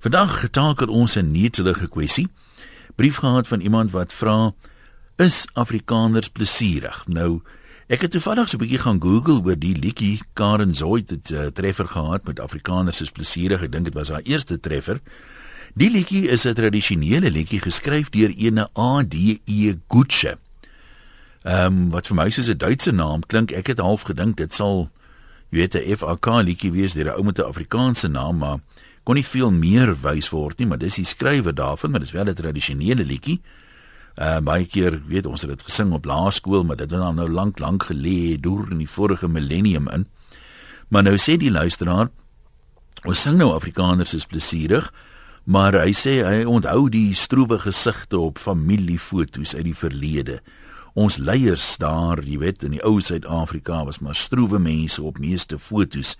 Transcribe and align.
Vandag 0.00 0.40
getakel 0.40 0.88
ons 0.88 1.14
'n 1.16 1.30
netelige 1.30 1.88
kwessie. 1.88 2.28
Brief 2.94 3.16
gehad 3.16 3.48
van 3.48 3.60
iemand 3.60 3.90
wat 3.90 4.12
vra: 4.12 4.52
"Is 5.16 5.46
Afrikaners 5.52 6.28
plesierig?" 6.28 7.04
Nou, 7.06 7.40
ek 7.86 8.00
het 8.00 8.10
toevallig 8.10 8.48
so 8.48 8.56
'n 8.56 8.60
bietjie 8.60 8.78
gaan 8.78 9.02
Google 9.02 9.42
oor 9.44 9.58
die 9.58 9.76
liedjie 9.76 10.22
Karen 10.32 10.74
Zoid 10.74 11.10
het 11.10 11.30
'n 11.30 11.34
uh, 11.34 11.46
treffer 11.46 11.88
gehad 11.88 12.24
met 12.24 12.40
Afrikaners 12.40 13.00
is 13.00 13.10
plesierig. 13.10 13.62
Ek 13.62 13.72
dink 13.72 13.84
dit 13.84 13.94
was 13.94 14.08
haar 14.08 14.22
eerste 14.22 14.60
treffer. 14.60 15.00
Die 15.74 15.90
liedjie 15.90 16.28
is 16.28 16.44
'n 16.44 16.54
tradisionele 16.54 17.30
liedjie 17.30 17.60
geskryf 17.60 18.08
deur 18.10 18.30
ene 18.36 18.68
A.D.E. 18.78 19.74
Gutsche. 19.88 20.38
Ehm 21.42 21.66
um, 21.66 21.90
wat 21.90 22.06
vir 22.06 22.16
my 22.16 22.30
soos 22.30 22.48
'n 22.48 22.56
Duitse 22.56 22.92
naam 22.92 23.20
klink, 23.26 23.50
ek 23.50 23.66
het 23.66 23.78
half 23.78 24.02
gedink 24.02 24.36
dit 24.36 24.54
sal 24.54 24.90
jy 25.50 25.58
weet 25.58 25.74
'n 25.74 25.96
FAK 25.96 26.26
liedjie 26.42 26.72
wees 26.72 26.92
deur 26.92 27.12
'n 27.12 27.18
ou 27.18 27.24
met 27.24 27.38
'n 27.38 27.42
Afrikaanse 27.44 28.08
naam, 28.08 28.38
maar 28.38 28.58
kon 29.10 29.18
nie 29.18 29.26
veel 29.26 29.50
meer 29.50 29.90
wys 30.04 30.28
word 30.30 30.60
nie, 30.60 30.68
maar 30.70 30.78
dis 30.78 31.00
die 31.00 31.08
skrywer 31.08 31.50
daarvan, 31.58 31.90
maar 31.90 32.02
dis 32.04 32.14
wel 32.14 32.30
'n 32.30 32.34
tradisionele 32.34 33.02
liedjie. 33.02 33.40
Uh 34.14 34.38
baie 34.38 34.66
keer 34.66 35.02
weet 35.06 35.26
ons 35.26 35.42
het 35.42 35.50
dit 35.50 35.62
gesing 35.62 35.92
op 35.92 36.04
laerskool, 36.04 36.62
maar 36.64 36.76
dit 36.76 36.90
was 36.90 37.14
nou 37.14 37.28
lank 37.28 37.58
lank 37.58 37.90
gelê 37.90 38.38
deur 38.38 38.70
in 38.70 38.78
die 38.78 38.88
vorige 38.88 39.28
millennium 39.28 39.88
in. 39.88 40.06
Maar 40.88 41.02
nou 41.02 41.16
sê 41.16 41.36
die 41.36 41.50
luisteraar, 41.50 42.10
ons 43.04 43.22
sing 43.22 43.36
nou 43.36 43.52
Afrikaners 43.52 44.14
is 44.14 44.26
plesierig, 44.26 44.92
maar 45.44 45.72
hy 45.72 45.92
sê 45.92 46.22
hy 46.22 46.44
onthou 46.44 46.88
die 46.88 47.14
stroewe 47.14 47.58
gesigte 47.58 48.18
op 48.18 48.38
familiefoto's 48.38 49.54
uit 49.54 49.64
die 49.64 49.74
verlede. 49.74 50.40
Ons 50.94 51.16
leiers 51.16 51.76
daar, 51.76 52.22
jy 52.22 52.38
weet, 52.38 52.62
in 52.62 52.70
die 52.70 52.84
ou 52.84 53.00
Suid-Afrika 53.00 53.84
was 53.84 53.98
maar 53.98 54.14
stroewe 54.14 54.58
mense 54.58 55.02
op 55.02 55.18
meeste 55.18 55.58
foto's 55.58 56.16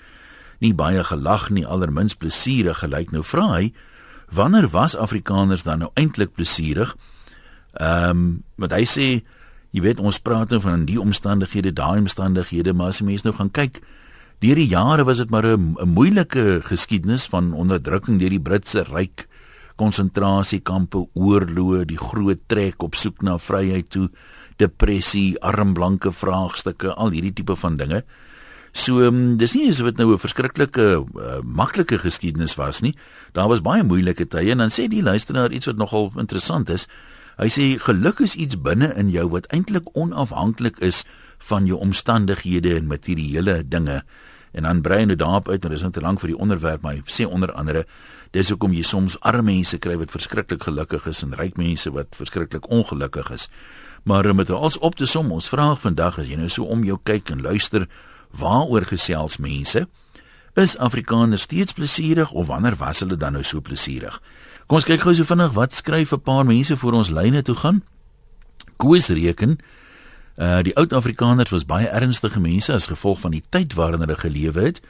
nie 0.60 0.72
baie 0.76 1.02
gelag 1.04 1.48
nie, 1.50 1.66
allermins 1.66 2.14
plesierig 2.14 2.82
gelyk. 2.84 3.12
Nou 3.12 3.24
vra 3.24 3.46
hy, 3.56 3.72
wanneer 4.32 4.68
was 4.70 4.96
Afrikaners 4.96 5.64
dan 5.66 5.84
nou 5.84 5.90
eintlik 5.94 6.34
plesierig? 6.36 6.94
Ehm, 7.78 8.10
um, 8.10 8.42
wat 8.56 8.74
hy 8.76 8.84
sê, 8.84 9.08
jy 9.70 9.82
weet 9.82 10.00
ons 10.00 10.18
praat 10.18 10.50
nou 10.50 10.60
van 10.60 10.84
die 10.84 10.98
omstandighede, 11.00 11.72
daai 11.72 12.02
omstandighede, 12.02 12.74
maar 12.74 12.90
as 12.90 13.00
jy 13.00 13.06
mense 13.06 13.26
nou 13.26 13.34
gaan 13.36 13.50
kyk, 13.50 13.80
deur 14.40 14.58
die 14.58 14.68
jare 14.68 15.04
was 15.04 15.18
dit 15.18 15.30
maar 15.30 15.46
'n 15.46 15.76
moeilike 15.84 16.60
geskiedenis 16.64 17.26
van 17.26 17.52
onderdrukking 17.52 18.18
deur 18.18 18.30
die 18.30 18.40
Britse 18.40 18.84
ryk, 18.84 19.28
konsentrasiekampe, 19.76 21.08
oorloë, 21.14 21.84
die 21.84 21.98
groot 21.98 22.40
trek 22.46 22.82
op 22.82 22.94
soek 22.94 23.22
na 23.22 23.38
vryheid 23.38 23.88
toe, 23.88 24.10
depressie, 24.56 25.38
armblanke 25.40 26.12
vraagstukke, 26.12 26.94
al 26.94 27.10
hierdie 27.10 27.32
tipe 27.32 27.56
van 27.56 27.76
dinge. 27.76 28.04
So 28.72 29.02
um, 29.02 29.36
dis 29.36 29.54
nie 29.54 29.68
asof 29.70 29.90
dit 29.90 29.96
nou 29.98 30.12
'n 30.14 30.18
verskriklike 30.18 30.86
uh, 31.02 31.40
maklike 31.42 31.98
geskiedenis 31.98 32.54
was 32.54 32.80
nie. 32.80 32.94
Daar 33.32 33.48
was 33.48 33.62
baie 33.62 33.82
moeilike 33.82 34.28
tye 34.28 34.50
en 34.50 34.58
dan 34.58 34.70
sê 34.70 34.88
die 34.88 35.02
luisteraar 35.02 35.52
iets 35.52 35.66
wat 35.66 35.76
nogal 35.76 36.12
interessant 36.16 36.70
is. 36.70 36.86
Hy 37.38 37.48
sê 37.48 37.78
geluk 37.80 38.20
is 38.20 38.34
iets 38.34 38.60
binne 38.60 38.94
in 38.94 39.10
jou 39.10 39.28
wat 39.28 39.46
eintlik 39.46 39.88
onafhanklik 39.96 40.78
is 40.78 41.04
van 41.38 41.66
jou 41.66 41.78
omstandighede 41.78 42.76
en 42.76 42.86
materiële 42.86 43.68
dinge. 43.68 44.02
En 44.52 44.62
dan 44.62 44.80
brei 44.80 45.06
hy 45.06 45.14
daarop 45.14 45.48
uit 45.48 45.64
en 45.64 45.70
dis 45.70 45.82
net 45.82 45.92
te 45.92 46.00
lank 46.00 46.20
vir 46.20 46.32
die 46.32 46.38
onderwerp, 46.38 46.82
maar 46.82 46.98
hy 46.98 47.02
sê 47.06 47.26
onder 47.26 47.52
andere 47.52 47.86
dis 48.30 48.50
hoekom 48.50 48.72
jy 48.72 48.82
soms 48.82 49.16
arme 49.20 49.42
mense 49.52 49.78
kry 49.78 49.96
wat 49.98 50.10
verskriklik 50.10 50.62
gelukkig 50.62 51.06
is 51.06 51.22
en 51.22 51.34
ryk 51.38 51.56
mense 51.56 51.90
wat 51.90 52.18
verskriklik 52.18 52.68
ongelukkig 52.70 53.30
is. 53.30 53.48
Maar 54.02 54.30
om 54.30 54.36
dit 54.36 54.50
als 54.50 54.78
op 54.78 54.94
te 54.94 55.06
som, 55.06 55.32
ons 55.32 55.48
vraag 55.48 55.80
vandag 55.80 56.18
as 56.18 56.28
jy 56.28 56.36
nou 56.36 56.48
so 56.48 56.64
om 56.64 56.84
jou 56.84 56.98
kyk 57.02 57.30
en 57.30 57.42
luister, 57.42 57.88
Waaroor 58.30 58.86
gesels 58.86 59.36
mense? 59.36 59.88
Is 60.54 60.76
Afrikaners 60.78 61.42
steeds 61.42 61.72
plesierig 61.72 62.30
of 62.30 62.46
wanneer 62.46 62.76
was 62.76 63.00
hulle 63.00 63.16
dan 63.16 63.32
nou 63.32 63.42
so 63.44 63.60
plesierig? 63.60 64.20
Kom 64.66 64.78
ons 64.78 64.86
kyk 64.86 65.02
gou 65.02 65.14
so 65.14 65.26
vinnig 65.26 65.54
wat 65.54 65.74
skryf 65.74 66.12
'n 66.12 66.20
paar 66.20 66.44
mense 66.46 66.76
voor 66.76 66.92
ons 66.92 67.10
lyne 67.10 67.42
toe 67.42 67.54
gaan. 67.54 67.82
Koos 68.76 69.08
reken 69.08 69.58
uh 70.36 70.62
die 70.62 70.76
oud 70.76 70.92
Afrikaners 70.92 71.50
was 71.50 71.64
baie 71.64 71.88
ernstige 71.88 72.40
mense 72.40 72.72
as 72.72 72.86
gevolg 72.86 73.20
van 73.20 73.30
die 73.30 73.42
tyd 73.48 73.74
waarin 73.74 74.00
hulle 74.00 74.16
gelewe 74.16 74.60
het. 74.60 74.80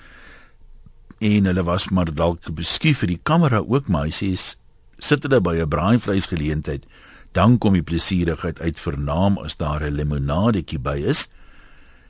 En 1.19 1.45
hulle 1.45 1.63
was 1.63 1.89
maar 1.89 2.15
dalk 2.15 2.55
beskief 2.55 2.99
vir 2.99 3.09
die 3.09 3.21
kamera 3.23 3.59
ook, 3.59 3.89
maar 3.89 4.05
hy 4.05 4.13
sê 4.15 4.57
sit 4.99 5.23
hulle 5.23 5.41
by 5.41 5.57
'n 5.61 5.69
braaivleisgeleentheid, 5.69 6.87
dan 7.33 7.59
kom 7.59 7.73
die 7.73 7.83
plesierigheid 7.83 8.61
uit 8.61 8.81
vernaam 8.81 9.39
as 9.39 9.57
daar 9.57 9.83
'n 9.83 9.95
limonadetjie 9.95 10.79
by 10.79 11.03
is. 11.07 11.29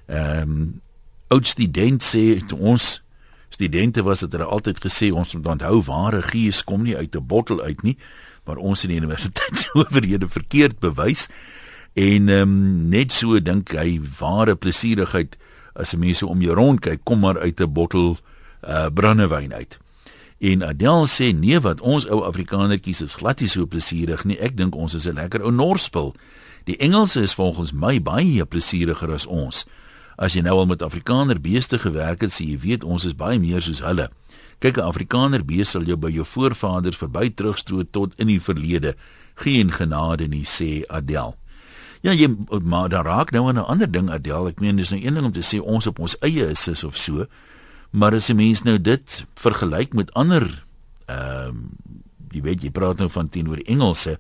Ehm 0.07 0.43
um, 0.43 0.81
oud 1.31 1.47
student 1.47 2.03
sê 2.03 2.41
toe 2.47 2.59
ons 2.59 3.03
studente 3.51 4.03
was 4.03 4.21
het 4.21 4.33
hulle 4.33 4.47
altyd 4.47 4.79
gesê 4.83 5.11
ons 5.13 5.35
moet 5.35 5.47
onthou 5.47 5.83
ware 5.87 6.23
gees 6.23 6.65
kom 6.65 6.83
nie 6.83 6.97
uit 6.97 7.15
'n 7.15 7.27
bottel 7.27 7.63
uit 7.63 7.83
nie 7.83 7.97
maar 8.51 8.57
ons 8.57 8.85
in 8.85 8.95
die 8.95 8.99
universiteit 8.99 9.63
se 9.63 9.71
owerhede 9.79 10.29
verkeerd 10.29 10.79
bewys. 10.79 11.29
En 11.99 12.29
um, 12.29 12.55
net 12.91 13.13
so 13.13 13.39
dink 13.43 13.75
hy 13.77 13.99
ware 14.19 14.57
plesierigheid 14.57 15.37
as 15.79 15.95
mense 15.95 16.27
om 16.27 16.43
jou 16.43 16.55
rond 16.59 16.83
kyk 16.83 17.05
kom 17.07 17.23
maar 17.25 17.39
uit 17.39 17.61
'n 17.61 17.73
bottel 17.73 18.17
uh, 18.17 18.87
brandewyn 18.95 19.55
uit. 19.55 19.79
En 20.41 20.65
Adel 20.65 21.07
sê 21.07 21.33
nee 21.37 21.61
wat 21.61 21.81
ons 21.81 22.09
ou 22.09 22.25
afrikanertjies 22.25 23.01
is 23.01 23.15
glad 23.15 23.41
nie 23.41 23.49
so 23.49 23.67
plesierig 23.67 24.25
nie. 24.25 24.39
Ek 24.41 24.57
dink 24.57 24.75
ons 24.75 24.95
is 24.95 25.07
'n 25.07 25.15
lekker 25.15 25.43
ou 25.43 25.53
norspel. 25.53 26.15
Die 26.65 26.77
Engelse 26.77 27.23
is 27.23 27.35
volgens 27.35 27.73
my 27.73 28.03
baie 28.03 28.45
plesieriger 28.45 29.13
as 29.13 29.27
ons 29.27 29.67
As 30.21 30.37
jy 30.37 30.43
nou 30.45 30.59
al 30.61 30.69
met 30.69 30.83
Afrikaner 30.85 31.41
beeste 31.41 31.79
gewerk 31.81 32.21
het, 32.27 32.35
sê 32.35 32.45
jy 32.45 32.59
weet 32.61 32.85
ons 32.85 33.07
is 33.09 33.17
baie 33.17 33.41
meer 33.41 33.65
soos 33.65 33.81
hulle. 33.81 34.11
Kyk, 34.61 34.77
'n 34.77 34.85
Afrikaner 34.93 35.45
beeste 35.45 35.79
sal 35.79 35.89
jou 35.89 35.97
by 35.97 36.11
jou 36.11 36.25
voorvaders 36.25 37.01
verby 37.01 37.31
terugstroot 37.33 37.93
tot 37.93 38.13
in 38.19 38.27
die 38.27 38.41
verlede. 38.41 38.95
Geen 39.35 39.73
genade 39.73 40.29
nie, 40.29 40.45
sê 40.45 40.85
Adel. 40.89 41.37
Ja, 42.03 42.13
jy 42.13 42.29
maar 42.65 42.89
daar 42.89 43.05
raak 43.05 43.33
nou 43.33 43.49
'n 43.53 43.59
ander 43.59 43.91
ding 43.91 44.11
Adel. 44.11 44.49
Ek 44.49 44.61
meen 44.61 44.77
dis 44.77 44.91
nou 44.91 45.01
een 45.01 45.15
ding 45.15 45.25
om 45.25 45.33
te 45.33 45.41
sê 45.41 45.61
ons 45.61 45.87
op 45.87 45.99
ons 45.99 46.17
eie 46.21 46.51
is 46.51 46.69
is 46.69 46.85
of 46.85 46.97
so. 46.97 47.27
Maar 47.91 48.15
as 48.15 48.29
'n 48.31 48.37
mens 48.37 48.63
nou 48.63 48.79
dit 48.79 49.25
vergelyk 49.35 49.95
met 49.95 50.13
ander 50.15 50.65
ehm 51.07 51.49
um, 51.49 51.71
jy 52.31 52.43
weet 52.43 52.63
jy 52.63 52.71
praat 52.71 52.99
nou 52.99 53.09
van 53.11 53.29
teenoor 53.29 53.59
Engelse 53.67 54.19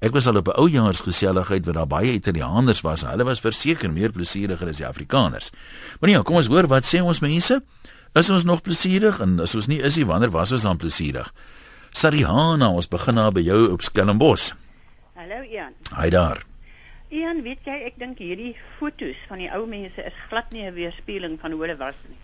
Ek 0.00 0.12
was 0.12 0.26
al 0.26 0.36
op 0.36 0.48
'n 0.48 0.58
oujaarsgeselligheid 0.60 1.64
waar 1.64 1.74
daar 1.74 1.86
baie 1.86 2.12
Italianers 2.12 2.80
was 2.80 3.02
hulle 3.02 3.24
was 3.24 3.40
verseker 3.40 3.92
meer 3.92 4.10
plesieriger 4.10 4.68
as 4.68 4.76
die 4.76 4.86
Afrikaners. 4.86 5.50
Maar 6.00 6.10
nee, 6.10 6.22
kom 6.22 6.36
ons 6.36 6.46
hoor 6.46 6.66
wat 6.66 6.84
sê 6.84 7.00
ons 7.00 7.20
mense? 7.20 7.62
Is 8.14 8.30
ons 8.30 8.44
nog 8.44 8.62
plesierig 8.62 9.20
en 9.20 9.40
as 9.40 9.54
ons 9.54 9.66
nie 9.66 9.80
is 9.82 9.96
nie, 9.96 10.06
wanneer 10.06 10.30
was 10.30 10.52
ons 10.52 10.62
dan 10.62 10.76
plesierig? 10.76 11.32
Sarihana, 11.92 12.68
ons 12.68 12.88
begin 12.88 13.14
daar 13.14 13.32
by 13.32 13.40
jou 13.40 13.72
op 13.72 13.82
Stellenbosch. 13.82 14.52
Hallo 15.14 15.42
Ian. 15.42 15.72
Hi 15.96 16.10
daar. 16.10 16.44
Ian, 17.14 17.42
weet 17.42 17.62
jy, 17.64 17.74
ek 17.86 17.98
dink 17.98 18.18
hierdie 18.18 18.56
fotos 18.78 19.18
van 19.28 19.38
die 19.38 19.50
ou 19.54 19.66
mense 19.66 20.02
is 20.02 20.16
glad 20.30 20.50
nie 20.52 20.64
'n 20.66 20.74
weerspieëling 20.74 21.38
van 21.40 21.52
hoe 21.52 21.60
hulle 21.60 21.76
was 21.76 21.94
nie. 22.08 22.18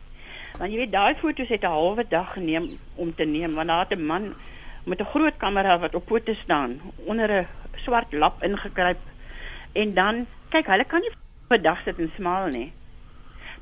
Want 0.58 0.72
jy 0.72 0.78
weet, 0.78 0.92
daai 0.92 1.14
fotos 1.14 1.48
het 1.48 1.62
'n 1.62 1.70
halwe 1.70 2.04
dag 2.08 2.32
geneem 2.32 2.78
om 2.96 3.14
te 3.14 3.24
neem 3.24 3.54
want 3.54 3.68
daar 3.68 3.86
het 3.88 3.98
'n 3.98 4.06
man 4.06 4.34
met 4.84 5.00
'n 5.00 5.10
groot 5.14 5.36
kamera 5.36 5.78
wat 5.78 5.94
op 5.94 6.06
pote 6.06 6.34
staan 6.34 6.80
onder 7.06 7.30
'n 7.30 7.46
swart 7.84 8.12
lap 8.12 8.42
ingekruip 8.42 9.00
en 9.72 9.94
dan 9.94 10.26
kyk 10.50 10.66
hulle 10.66 10.84
kan 10.84 11.00
nie 11.04 11.12
vir 11.50 11.62
dag 11.62 11.80
sit 11.84 11.98
en 11.98 12.12
smaal 12.16 12.48
nie. 12.54 12.68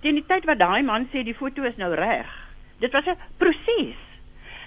Teen 0.03 0.19
die 0.21 0.27
tyd 0.27 0.47
wat 0.49 0.61
daai 0.61 0.83
man 0.87 1.09
sê 1.13 1.25
die 1.27 1.37
foto 1.37 1.65
is 1.69 1.77
nou 1.81 1.95
reg. 1.95 2.29
Dit 2.81 2.93
was 2.93 3.07
'n 3.07 3.17
proses. 3.39 3.99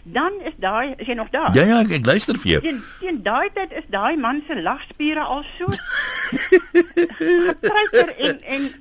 Dan 0.03 0.34
is 0.44 0.53
daai 0.57 0.95
is 0.97 1.07
jy 1.07 1.13
nog 1.13 1.29
daar? 1.29 1.56
Ja 1.56 1.63
ja, 1.63 1.79
ek, 1.81 1.91
ek 1.91 2.06
luister 2.06 2.38
vir 2.38 2.51
jou. 2.51 2.62
Teen, 2.62 2.84
teen 3.00 3.22
daai 3.23 3.50
tyd 3.53 3.72
is 3.72 3.88
daai 3.89 4.17
man 4.17 4.44
se 4.47 4.62
lagspiere 4.62 5.22
al 5.22 5.44
so 5.57 5.66
gekruiper 7.47 8.09
en 8.18 8.41
en 8.44 8.72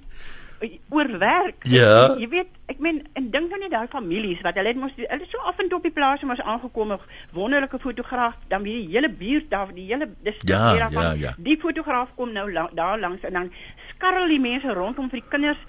oorwerk. 0.88 1.64
Ja. 1.68 2.14
Jy 2.18 2.28
weet, 2.28 2.48
ek 2.70 2.78
meen, 2.78 3.00
en 3.18 3.28
dink 3.32 3.50
dan 3.50 3.62
net 3.64 3.72
daai 3.72 3.88
families 3.92 4.40
wat 4.44 4.58
hulle 4.60 4.72
het 4.72 4.80
mos 4.80 4.94
hulle 4.96 5.28
so 5.30 5.42
af 5.48 5.60
en 5.62 5.68
toe 5.68 5.78
op 5.80 5.86
die 5.88 5.94
plaas 5.94 6.24
mos 6.28 6.42
aangekom, 6.42 6.96
wonderlike 7.36 7.80
fotograaf, 7.80 8.36
dan 8.52 8.64
wie 8.66 8.76
die 8.82 8.96
hele 8.96 9.10
buurt 9.10 9.50
daar, 9.50 9.72
die 9.74 9.86
hele 9.88 10.10
dis 10.26 10.40
ja, 10.48 10.74
ja, 10.74 11.12
ja. 11.16 11.34
die 11.38 11.58
fotograaf 11.60 12.12
kom 12.16 12.32
nou 12.32 12.46
la, 12.52 12.68
daar 12.76 12.98
langs 13.00 13.24
en 13.24 13.38
dan 13.38 13.52
skarrel 13.94 14.28
die 14.28 14.40
mense 14.40 14.74
rondom 14.76 15.08
vir 15.10 15.22
die 15.22 15.30
kinders 15.32 15.62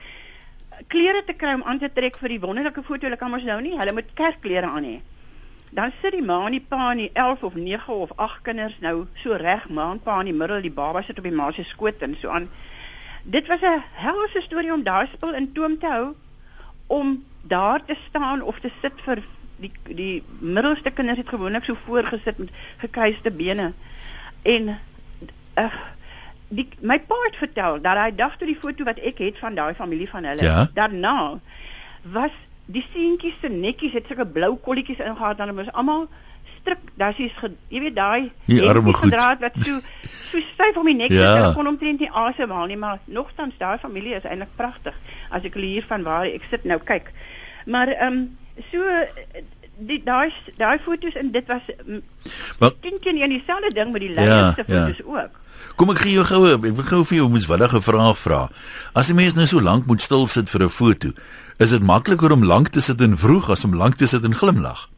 klere 0.92 1.24
te 1.26 1.34
kry 1.38 1.54
om 1.54 1.64
aan 1.64 1.80
te 1.80 1.92
trek 1.94 2.18
vir 2.18 2.36
die 2.36 2.42
wonderlike 2.42 2.84
foto. 2.84 3.06
Hulle 3.06 3.20
kan 3.20 3.32
mos 3.32 3.46
nou 3.48 3.60
nie, 3.62 3.78
hulle 3.78 3.94
moet 3.96 4.14
kerkklere 4.18 4.70
aan 4.70 4.88
hê. 4.88 4.98
Dan 5.72 5.94
sit 6.02 6.12
die 6.18 6.24
ma 6.26 6.42
en 6.48 6.56
die 6.58 6.64
pa 6.68 6.90
en 6.92 7.00
die 7.00 7.12
11 7.14 7.44
of 7.48 7.54
9 7.56 7.94
of 7.96 8.12
8 8.20 8.42
kinders 8.44 8.76
nou 8.84 9.06
so 9.22 9.38
reg, 9.40 9.70
ma 9.70 9.92
en 9.94 10.02
pa 10.04 10.18
in 10.20 10.32
die 10.32 10.36
middel, 10.36 10.60
die 10.64 10.74
baba 10.74 11.04
sit 11.06 11.20
op 11.22 11.28
die 11.28 11.36
ma 11.36 11.52
se 11.56 11.64
skoot 11.64 12.04
en 12.04 12.18
so 12.20 12.34
aan 12.34 12.50
dit 13.24 13.48
was 13.48 13.62
'n 13.62 13.84
helse 13.92 14.42
storie 14.42 14.74
om 14.74 14.84
daar 14.84 15.08
spul 15.14 15.34
in 15.34 15.52
toom 15.52 15.78
te 15.80 15.88
hou 15.88 16.16
om 16.88 17.24
daar 17.42 17.86
te 17.86 17.96
staan 18.08 18.42
of 18.42 18.60
te 18.60 18.72
sit 18.82 18.94
vir 18.96 19.24
die 19.56 19.72
die 19.84 20.24
middelste 20.40 20.92
kinders 20.92 21.18
het 21.18 21.30
gewoonlik 21.30 21.64
so 21.64 21.78
voorgesit 21.86 22.38
met 22.38 22.50
gekruiste 22.78 23.32
bene 23.32 23.74
en 24.42 24.78
uh, 25.58 25.74
die 26.48 26.68
my 26.80 27.00
pa 27.00 27.16
het 27.26 27.36
vertel 27.36 27.82
dat 27.82 27.98
hy 27.98 28.10
dag 28.16 28.38
toe 28.38 28.48
die 28.48 28.60
foto 28.60 28.84
wat 28.84 29.00
ek 29.00 29.18
het 29.24 29.40
van 29.40 29.56
daai 29.56 29.74
familie 29.74 30.10
van 30.10 30.24
hulle 30.24 30.44
ja? 30.44 30.70
daarna 30.74 31.40
was 32.02 32.32
die 32.66 32.86
seentjies 32.94 33.40
se 33.42 33.50
netjies 33.50 33.94
het 33.94 34.08
sulke 34.08 34.28
blou 34.28 34.56
kolletjies 34.66 35.00
ingehaat 35.00 35.38
dan 35.38 35.52
hulle 35.52 35.64
was 35.64 35.74
almal 35.74 36.08
stryk, 36.62 36.78
daar's 36.98 37.18
iets 37.18 37.34
jy 37.70 37.80
weet 37.80 37.96
daai 37.96 38.32
Die 38.48 38.62
arme 38.70 38.94
goed. 38.94 39.12
draad 39.12 39.40
wat 39.40 39.54
so 39.60 39.80
so 40.32 40.38
styf 40.54 40.78
om 40.78 40.86
die 40.86 40.96
nek 40.96 41.10
Ja. 41.12 41.38
ja. 41.38 41.52
kon 41.54 41.68
omtrent 41.68 42.00
nie 42.00 42.10
asemhaal 42.12 42.68
nie, 42.68 42.78
maar 42.78 43.00
nogtans 43.06 43.54
daai 43.58 43.78
familie 43.80 44.16
is 44.16 44.24
eintlik 44.24 44.56
pragtig. 44.56 44.94
As 45.30 45.44
ek 45.44 45.54
hulle 45.54 45.66
hier 45.66 45.86
van 45.88 46.04
waar 46.04 46.26
ek 46.26 46.44
sit 46.50 46.64
nou 46.66 46.80
kyk. 46.80 47.12
Maar 47.66 47.88
ehm 47.88 48.14
um, 48.14 48.38
so 48.72 48.80
die 49.82 50.02
daai 50.06 50.32
daai 50.58 50.78
foto's 50.80 51.16
en 51.16 51.32
dit 51.32 51.48
was 51.48 51.62
Maar 52.60 52.72
teen 52.82 53.00
teen 53.02 53.18
een 53.22 53.30
dieselfde 53.30 53.72
ding 53.74 53.92
met 53.92 54.02
die 54.02 54.10
Ja, 54.14 54.16
leiers 54.22 54.56
se 54.56 54.64
ja. 54.68 54.86
foto's 54.86 55.06
ook. 55.06 55.40
kom 55.76 55.90
ek 55.90 55.98
gee 56.04 56.12
jou 56.14 56.26
goue, 56.26 56.54
ek 56.54 56.62
wil 56.76 56.84
gou 56.86 57.04
vir 57.06 57.18
jou 57.18 57.28
'n 57.28 57.32
moeswillige 57.32 57.82
vraag 57.82 58.18
vra. 58.20 58.50
As 58.94 59.10
'n 59.10 59.16
mens 59.16 59.34
nou 59.34 59.46
so 59.48 59.60
lank 59.62 59.86
moet 59.86 60.02
stil 60.02 60.28
sit 60.28 60.50
vir 60.50 60.62
'n 60.64 60.70
foto, 60.70 61.10
is 61.58 61.70
dit 61.70 61.82
makliker 61.82 62.32
om 62.32 62.44
lank 62.44 62.70
te 62.70 62.80
sit 62.82 63.02
en 63.02 63.18
vroeg 63.18 63.50
as 63.50 63.64
om 63.66 63.74
lank 63.76 63.96
te 63.96 64.06
sit 64.06 64.24
en 64.24 64.36
glimlag? 64.36 64.90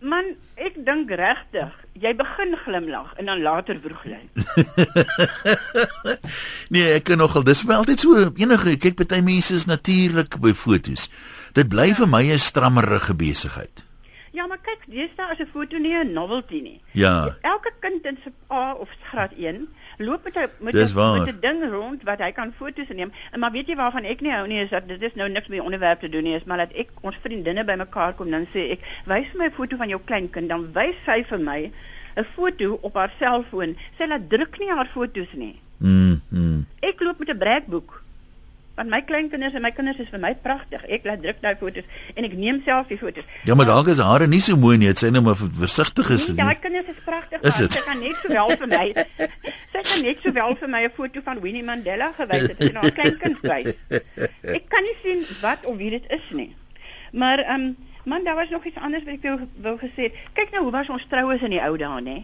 Man, 0.00 0.24
ek 0.56 0.78
dink 0.86 1.10
regtig, 1.10 1.72
jy 2.00 2.12
begin 2.16 2.56
glimlag 2.64 3.12
en 3.20 3.28
dan 3.30 3.42
later 3.44 3.80
vroeg 3.80 4.04
lê. 4.08 4.20
Nee, 6.74 6.96
ek 6.96 7.04
kan 7.06 7.20
nogal 7.20 7.44
dis 7.46 7.62
my 7.68 7.76
altyd 7.78 8.02
so 8.02 8.24
enige 8.34 8.74
kyk 8.82 8.96
party 8.98 9.20
mense 9.22 9.54
is 9.54 9.68
natuurlik 9.70 10.40
by 10.42 10.50
fotos. 10.56 11.06
Dit 11.54 11.70
bly 11.70 11.92
vir 11.94 12.08
my 12.10 12.24
'n 12.26 12.42
strammerige 12.42 13.14
besigheid. 13.14 13.84
Ja, 14.36 14.46
maar 14.46 14.58
kyk, 14.60 14.82
deesdae 14.90 15.32
is 15.32 15.40
'n 15.40 15.52
foto 15.52 15.78
nie 15.78 15.94
'n 15.94 16.12
novelty 16.12 16.60
nie. 16.60 16.80
Ja. 16.92 17.36
Elke 17.40 17.72
kind 17.80 18.04
in 18.04 18.18
sy 18.24 18.32
A 18.50 18.74
of 18.74 18.88
graad 19.10 19.32
1 19.32 19.68
loop 19.96 20.24
met 20.24 20.34
'n 20.34 20.48
met 20.58 20.74
'n 20.74 20.94
met 21.18 21.34
'n 21.34 21.40
ding 21.40 21.70
rond 21.70 22.02
wat 22.02 22.18
hy 22.18 22.32
kan 22.32 22.52
foto's 22.58 22.88
neem. 22.88 23.12
En 23.32 23.40
maar 23.40 23.52
weet 23.52 23.66
jy 23.66 23.76
waarvan 23.76 24.04
ek 24.04 24.20
nie 24.20 24.32
hou 24.32 24.46
nie 24.46 24.62
is 24.64 24.70
dat 24.70 24.88
dit 24.88 25.02
is 25.02 25.14
nou 25.14 25.28
niks 25.28 25.48
met 25.48 25.58
die 25.58 25.62
onderwerp 25.62 26.00
te 26.00 26.08
doen 26.08 26.22
nie, 26.22 26.34
is 26.34 26.44
maar 26.44 26.58
dat 26.58 26.72
ek 26.72 26.90
ons 27.00 27.16
vriendinne 27.22 27.64
bymekaar 27.64 28.14
kom 28.14 28.30
dan 28.30 28.46
sê 28.54 28.70
ek, 28.70 28.80
"Wys 29.04 29.26
vir 29.26 29.38
my 29.38 29.46
'n 29.46 29.52
foto 29.52 29.76
van 29.76 29.88
jou 29.88 30.00
kleinkind." 30.04 30.48
Dan 30.48 30.72
wys 30.72 30.96
sy 31.04 31.24
vir 31.24 31.40
my 31.40 31.72
'n 32.16 32.26
foto 32.34 32.78
op 32.80 32.94
haar 32.94 33.12
selfoon. 33.18 33.76
Sy 33.98 34.06
laat 34.06 34.30
druk 34.30 34.58
nie 34.58 34.70
haar 34.70 34.90
foto's 34.92 35.32
nie. 35.32 35.60
Mm. 35.78 36.20
mm. 36.28 36.66
Ek 36.80 37.00
loop 37.00 37.18
met 37.18 37.28
'n 37.28 37.38
breekboek. 37.38 38.02
Want 38.76 38.90
my 38.92 39.00
kleinkinders 39.08 39.54
en 39.56 39.62
my 39.64 39.70
kinders 39.72 40.00
is 40.04 40.08
vir 40.12 40.20
my 40.20 40.34
pragtig. 40.44 40.82
Ek 40.92 41.06
laat 41.08 41.22
druk 41.24 41.38
daai 41.40 41.56
foto's 41.56 41.86
en 42.14 42.26
ek 42.28 42.34
neem 42.36 42.58
self 42.66 42.90
die 42.92 42.98
foto's. 43.00 43.24
Ja, 43.48 43.54
maar 43.56 43.68
dalk 43.70 43.88
is 43.88 44.02
hare 44.04 44.26
nie 44.28 44.40
so 44.44 44.56
mooi 44.60 44.76
nie, 44.76 44.90
dit 44.92 45.00
sê 45.00 45.08
nou 45.14 45.22
maar 45.24 45.38
versigtig 45.38 46.10
is. 46.12 46.26
Nee, 46.28 46.36
dit 46.36 46.42
daai 46.42 46.52
nie. 46.52 46.60
kinders 46.66 46.90
is 46.92 47.00
pragtig. 47.06 47.46
Sy 47.56 47.84
kan 47.86 48.02
net 48.04 48.20
sowel 48.20 48.52
vir 48.60 48.70
my. 48.74 48.84
sy 49.72 49.84
kan 49.88 50.04
net 50.04 50.20
sowel 50.26 50.54
vir 50.60 50.72
my 50.76 50.84
'n 50.84 50.94
foto 50.98 51.24
van 51.24 51.40
Winnie 51.40 51.64
Mandela 51.64 52.12
gewys 52.20 52.46
het 52.52 52.62
en 52.68 52.76
haar 52.82 52.92
kleinkind 53.00 53.40
wys. 53.48 53.72
Ek 54.58 54.68
kan 54.68 54.84
nie 54.84 54.96
sien 55.00 55.24
wat 55.40 55.64
of 55.66 55.80
wie 55.80 55.90
dit 55.96 56.12
is 56.12 56.30
nie. 56.36 56.52
Maar 57.16 57.46
ehm 57.48 57.60
um, 57.60 57.76
man, 58.04 58.24
daar 58.24 58.36
was 58.36 58.52
nog 58.52 58.64
iets 58.64 58.76
anders 58.76 59.04
wat 59.08 59.14
ek 59.14 59.22
wou 59.22 59.48
wou 59.64 59.76
gesê 59.80 60.12
het. 60.12 60.22
Kyk 60.36 60.52
nou 60.52 60.68
hoe 60.68 60.76
was 60.76 60.92
ons 60.92 61.06
troues 61.08 61.40
in 61.40 61.56
die 61.56 61.64
ou 61.64 61.76
dae, 61.80 62.00
nê? 62.04 62.22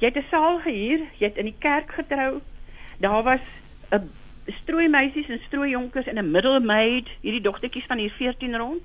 Jy 0.00 0.08
het 0.08 0.16
'n 0.16 0.26
saal 0.30 0.60
gehuur, 0.64 1.00
jy 1.20 1.28
het 1.28 1.36
in 1.36 1.52
die 1.52 1.58
kerk 1.58 1.92
getrou. 1.92 2.40
Daar 2.98 3.22
was 3.22 3.44
'n 3.92 4.08
strooimeisies 4.46 5.28
en 5.28 5.40
strooijonkers 5.46 6.06
en 6.06 6.18
'n 6.18 6.30
middelmaid, 6.30 7.08
hierdie 7.20 7.40
dogtertjies 7.40 7.86
van 7.86 7.98
hier 7.98 8.10
14 8.12 8.56
rond. 8.56 8.82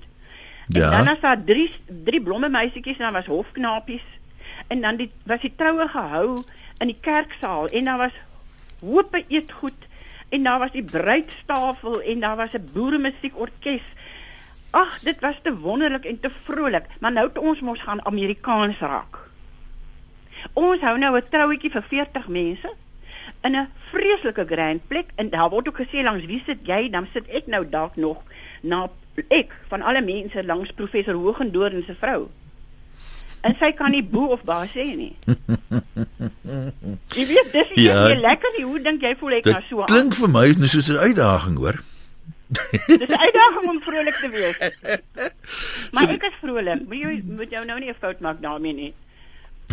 En 0.68 0.80
Ja. 0.80 0.90
dan 0.90 1.04
was 1.04 1.20
daar 1.20 1.44
drie 1.44 1.70
drie 2.04 2.22
blomme 2.22 2.48
meisietjies 2.48 2.96
en 2.96 3.04
dan 3.04 3.12
was 3.12 3.26
hofknapies. 3.26 4.02
En 4.66 4.80
dan 4.80 4.96
die 4.96 5.10
was 5.22 5.40
die 5.40 5.52
troue 5.56 5.88
gehou 5.88 6.42
in 6.78 6.86
die 6.86 6.98
kerksaal 7.00 7.66
en 7.66 7.84
daar 7.84 7.98
was 7.98 8.12
hoope 8.80 9.24
eetgoed 9.28 9.86
en 10.28 10.42
daar 10.42 10.58
was 10.58 10.72
die 10.72 10.84
bruidstafel 10.84 12.00
en 12.02 12.20
daar 12.20 12.36
was 12.36 12.52
'n 12.52 12.68
boeremusiekorkes. 12.72 13.82
Ag, 14.70 14.98
dit 14.98 15.20
was 15.20 15.34
te 15.42 15.56
wonderlik 15.58 16.04
en 16.04 16.20
te 16.20 16.30
vrolik, 16.44 16.84
maar 17.00 17.12
nou 17.12 17.26
het 17.28 17.38
ons 17.38 17.60
mos 17.60 17.80
gaan 17.82 18.04
Amerikaans 18.06 18.78
raak. 18.78 19.18
Ons 20.52 20.80
hou 20.80 20.98
nou 20.98 21.16
'n 21.16 21.28
trouetjie 21.30 21.70
vir 21.70 21.82
40 21.82 22.28
mense 22.28 22.70
in 23.42 23.56
'n 23.56 23.68
vreeslike 23.90 24.46
grand 24.46 24.88
plek 24.88 25.06
en 25.16 25.30
daar 25.30 25.50
word 25.50 25.68
ook 25.68 25.80
gesê 25.80 26.02
langs 26.02 26.24
wie 26.26 26.42
sit 26.46 26.58
jy? 26.66 26.90
Dan 26.90 27.06
sit 27.12 27.26
ek 27.28 27.46
nou 27.46 27.68
dalk 27.68 27.96
nog 27.96 28.18
na 28.62 28.88
ek 29.28 29.52
van 29.68 29.82
alle 29.82 30.02
mense 30.02 30.44
langs 30.44 30.72
professor 30.72 31.14
Hogendoorn 31.14 31.82
se 31.86 31.94
vrou. 31.94 32.28
En 33.40 33.56
sy 33.58 33.72
kan 33.72 33.90
nie 33.90 34.02
boe 34.04 34.28
of 34.28 34.42
ba 34.44 34.66
sê 34.66 34.84
nie. 34.96 35.16
Jy 37.16 37.26
weet 37.26 37.52
dis 37.52 37.70
nie 37.74 37.84
Ja. 37.84 38.14
lekker 38.20 38.50
nie. 38.56 38.64
Hoe 38.64 38.80
dink 38.82 39.02
jy 39.02 39.14
voel 39.16 39.32
ek 39.38 39.44
nou 39.44 39.62
so? 39.68 39.84
klink 39.84 40.14
vir 40.14 40.28
my 40.28 40.46
net 40.58 40.70
soos 40.70 40.88
'n 40.90 40.96
uitdaging, 40.96 41.56
hoor. 41.56 41.80
Dis 42.50 43.08
'n 43.08 43.16
uitdaging 43.26 43.68
om 43.68 43.80
vrolik 43.80 44.14
te 44.20 44.28
wees. 44.28 44.58
Maar 45.92 46.08
ek 46.10 46.22
is 46.22 46.36
vrolik. 46.40 46.86
Moet 46.88 46.98
jy 46.98 47.22
moet 47.24 47.50
jou 47.50 47.64
nou 47.64 47.78
nie 47.80 47.88
'n 47.90 47.94
fout 48.00 48.20
maak 48.20 48.40
daarmee 48.42 48.72
nie. 48.74 48.94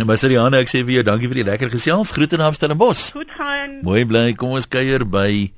Maar 0.05 0.17
Siriane, 0.21 0.59
ek 0.61 0.69
sê 0.69 0.83
vir 0.85 0.99
jou 0.99 1.03
dankie 1.07 1.25
vir 1.25 1.39
die 1.39 1.45
lekker 1.47 1.71
gesels. 1.73 2.11
Groete 2.13 2.37
na 2.37 2.51
Stellenbosch. 2.53 3.15
Goed 3.15 3.31
gaan. 3.33 3.79
Mooi 3.81 4.03
bly. 4.05 4.35
Kom 4.37 4.53
ons 4.53 4.69
kuier 4.69 5.01
by 5.09 5.49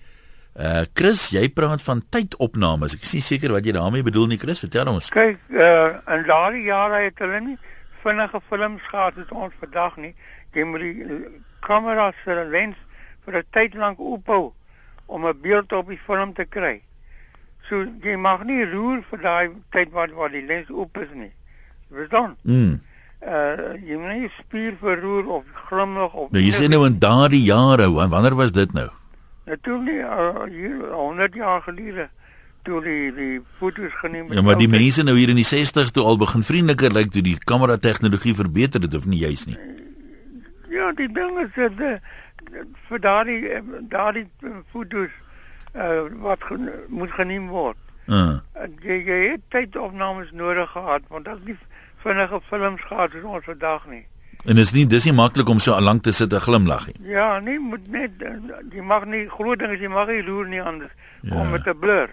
uh 0.56 0.86
Chris, 0.95 1.25
jy 1.36 1.44
praat 1.51 1.83
van 1.83 2.00
tydopnames. 2.15 2.95
Ek 2.95 3.03
is 3.03 3.18
nie 3.18 3.24
seker 3.25 3.51
wat 3.51 3.68
jy 3.68 3.75
daarmee 3.75 4.06
bedoel 4.07 4.31
nie, 4.31 4.39
Chris. 4.39 4.62
Vertel 4.63 4.88
ons. 4.94 5.12
Kyk, 5.12 5.44
uh 5.51 6.00
in 6.15 6.24
daardie 6.27 6.63
jare 6.69 7.03
het 7.09 7.19
hulle 7.19 7.44
nie 7.50 7.57
vinnige 8.00 8.39
films 8.47 8.88
gehad 8.88 9.19
soos 9.19 9.36
ons 9.36 9.59
vandag 9.59 10.00
nie. 10.00 10.13
Jy 10.56 10.68
moet 10.71 10.88
die 10.88 11.03
eh, 11.03 11.21
kamera 11.68 12.09
se 12.24 12.39
lens 12.47 12.80
vir 13.25 13.41
'n 13.44 13.47
tyd 13.51 13.75
lank 13.75 14.00
oophou 14.00 14.53
om 15.07 15.27
'n 15.27 15.41
beeld 15.41 15.74
op 15.74 15.91
die 15.91 16.00
film 16.07 16.33
te 16.33 16.45
kry. 16.45 16.80
So 17.68 17.83
jy 18.03 18.15
mag 18.15 18.47
nie 18.47 18.63
roer 18.63 19.03
vir 19.12 19.19
daai 19.19 19.50
tyd 19.71 19.91
wat 19.91 20.15
waar 20.15 20.31
die 20.31 20.45
lens 20.45 20.69
oop 20.71 20.97
is 20.97 21.12
nie. 21.13 21.33
Verstaan? 21.91 22.38
Mm. 22.44 22.80
Uh 23.19 23.74
jy 23.83 23.98
moet 24.00 24.16
nie 24.16 24.30
spier 24.39 24.77
verroer 24.80 25.27
of 25.27 25.44
glimlag 25.68 26.13
of 26.13 26.31
Nou 26.31 26.44
jy 26.44 26.54
sê 26.56 26.69
nou 26.71 26.86
in 26.88 27.00
daardie 27.04 27.42
jare, 27.44 27.89
wa- 27.92 28.07
wanneer 28.07 28.36
was 28.39 28.54
dit 28.56 28.71
nou? 28.74 28.88
Natuurlik 29.50 30.06
uh, 30.06 30.45
hier 30.48 30.77
100 30.94 31.36
jaar 31.36 31.62
gelede 31.66 32.07
toe 32.63 32.80
die 32.83 33.12
die 33.16 33.42
foto's 33.60 33.92
geneem 34.00 34.31
Ja, 34.31 34.42
maar 34.42 34.56
die 34.60 34.69
mense 34.71 35.04
nou 35.04 35.18
hier 35.18 35.30
in 35.33 35.39
die 35.42 35.48
60s 35.48 35.92
toe 35.92 36.04
al 36.06 36.18
begin 36.21 36.44
vriendeliker 36.48 36.94
lyk 36.95 37.12
toe 37.12 37.21
die 37.25 37.36
kamera 37.44 37.75
tegnologie 37.77 38.36
verbeter 38.36 38.81
het 38.88 38.95
of 38.95 39.06
nie 39.06 39.19
juis 39.19 39.45
nie. 39.50 39.57
Ja, 40.69 40.92
die 40.95 41.10
ding 41.12 41.39
is 41.44 41.51
dat 41.56 41.80
uh, 41.81 41.98
vir 42.88 43.00
daardie 43.04 43.50
eh, 43.50 43.62
daardie 43.92 44.27
eh, 44.48 44.60
foto's 44.72 45.12
uh, 45.75 46.07
wat 46.24 46.44
gen 46.48 46.69
moet 46.88 47.12
geneem 47.12 47.48
word. 47.51 47.77
Uh. 48.07 48.39
Uh, 48.56 48.69
jy 48.86 49.01
jy 49.06 49.19
het 49.33 49.42
tydopnames 49.54 50.31
nodig 50.31 50.72
gehad 50.72 51.04
want 51.10 51.25
dit 51.25 51.36
is 51.36 51.45
nie 51.51 51.57
vinnige 52.04 52.40
films 52.50 52.81
gehad 52.81 53.12
soos 53.12 53.24
ons 53.24 53.46
vandag 53.46 53.86
nie. 53.88 54.06
En 54.46 54.57
is 54.57 54.72
nie 54.72 54.86
dis 54.88 55.06
nie 55.06 55.13
maklik 55.13 55.50
om 55.50 55.60
so 55.60 55.80
lank 55.81 56.03
te 56.03 56.12
sit 56.12 56.34
en 56.34 56.41
glimlag 56.41 56.86
nie. 56.88 56.96
Ja, 57.12 57.39
nee, 57.39 57.60
moet 57.60 57.88
net 57.91 58.12
jy 58.72 58.82
mag 58.82 59.06
nie 59.06 59.25
groot 59.29 59.60
ding 59.60 59.72
is 59.75 59.79
jy 59.84 59.89
mag 59.91 60.08
nie 60.08 60.22
roer 60.22 60.48
nie 60.48 60.62
anders 60.63 60.91
Ja. 61.22 61.34
ja. 61.36 61.41
om 61.41 61.50
met 61.51 61.68
'n 61.68 61.79
blur. 61.79 62.10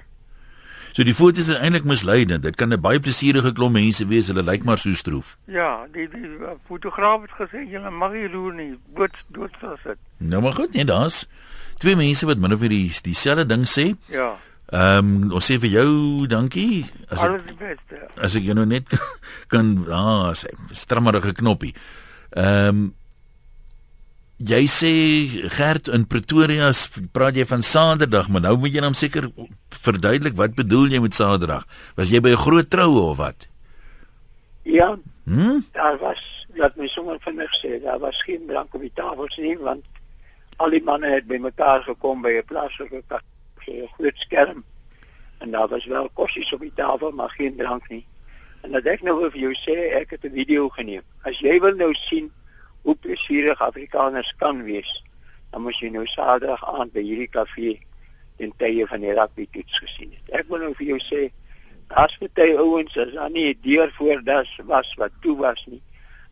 So 0.97 1.05
die 1.05 1.15
foto's 1.15 1.49
is 1.49 1.59
eintlik 1.61 1.85
misleidend. 1.85 2.43
Dit 2.43 2.57
kan 2.57 2.73
'n 2.73 2.81
baie 2.81 3.01
plesierige 3.01 3.53
klomp 3.53 3.73
mense 3.73 4.07
wees. 4.07 4.27
Hulle 4.27 4.43
lyk 4.43 4.65
maar 4.65 4.79
so 4.79 4.93
stroef. 4.93 5.37
Ja, 5.45 5.87
die 5.93 6.09
die 6.09 6.31
fotograaf 6.67 7.21
het 7.23 7.31
gesê 7.39 7.69
jy 7.71 7.79
mag 7.91 8.13
nie 8.13 8.29
roer 8.29 8.55
nie, 8.55 8.79
dood 8.97 9.13
dood 9.29 9.51
sal 9.61 9.77
sit. 9.85 9.99
Nou 10.19 10.43
maar 10.43 10.53
goed, 10.53 10.73
nee, 10.73 10.85
daar's 10.85 11.27
twee 11.79 11.97
mense 11.97 12.27
wat 12.27 12.39
min 12.39 12.53
of 12.53 12.61
meer 12.61 12.69
die 12.69 12.93
dieselfde 13.03 13.47
ding 13.47 13.67
sê. 13.69 13.95
Ja, 14.09 14.37
Ehm 14.75 14.99
um, 15.23 15.33
ons 15.39 15.47
sê 15.47 15.59
vir 15.63 15.71
jou 15.71 16.27
dankie. 16.27 16.85
As 17.09 17.23
ek, 17.23 17.29
alles 17.31 17.43
die 17.47 17.55
beste. 17.55 18.01
as 18.19 18.35
ek 18.35 18.43
jou 18.43 18.55
nou 18.55 18.67
net 18.67 18.89
kan 19.53 19.87
ah, 19.91 20.33
sê 20.35 20.51
strammerige 20.75 21.33
knoppie. 21.39 21.75
Ehm 22.35 22.69
um, 22.69 22.95
jy 24.39 24.67
sê 24.69 24.91
Gert 25.55 25.89
in 25.89 26.05
Pretoria 26.07 26.73
praat 27.13 27.37
jy 27.39 27.47
van 27.49 27.63
Saterdag, 27.63 28.29
maar 28.29 28.43
nou 28.45 28.57
moet 28.61 28.75
jy 28.75 28.81
dan 28.85 28.95
seker 28.95 29.31
verduidelik 29.71 30.35
wat 30.37 30.55
bedoel 30.59 30.91
jy 30.93 31.01
met 31.01 31.15
Saterdag? 31.17 31.65
Was 31.97 32.11
jy 32.13 32.21
by 32.21 32.31
'n 32.35 32.43
groot 32.45 32.69
troue 32.71 33.01
of 33.13 33.17
wat? 33.17 33.47
Ja, 34.65 34.97
Hm? 35.27 35.61
daar 35.73 35.97
was 35.99 36.21
laat 36.57 36.77
my 36.77 36.87
sommer 36.89 37.17
vinnig 37.21 37.51
sê, 37.63 37.81
daar 37.83 37.99
was 37.99 38.23
geen 38.23 38.47
drank 38.47 38.75
op 38.75 38.81
die 38.81 38.93
tafels 38.95 39.37
nie 39.37 39.57
want 39.59 39.85
al 40.59 40.71
die 40.71 40.83
manne 40.83 41.07
het 41.07 41.27
bymekaar 41.27 41.83
gekom 41.83 42.23
by 42.23 42.31
'n 42.39 42.45
plaaslike 42.47 43.03
ka- 43.09 43.21
so 43.21 43.36
'n 43.69 43.89
groot 43.97 44.19
skerm. 44.19 44.65
En 45.39 45.51
daar 45.51 45.69
was 45.69 45.85
wel 45.85 46.09
kossies 46.09 46.53
op 46.53 46.61
die 46.61 46.73
tafel, 46.75 47.11
maar 47.11 47.31
geen 47.31 47.57
drank 47.57 47.89
nie. 47.89 48.07
En 48.61 48.73
dat 48.73 48.85
ek 48.85 49.03
nou 49.03 49.31
vir 49.31 49.41
jou 49.41 49.55
sê, 49.55 49.77
ek 50.01 50.11
het 50.11 50.25
'n 50.25 50.33
video 50.33 50.69
geneem. 50.69 51.03
As 51.23 51.39
jy 51.39 51.61
wil 51.61 51.75
nou 51.75 51.95
sien 51.95 52.33
hoe 52.83 52.95
plesierig 52.95 53.61
Afrikaners 53.61 54.35
kan 54.37 54.63
wees, 54.63 55.03
dan 55.51 55.63
moet 55.63 55.79
jy 55.79 55.89
nou 55.89 56.07
Saterdag 56.07 56.79
aand 56.79 56.93
by 56.93 57.03
hierdie 57.03 57.29
kafee 57.29 57.81
in 58.37 58.53
tye 58.57 58.87
van 58.87 59.01
die 59.01 59.13
rugby 59.13 59.49
toets 59.51 59.79
gesien 59.79 60.13
het. 60.13 60.41
Ek 60.41 60.49
wil 60.49 60.59
nou 60.59 60.75
vir 60.75 60.87
jou 60.87 60.99
sê, 60.99 61.33
As 61.89 62.17
baie 62.19 62.57
ouens 62.59 62.97
as 62.99 63.13
dan 63.15 63.33
nie 63.33 63.55
deur 63.63 63.93
voor 63.95 64.23
das 64.25 64.51
was 64.67 64.95
wat 64.99 65.13
toe 65.23 65.37
was 65.39 65.67
nie, 65.67 65.83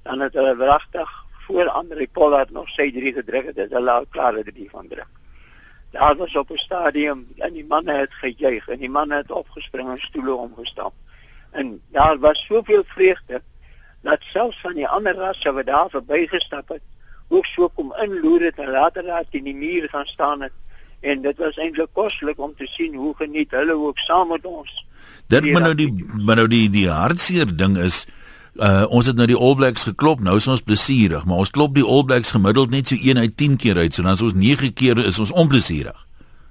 dan 0.03 0.21
het 0.21 0.35
hulle 0.35 0.57
wragtig 0.57 1.11
voor 1.47 1.69
Andre 1.69 2.09
Pollard 2.13 2.51
nog 2.51 2.69
sy 2.69 2.91
drie 2.91 3.13
gedruk 3.13 3.53
het, 3.53 3.57
het 3.57 3.71
hulle 3.73 3.91
al 3.91 4.07
klaar 4.11 4.35
het 4.35 4.51
die 4.55 4.69
van 4.71 4.89
druk. 4.89 5.24
Daar 5.95 6.17
was 6.17 6.37
op 6.37 6.51
'n 6.51 6.57
stadium 6.57 7.27
en 7.37 7.53
die 7.53 7.67
manne 7.67 7.93
het 7.93 8.13
gejuig 8.13 8.69
en 8.69 8.79
die 8.79 8.91
manne 8.91 9.15
het 9.15 9.31
opgespring 9.31 9.91
en 9.91 10.01
stoele 10.01 10.35
omgestamp. 10.35 10.95
En 11.51 11.81
daar 11.91 12.19
was 12.19 12.45
soveel 12.45 12.83
vreugde 12.87 13.43
dat 14.01 14.21
selfs 14.21 14.61
van 14.61 14.75
die 14.75 14.89
ander 14.89 15.15
rasse 15.15 15.53
wat 15.53 15.67
daar 15.67 15.91
verbygestap 15.91 16.69
het, 16.69 16.83
ook 17.29 17.47
so 17.47 17.69
kom 17.69 17.95
inloer 18.03 18.41
het 18.41 18.59
en 18.59 18.71
later 18.71 19.03
daar 19.03 19.25
teen 19.31 19.45
die 19.45 19.55
muur 19.55 19.89
gaan 19.89 20.07
staan 20.07 20.43
het 20.43 20.53
en 21.01 21.23
dit 21.23 21.39
was 21.39 21.57
eintlik 21.57 21.93
koslik 21.93 22.39
om 22.39 22.55
te 22.57 22.67
sien 22.67 22.95
hoe 22.95 23.15
geniet 23.17 23.51
hulle 23.51 23.73
ook 23.73 23.99
saam 23.99 24.29
met 24.29 24.45
ons. 24.45 24.87
Dit 25.27 25.53
maar 25.53 25.63
nou 25.63 25.75
die 25.75 26.05
maar 26.25 26.37
nou 26.37 26.49
die 26.49 26.71
die 26.71 26.89
hartseer 26.89 27.57
ding 27.57 27.77
is 27.79 28.07
uh 28.63 28.85
ons 28.89 29.07
het 29.07 29.17
nou 29.19 29.27
die 29.27 29.37
All 29.37 29.55
Blacks 29.59 29.85
geklop, 29.89 30.21
nou 30.23 30.37
is 30.39 30.47
ons 30.47 30.63
plesierig, 30.63 31.25
maar 31.25 31.43
ons 31.43 31.51
klop 31.51 31.75
die 31.75 31.85
All 31.85 32.05
Blacks 32.07 32.31
gemiddeld 32.31 32.71
net 32.71 32.89
so 32.89 32.95
1 32.95 33.19
uit 33.19 33.37
10 33.37 33.57
keer 33.57 33.81
uit, 33.83 33.95
so 33.95 34.03
dan 34.03 34.15
is 34.15 34.23
ons 34.23 34.37
9 34.39 34.73
keer 34.73 34.99
is 35.03 35.19
ons 35.19 35.33
onplesierig. 35.33 35.97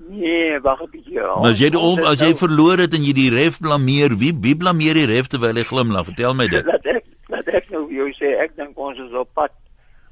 Nee, 0.09 0.59
wag 0.61 0.81
'n 0.81 0.89
bietjie. 0.91 1.21
Maar 1.21 1.51
as 1.51 1.59
jy 1.59 1.69
die 1.69 1.79
om, 1.79 1.99
as 2.03 2.19
jy 2.19 2.33
nou, 2.33 2.37
verloor 2.37 2.77
het 2.77 2.93
en 2.93 3.03
jy 3.03 3.13
die 3.13 3.29
ref 3.29 3.59
blameer, 3.59 4.17
wie 4.17 4.33
wie 4.41 4.55
blameer 4.55 4.93
die 4.93 5.05
ref 5.05 5.27
terwyl 5.27 5.55
hy 5.55 5.63
glimlag? 5.63 6.05
Vertel 6.05 6.33
my 6.33 6.47
dit. 6.47 6.65
Laat 6.65 6.85
ek 6.85 7.05
laat 7.29 7.47
ek 7.47 7.69
nou 7.71 7.87
jou 7.89 8.09
sê, 8.13 8.35
ek 8.43 8.55
dink 8.55 8.77
ons 8.77 8.99
is 8.99 9.13
op 9.13 9.29
pad 9.33 9.51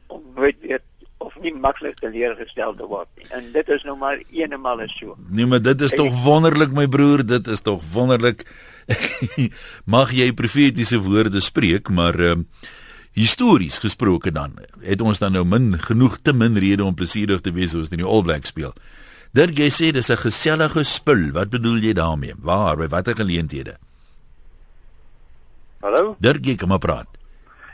om 0.08 0.22
weet 0.36 0.58
weet 0.62 0.82
of 1.22 1.36
nie 1.42 1.54
maklik 1.54 2.00
te 2.02 2.10
leer 2.10 2.36
gestel 2.40 2.74
te 2.76 2.88
word 2.88 3.08
nie. 3.18 3.28
En 3.30 3.52
dit 3.54 3.70
is 3.70 3.84
nou 3.84 3.96
maar 3.98 4.18
eenmal 4.32 4.82
so. 4.90 5.16
Nee, 5.30 5.46
maar 5.46 5.62
dit 5.62 5.82
is 5.82 5.92
tog 5.92 6.24
wonderlik 6.24 6.72
my 6.72 6.88
broer, 6.88 7.26
dit 7.26 7.48
is 7.48 7.62
tog 7.62 7.84
wonderlik. 7.94 8.46
Mag 9.96 10.12
jy 10.14 10.32
profetiese 10.34 11.00
woorde 11.02 11.42
spreek, 11.42 11.90
maar 11.90 12.20
ehm 12.20 12.46
uh, 12.46 12.70
histories 13.12 13.80
gesproke 13.84 14.32
dan 14.32 14.56
het 14.80 15.02
ons 15.04 15.20
dan 15.20 15.34
nou 15.36 15.44
min 15.44 15.76
genoeg 15.80 16.18
te 16.24 16.34
min 16.34 16.56
rede 16.56 16.84
om 16.84 16.96
plesierig 16.96 17.42
te 17.44 17.52
wees 17.52 17.74
as 17.76 17.84
ons 17.84 17.92
in 17.92 18.00
die 18.00 18.08
All 18.08 18.24
Blacks 18.24 18.54
speel. 18.54 18.72
Dirk 19.36 19.60
jy 19.60 19.70
sê 19.72 19.92
dis 19.92 20.10
'n 20.10 20.18
gesellige 20.18 20.84
spul. 20.84 21.32
Wat 21.32 21.50
bedoel 21.50 21.84
jy 21.84 21.94
daarmee? 21.94 22.34
Waar 22.40 22.78
by 22.78 22.88
watter 22.88 23.16
geleenthede? 23.16 23.78
Hallo? 25.82 26.16
Dirk 26.20 26.46
jy 26.46 26.56
kom 26.56 26.70
maar 26.70 26.80
praat. 26.80 27.08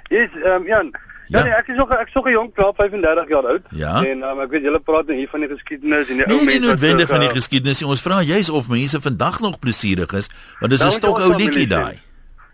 Yes, 0.10 0.30
ehm 0.44 0.62
um, 0.62 0.68
Jan. 0.68 0.92
Ja, 1.28 1.40
ja 1.40 1.44
nee, 1.44 1.54
ek 1.54 1.68
is 1.68 1.78
nog 1.78 1.92
ek 1.92 2.08
is 2.08 2.14
nog 2.14 2.28
'n 2.28 2.32
jong 2.32 2.54
klaar 2.54 2.74
35 2.76 3.30
jaar 3.30 3.46
oud. 3.46 3.64
Ja? 3.72 3.94
En 4.04 4.24
um, 4.24 4.40
ek 4.40 4.50
weet 4.50 4.64
julle 4.64 4.80
praat 4.80 5.08
nou 5.08 5.18
hier 5.18 5.30
van 5.30 5.40
die 5.40 5.50
geskiedenis 5.50 6.10
en 6.10 6.18
die 6.18 6.26
nee, 6.26 6.38
ou 6.38 6.44
mense. 6.44 6.60
Nee, 6.60 6.70
noodwendig 6.70 7.08
van 7.08 7.20
die 7.20 7.30
geskiedenis. 7.30 7.84
Ons 7.84 8.02
vra 8.02 8.22
juis 8.22 8.50
of 8.50 8.70
mense 8.70 9.02
vandag 9.02 9.40
nog 9.40 9.60
plesierig 9.60 10.14
is, 10.14 10.30
want 10.60 10.72
dis 10.72 10.84
'n 10.84 10.92
stok 10.92 11.20
ou 11.20 11.36
liedjie 11.36 11.68
daai. 11.68 12.00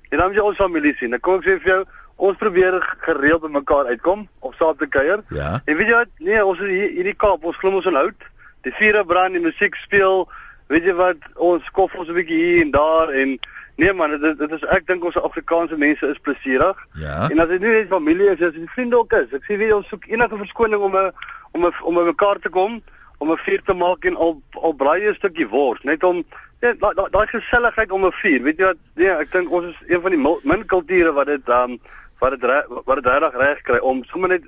En 0.10 0.18
dan 0.18 0.28
moet 0.28 0.36
jy 0.36 0.44
ons 0.44 0.58
familie 0.58 0.96
sien. 0.96 1.14
Ek 1.14 1.22
kom 1.22 1.40
ek 1.40 1.46
sê 1.46 1.62
vir 1.62 1.70
jou, 1.74 1.86
ons 2.16 2.38
probeer 2.38 2.82
gereeld 3.00 3.42
by 3.42 3.50
mekaar 3.50 3.86
uitkom 3.86 4.28
of 4.40 4.56
saam 4.56 4.78
te 4.78 4.88
kuier. 4.88 5.24
Ja. 5.30 5.62
En 5.66 5.78
weet 5.78 5.88
jy 5.88 5.94
wat? 5.94 6.10
Nee, 6.20 6.46
ons 6.46 6.60
is 6.60 6.70
hier 6.70 6.90
hierdie 6.90 7.16
Kaap, 7.16 7.44
ons 7.44 7.58
klim 7.58 7.74
ons 7.74 7.86
in 7.86 7.96
hout 7.96 8.22
die 8.64 8.74
vure 8.80 9.04
brand, 9.06 9.36
die 9.36 9.44
musiek 9.44 9.76
speel. 9.76 10.26
Weet 10.72 10.88
jy 10.88 10.96
wat, 10.98 11.26
ons 11.36 11.66
kof 11.76 11.96
ons 12.00 12.10
'n 12.10 12.16
bietjie 12.16 12.40
hier 12.40 12.62
en 12.64 12.72
daar 12.72 13.12
en 13.12 13.38
nee 13.76 13.94
man, 13.94 14.20
dit 14.20 14.38
dit 14.40 14.52
is 14.52 14.66
ek 14.76 14.88
dink 14.88 15.04
ons 15.04 15.18
Afrikaanse 15.18 15.78
mense 15.78 16.08
is 16.08 16.22
plesierig. 16.22 16.88
Ja. 17.00 17.30
En 17.30 17.40
as 17.40 17.48
dit 17.48 17.62
nie 17.62 17.74
net 17.74 17.92
familie 17.92 18.30
is, 18.32 18.42
as 18.42 18.54
dit 18.54 18.70
vriende 18.76 18.98
ook 18.98 19.14
is. 19.14 19.32
Ek 19.34 19.48
sê 19.50 19.58
wie 19.58 19.76
ons 19.76 19.88
soek 19.88 20.08
enige 20.12 20.38
verskoning 20.38 20.82
om 20.82 20.98
'n 20.98 21.12
om 21.52 21.66
'n 21.66 21.74
om 21.84 21.96
by 21.96 22.06
mekaar 22.10 22.40
te 22.40 22.50
kom, 22.50 22.82
om 23.18 23.32
'n 23.32 23.44
vuur 23.46 23.62
te 23.66 23.74
maak 23.74 24.06
en 24.06 24.16
al 24.16 24.42
al 24.52 24.74
braai 24.74 25.10
'n 25.10 25.16
stukkie 25.16 25.48
wors, 25.48 25.82
net 25.84 26.04
om 26.04 26.24
net 26.62 26.80
daai 26.80 26.94
daai 26.94 27.10
da, 27.12 27.26
geselligheid 27.26 27.92
om 27.92 28.06
'n 28.06 28.12
vuur. 28.12 28.44
Weet 28.44 28.58
jy 28.58 28.66
wat? 28.66 28.78
Nee, 28.96 29.10
ek 29.10 29.32
dink 29.32 29.52
ons 29.52 29.66
is 29.66 29.80
een 29.88 30.02
van 30.02 30.12
die 30.12 30.40
min 30.44 30.66
kulture 30.66 31.14
wat 31.14 31.28
dit 31.28 31.50
um 31.50 31.80
wat 32.20 32.40
dit 32.40 32.66
wat 32.86 32.96
dit 32.96 33.06
reg 33.06 33.36
reg 33.36 33.62
kry 33.62 33.78
om 33.78 34.04
sommer 34.04 34.30
net 34.30 34.44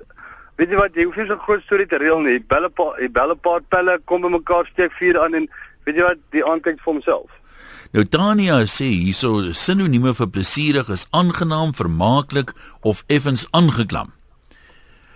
Weet 0.56 0.70
jy 0.72 0.76
wat, 0.80 0.94
jy 0.96 1.04
hoef 1.04 1.16
nie 1.20 1.26
so 1.26 1.34
'n 1.34 1.44
groot 1.44 1.62
storie 1.62 1.86
te 1.86 1.98
reël 2.00 2.20
nie. 2.20 2.40
Belle 2.40 2.70
pa, 2.70 2.94
belle 3.12 3.34
paar 3.36 3.60
pelle 3.60 3.98
kom 4.04 4.22
by 4.22 4.28
mekaar 4.28 4.64
steek 4.66 4.92
vuur 4.92 5.20
aan 5.20 5.34
en 5.34 5.48
weet 5.84 5.96
jy 5.96 6.02
wat, 6.02 6.16
die 6.30 6.44
aankyk 6.44 6.80
vir 6.80 6.92
homself. 6.92 7.30
Nou 7.96 8.04
Tania 8.04 8.58
sê 8.68 8.90
hierso 8.92 9.54
sinonieme 9.56 10.10
vir 10.12 10.26
plesierig 10.28 10.90
is 10.92 11.06
aangenaam, 11.16 11.70
vermaaklik 11.72 12.50
of 12.84 12.98
effens 13.08 13.46
aangeklam. 13.56 14.10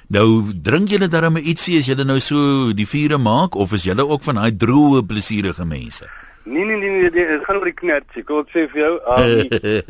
Nou 0.09 0.49
drink 0.69 0.89
julle 0.89 1.11
darem 1.13 1.37
ietsie 1.37 1.77
as 1.77 1.91
julle 1.91 2.07
nou 2.09 2.17
so 2.25 2.73
die 2.73 2.89
vure 2.89 3.19
maak 3.21 3.59
of 3.61 3.75
is 3.77 3.85
julle 3.85 4.07
ook 4.09 4.25
van 4.25 4.41
daai 4.41 4.57
droë 4.65 5.05
plesierige 5.13 5.69
mense? 5.69 6.09
Nee 6.49 6.65
nee 6.65 6.81
nee 6.81 6.95
nee, 6.95 7.11
dit 7.13 7.45
gaan 7.45 7.61
oor 7.61 7.69
die 7.69 7.77
knertjie. 7.83 8.25
Kom 8.25 8.41
ek 8.47 8.57
sê 8.57 8.65
vir 8.73 8.81
jou, 8.87 8.95
um, 9.13 9.45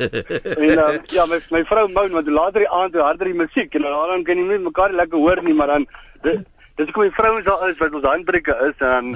en 0.67 0.83
um, 0.83 0.99
ja, 1.15 1.29
my 1.31 1.39
my 1.55 1.63
vrou 1.71 1.87
moan 1.95 2.19
want 2.19 2.35
later 2.41 2.65
die 2.65 2.73
aand 2.81 2.99
hoe 2.99 3.07
harder 3.07 3.31
die 3.31 3.39
musiek 3.45 3.79
en 3.79 3.87
dan 3.87 4.27
kan 4.27 4.43
jy 4.43 4.49
nie 4.51 4.65
mekaar 4.67 4.91
lekker 4.99 5.23
hoor 5.23 5.39
nie, 5.47 5.55
maar 5.55 5.77
dan 5.77 5.87
dit 6.27 6.43
dis 6.81 6.93
kom 6.95 7.05
die 7.05 7.15
vrouens 7.15 7.45
daar 7.45 7.67
is 7.69 7.77
wat 7.79 7.93
ons 7.97 8.07
handbreke 8.07 8.55
is 8.67 8.85
en 8.85 9.11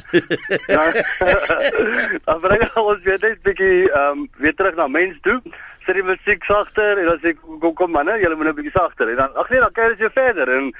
dan 0.67 0.98
dan 2.27 2.43
bring 2.43 2.65
ons 2.81 3.01
weer 3.07 3.22
net 3.22 3.41
bietjie 3.48 3.88
ehm 3.89 4.25
um, 4.25 4.27
weer 4.41 4.55
terug 4.55 4.75
na 4.75 4.88
mens 4.88 5.17
toe. 5.25 5.39
Sit 5.86 5.98
die 6.00 6.05
musiek 6.05 6.43
sagter 6.45 7.01
en 7.01 7.10
dan 7.12 7.19
sê 7.24 7.34
kom 7.41 7.74
kom 7.74 7.91
manne, 7.91 8.19
julle 8.22 8.38
moet 8.38 8.50
nou 8.50 8.57
bietjie 8.57 8.75
sagter 8.77 9.12
en 9.13 9.22
dan 9.24 9.41
ag 9.41 9.50
nee, 9.50 9.63
dan 9.63 9.74
kyk 9.74 10.05
jy 10.05 10.12
verder 10.13 10.51
en 10.57 10.72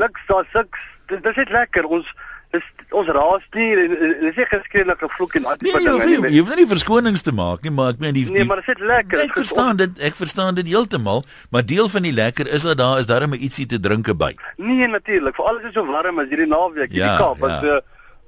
niks 0.00 0.28
daar 0.30 0.48
sukks. 0.52 0.84
Dit 1.12 1.26
is 1.26 1.36
net 1.42 1.52
lekker. 1.52 1.84
Ons 1.84 2.08
dis 2.54 2.92
ons 2.94 3.10
raas 3.16 3.46
nie 3.56 3.68
dis 3.76 4.36
nie 4.38 4.46
geskiedelik 4.50 5.02
gevloek 5.04 5.36
en 5.40 5.48
nee, 5.64 5.72
jy 5.74 5.94
hoef 5.94 6.06
nie 6.10 6.32
jy 6.34 6.42
hoef 6.42 6.54
nie 6.60 6.68
verskonings 6.70 7.26
te 7.26 7.34
maak 7.34 7.66
nie 7.66 7.72
maar 7.74 7.94
ek 7.94 8.02
meen 8.04 8.16
die 8.16 8.24
Nee 8.30 8.46
maar 8.48 8.62
dit 8.62 8.70
is 8.74 8.86
lekker 8.92 9.24
ek 9.26 9.36
verstaan 9.40 9.80
dit 9.80 10.00
ek 10.10 10.18
verstaan 10.18 10.58
dit 10.60 10.70
heeltemal 10.70 11.24
maar 11.54 11.66
deel 11.66 11.90
van 11.92 12.06
die 12.08 12.14
lekker 12.14 12.50
is 12.58 12.66
dat 12.68 12.78
daar 12.82 13.02
is 13.02 13.10
darem 13.10 13.34
ietsie 13.34 13.66
te 13.70 13.80
drinke 13.88 14.16
by 14.24 14.32
Nee 14.56 14.88
natuurlik 14.88 15.36
vir 15.38 15.50
alles 15.52 15.68
is 15.70 15.76
so 15.76 15.86
warm 15.90 16.22
as 16.22 16.32
hierdie 16.32 16.50
naweek 16.50 16.94
hierdie 16.94 17.04
ja, 17.04 17.18
Kaap 17.20 17.44
ja. 17.44 17.52
as 17.52 17.68
uh, 17.68 17.78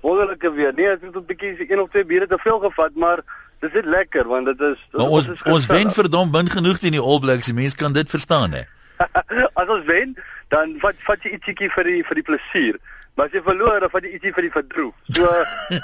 wonderlike 0.06 0.54
weer 0.58 0.76
nee 0.76 0.92
ek 0.92 1.08
het 1.08 1.16
'n 1.22 1.26
bietjie 1.32 1.70
een 1.70 1.80
of 1.80 1.90
twee 1.90 2.04
biere 2.04 2.26
te 2.26 2.38
veel 2.42 2.60
gevat 2.68 2.94
maar 3.06 3.24
Dis 3.64 3.72
net 3.72 3.86
lekker 3.88 4.26
want 4.28 4.46
dit 4.46 4.60
is 4.60 4.80
Maar 4.92 5.12
ons 5.18 5.28
is 5.32 5.42
ons 5.48 5.66
wen 5.66 5.90
verdom 5.90 6.30
min 6.30 6.50
genoeg 6.52 6.78
teen 6.78 6.96
die 6.96 7.00
All 7.00 7.20
Blacks. 7.24 7.48
Die 7.48 7.56
mense 7.56 7.76
kan 7.76 7.94
dit 7.96 8.10
verstaan 8.10 8.52
hè. 8.52 8.64
As 9.60 9.68
ons 9.68 9.84
wen, 9.88 10.12
dan 10.52 10.76
vat 10.82 11.00
vat 11.08 11.24
jy 11.24 11.36
ietsiekie 11.36 11.70
vir 11.72 11.88
die 11.88 12.02
vir 12.04 12.20
die 12.20 12.26
plesier. 12.26 12.78
Maar 13.16 13.30
as 13.30 13.32
jy 13.32 13.40
verloor, 13.40 13.80
dan 13.80 13.90
vat 13.92 14.04
jy 14.04 14.10
ietsie 14.12 14.32
vir 14.36 14.44
die 14.44 14.52
verdroef. 14.52 14.96
So 15.16 15.28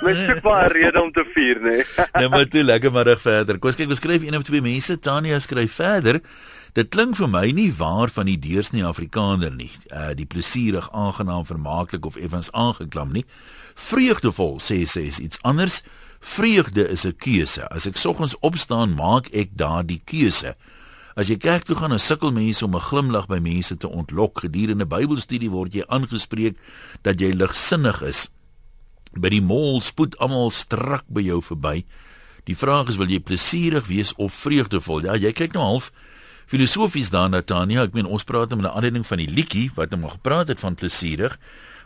mens 0.04 0.24
soek 0.28 0.42
maar 0.44 0.68
'n 0.68 0.72
rede 0.76 1.00
om 1.00 1.12
te 1.12 1.24
vier, 1.34 1.60
nê. 1.64 1.76
Nee. 1.80 1.84
nou 2.20 2.28
maar 2.28 2.44
toe 2.44 2.62
lekker 2.62 2.92
middag 2.92 3.20
verder. 3.20 3.58
Kom 3.58 3.72
kyk, 3.72 3.88
beskryf 3.88 4.22
een 4.22 4.36
of 4.36 4.44
twee 4.44 4.60
mense. 4.60 4.98
Tania 4.98 5.38
skryf 5.38 5.72
verder. 5.72 6.20
Dit 6.76 6.88
klink 6.88 7.16
vir 7.16 7.28
my 7.28 7.50
nie 7.52 7.72
waar 7.72 8.08
van 8.12 8.28
die 8.28 8.38
deursnee 8.38 8.84
Afrikaner 8.84 9.52
nie. 9.52 9.70
Uh 9.88 10.12
die 10.16 10.28
plesierig, 10.28 10.90
aangenaam, 10.92 11.46
vermaaklik 11.48 12.04
of 12.04 12.16
effens 12.16 12.52
aangeklam 12.52 13.12
nie. 13.12 13.24
Vreugdevol 13.74 14.60
sê 14.60 14.84
sê 14.84 15.08
is 15.08 15.18
iets 15.18 15.40
anders. 15.42 15.82
Vreugde 16.20 16.88
is 16.88 17.04
'n 17.06 17.16
keuse. 17.16 17.68
As 17.68 17.86
ek 17.86 17.96
soggens 17.96 18.36
opstaan, 18.40 18.94
maak 18.94 19.32
ek 19.32 19.56
daardie 19.56 20.02
keuse. 20.04 20.54
As 21.14 21.28
jy 21.28 21.36
kerk 21.36 21.64
toe 21.68 21.76
gaan, 21.76 21.92
dan 21.92 22.00
sukkel 22.00 22.32
mense 22.32 22.64
om 22.64 22.74
'n 22.74 22.80
glimlag 22.80 23.26
by 23.26 23.38
mense 23.38 23.76
te 23.76 23.88
ontlok. 23.88 24.40
Gedurende 24.40 24.86
Bybelstudie 24.86 25.50
word 25.50 25.74
jy 25.74 25.84
aangespreek 25.88 26.56
dat 27.02 27.20
jy 27.20 27.32
ligsinnig 27.32 28.02
is. 28.02 28.28
By 29.12 29.28
die 29.28 29.42
mall 29.42 29.80
spoed 29.80 30.16
almal 30.18 30.50
strak 30.50 31.04
by 31.08 31.20
jou 31.20 31.42
verby. 31.42 31.84
Die 32.44 32.56
vraag 32.56 32.88
is, 32.88 32.96
wil 32.96 33.08
jy 33.08 33.20
plesierig 33.20 33.86
wees 33.86 34.14
of 34.14 34.32
vreugdevol? 34.34 35.04
Ja, 35.04 35.14
jy 35.14 35.32
kyk 35.32 35.52
nou 35.52 35.62
half 35.62 35.92
filosofies 36.46 37.10
daarna, 37.10 37.42
Tanya. 37.42 37.82
Ek 37.82 37.94
meen 37.94 38.06
ons 38.06 38.24
praat 38.24 38.48
nou 38.48 38.60
met 38.60 38.70
'n 38.70 38.74
aanleiding 38.74 39.06
van 39.06 39.18
die 39.18 39.30
liedjie 39.30 39.70
wat 39.74 39.90
nou 39.90 40.00
maar 40.00 40.16
gepraat 40.18 40.48
het 40.48 40.60
van 40.60 40.74
plesierig, 40.74 41.38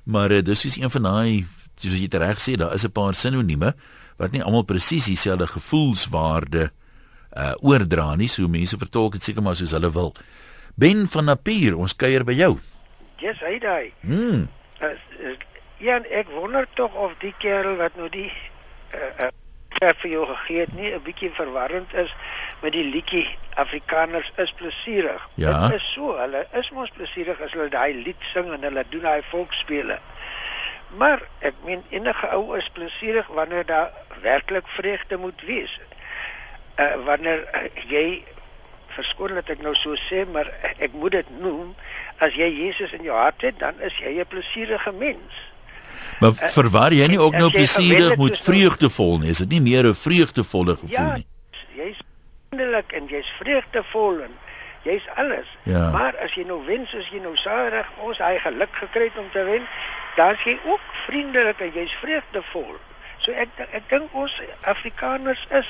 maar 0.05 0.33
uh, 0.33 0.43
dis 0.43 0.65
is 0.65 0.77
een 0.77 0.91
van 0.91 1.03
daai 1.03 1.47
soos 1.77 1.93
jy 1.93 2.09
reg 2.09 2.41
sê, 2.41 2.57
daar 2.57 2.75
is 2.75 2.85
'n 2.85 2.93
paar 2.93 3.15
sinonieme 3.15 3.75
wat 4.17 4.33
nie 4.33 4.43
almal 4.43 4.65
presies 4.65 5.05
dieselfde 5.05 5.47
gevoelswaarde 5.47 6.71
uh 7.37 7.55
oordra 7.61 8.15
nie, 8.17 8.29
so 8.29 8.49
mense 8.49 8.79
vertolk 8.81 9.13
dit 9.19 9.23
seker 9.23 9.45
maar 9.45 9.57
soos 9.57 9.75
hulle 9.77 9.91
wil. 9.93 10.15
Ben 10.75 11.07
van 11.09 11.25
Napier, 11.25 11.77
ons 11.77 11.97
kuier 11.97 12.25
by 12.25 12.37
jou. 12.37 12.57
Yes, 13.21 13.41
hy 13.41 13.59
daai. 13.61 13.93
Hm. 14.05 14.45
Ja, 15.81 16.01
ek 16.13 16.29
wonder 16.33 16.67
tog 16.77 16.95
of 16.97 17.17
die 17.21 17.35
kerel 17.41 17.77
wat 17.81 17.97
nou 17.97 18.09
die 18.13 18.31
uh 18.97 19.29
uh 19.29 19.33
vir 19.77 20.09
jou 20.09 20.23
gegee 20.27 20.63
het 20.65 20.73
nie 20.73 20.93
'n 20.93 21.03
bietjie 21.05 21.31
verwarrend 21.37 21.93
is 21.95 22.15
met 22.63 22.73
die 22.73 22.85
liedjie 22.85 23.27
Afrikaners 23.55 24.33
is 24.37 24.53
plesierig. 24.53 25.29
Ja. 25.35 25.69
Dit 25.69 25.81
is 25.81 25.93
so, 25.93 26.17
hulle 26.17 26.47
is 26.53 26.71
mos 26.71 26.91
plesierig 26.91 27.41
as 27.41 27.53
hulle 27.53 27.69
daai 27.69 27.95
lied 27.95 28.23
sing 28.33 28.53
en 28.53 28.63
hulle 28.63 28.85
doen 28.89 29.03
daai 29.03 29.23
volksspele. 29.23 29.99
Maar 30.97 31.23
ek 31.39 31.55
meen 31.65 31.85
enige 31.91 32.29
ou 32.33 32.57
is 32.57 32.69
plesierig 32.73 33.27
wanneer 33.27 33.67
daar 33.67 33.93
werklik 34.23 34.69
vreugde 34.69 35.17
moet 35.17 35.43
wees 35.45 35.81
uh, 36.77 37.05
wanneer 37.05 37.45
uh, 37.55 37.69
jy 37.89 38.25
verskoon 38.97 39.35
dat 39.37 39.51
ek 39.53 39.63
nou 39.65 39.75
so 39.77 39.97
sê, 40.07 40.25
maar 40.33 40.49
ek 40.79 40.95
moet 40.97 41.19
dit 41.19 41.35
noem, 41.41 41.75
as 42.25 42.37
jy 42.39 42.49
Jesus 42.49 42.95
in 42.97 43.05
jou 43.05 43.17
hart 43.17 43.45
het, 43.45 43.59
dan 43.61 43.77
is 43.85 43.97
jy 44.01 44.17
'n 44.21 44.29
plesierige 44.29 44.93
mens. 44.93 45.45
Maar 46.21 46.31
uh, 46.31 46.49
verwar 46.55 46.93
jy 46.93 47.07
nie 47.07 47.21
ook 47.21 47.37
nou 47.37 47.51
plesierig 47.51 48.17
met 48.17 48.39
vreugdevol 48.39 49.19
nie? 49.19 49.31
Is 49.31 49.43
dit 49.45 49.49
nie 49.49 49.61
meer 49.61 49.85
'n 49.85 49.95
vreugdevolle 49.95 50.77
gevoel 50.77 50.91
ja, 50.91 51.15
nie? 51.15 51.27
Ja, 51.51 51.85
jy's 51.85 52.01
vriendelik 52.49 52.93
en 52.93 53.07
jy's 53.07 53.31
vreugdevol 53.39 54.21
en 54.21 54.33
jy's 54.83 55.07
alles. 55.15 55.49
Ja. 55.63 55.91
Maar 55.91 56.17
as 56.25 56.35
jy 56.35 56.45
nou 56.47 56.65
wen 56.67 56.87
soos 56.87 57.09
jy 57.11 57.21
nou 57.21 57.37
sadig 57.37 57.87
ons 58.01 58.19
hy 58.19 58.39
geluk 58.39 58.73
gekry 58.73 59.11
het 59.11 59.19
om 59.19 59.31
te 59.33 59.45
wen, 59.45 59.67
dan 60.17 60.37
jy 60.45 60.59
ook 60.65 60.85
vriendelik 61.07 61.61
en 61.61 61.73
jy's 61.75 61.97
vreugdevol. 62.01 62.77
So 63.19 63.33
ek 63.33 63.49
ek 63.73 63.89
dink 63.89 64.15
ons 64.15 64.41
Afrikaners 64.63 65.47
is 65.51 65.69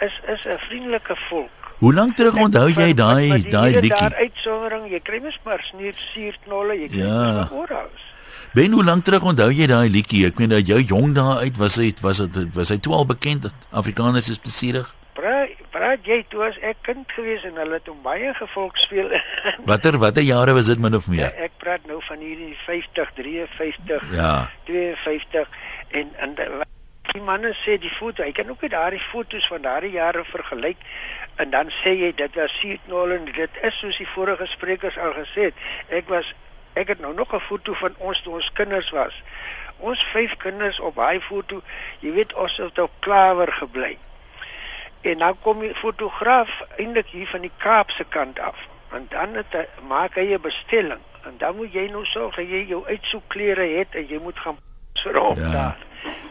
is 0.00 0.20
is 0.28 0.44
'n 0.46 0.58
vriendelike 0.58 1.16
volk. 1.28 1.50
Hoe 1.78 1.94
lank 1.94 2.16
terug 2.16 2.36
onthou 2.36 2.68
jy 2.68 2.92
daai 2.94 3.28
daai 3.50 3.72
Daar 3.72 3.80
liedjie? 3.82 4.14
uitsondering, 4.14 4.90
jy 4.90 5.00
kry 5.00 5.18
mos 5.22 5.38
maar 5.44 5.60
sneer 5.62 5.94
suurknolle, 5.96 6.74
jy 6.80 6.88
kry 6.88 6.98
Ja. 6.98 7.06
mos 7.06 7.50
maar 7.50 7.58
oral. 7.58 7.88
Ben 8.54 8.72
hoe 8.72 8.84
lank 8.84 9.04
terug 9.04 9.22
onthou 9.22 9.50
jy 9.52 9.66
daai 9.66 9.88
liedjie? 9.88 10.26
Ek 10.26 10.38
meen 10.38 10.48
dat 10.48 10.66
jou 10.66 10.80
jong 10.82 11.14
dae 11.14 11.38
uit 11.38 11.56
was 11.56 11.76
hy 11.76 11.92
was 12.02 12.18
dit 12.18 12.54
was 12.54 12.68
hy 12.68 12.76
toe 12.78 12.92
al 12.94 13.06
bekend 13.06 13.46
Afrikaners 13.70 14.28
is 14.28 14.38
plesierig. 14.38 14.94
Praat 15.14 15.48
praat 15.70 15.98
jy 16.04 16.24
toe 16.28 16.42
as 16.48 16.58
ek 16.62 16.76
kind 16.82 17.12
gewees 17.12 17.44
en 17.44 17.54
hulle 17.56 17.72
het 17.78 17.86
hom 17.86 18.02
baie 18.02 18.34
gevolg 18.34 18.76
speel. 18.78 19.08
Watter 19.70 19.98
watter 19.98 20.22
jare 20.22 20.52
was 20.52 20.66
dit 20.66 20.78
min 20.78 20.94
of 20.94 21.06
Ja, 21.06 21.10
meer? 21.12 21.32
ek 21.36 21.50
praat 21.58 21.86
nou 21.86 22.00
van 22.02 22.18
hierdie 22.18 22.56
50, 22.66 23.10
53, 23.14 24.02
Ja. 24.12 24.50
52 24.64 25.48
en 25.90 26.08
en 26.18 26.34
die 27.12 27.22
manne 27.22 27.52
sê 27.58 27.76
die 27.80 27.90
foto, 27.90 28.22
jy 28.22 28.32
kan 28.32 28.50
ook 28.50 28.60
met 28.64 28.74
daardie 28.74 29.00
foto's 29.02 29.46
van 29.50 29.62
daardie 29.62 29.90
jare 29.96 30.24
vergelyk 30.24 30.82
en 31.42 31.50
dan 31.50 31.70
sê 31.80 31.94
jy 31.98 32.10
dit 32.16 32.36
was 32.38 32.54
Seatnol 32.60 33.14
en 33.16 33.24
dit 33.24 33.58
is 33.66 33.78
soos 33.82 33.98
die 33.98 34.08
vorige 34.08 34.46
sprekers 34.46 34.98
al 34.98 35.14
gesê 35.18 35.48
het. 35.50 35.64
Ek 35.88 36.08
was 36.12 36.34
ek 36.78 36.92
het 36.94 37.00
nou 37.00 37.14
nog 37.14 37.34
'n 37.34 37.40
foto 37.40 37.74
van 37.74 37.94
ons 37.98 38.20
toe 38.22 38.34
ons 38.34 38.52
kinders 38.52 38.90
was. 38.90 39.22
Ons 39.78 40.04
vyf 40.12 40.36
kinders 40.36 40.80
op 40.80 40.94
daai 40.94 41.20
foto, 41.20 41.62
jy 42.00 42.12
weet 42.12 42.34
ons 42.34 42.56
het 42.56 42.78
op 42.78 42.92
Klawer 43.00 43.52
gebly. 43.52 43.98
En 45.00 45.18
dan 45.18 45.38
kom 45.40 45.60
die 45.60 45.74
fotograaf 45.74 46.62
eintlik 46.76 47.06
hier 47.06 47.26
van 47.26 47.40
die 47.40 47.52
Kaapse 47.56 48.04
kant 48.04 48.38
af. 48.38 48.68
En 48.92 49.06
dan 49.08 49.34
het 49.34 49.52
hy, 49.52 49.66
maak 49.88 50.14
hy 50.14 50.34
'n 50.34 50.40
bestelling. 50.40 51.00
En 51.24 51.34
dan 51.38 51.56
moet 51.56 51.72
jy 51.72 51.88
nou 51.90 52.04
sorg 52.04 52.36
dat 52.36 52.48
jy 52.48 52.66
jou 52.68 52.86
uitsoekklere 52.86 53.66
het 53.78 53.94
en 53.94 54.06
jy 54.06 54.18
moet 54.18 54.38
gaan 54.38 54.58
vir 54.94 55.16
hom 55.16 55.38
ja. 55.38 55.50
daar. 55.50 55.89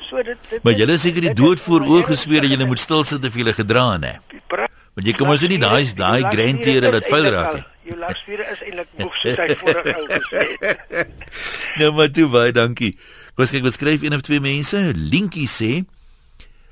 So 0.10 0.24
dit, 0.24 0.38
dit 0.50 0.64
Maar 0.64 0.74
julle 0.74 0.96
is 0.98 1.04
seker 1.06 1.22
die 1.28 1.36
dood 1.38 1.62
voor 1.62 1.86
oë 1.86 2.06
gesweer 2.10 2.46
dat 2.46 2.54
julle 2.54 2.66
moet 2.70 2.82
stil 2.82 3.04
sit 3.06 3.26
of 3.26 3.36
julle 3.38 3.54
gedra 3.54 3.92
nê. 4.02 4.16
Want 4.50 5.06
jy 5.08 5.14
kom 5.16 5.30
ons 5.32 5.44
nie 5.48 5.60
daai 5.62 5.86
daai 5.96 6.24
is 6.26 6.82
dat 6.82 7.06
vuil 7.12 7.30
raak 7.36 7.54
nie. 7.60 7.66
Jou 7.90 7.98
laagsviere 7.98 8.46
is 8.54 8.64
eintlik 8.66 8.90
moeg 9.00 9.16
soos 9.18 9.38
hy 9.40 9.56
vorige 9.62 9.94
ou 9.98 10.08
gesê 10.10 10.42
het. 10.66 11.14
Nou 11.80 11.94
maar 11.98 12.12
toe 12.14 12.28
baie 12.30 12.52
dankie. 12.54 12.92
Kom 13.34 13.46
ons 13.46 13.54
kyk 13.54 13.64
wat 13.66 13.78
skryf 13.78 14.04
een 14.04 14.18
of 14.18 14.26
twee 14.26 14.44
mense. 14.44 14.84
Linkie 14.98 15.48
sê 15.50 15.72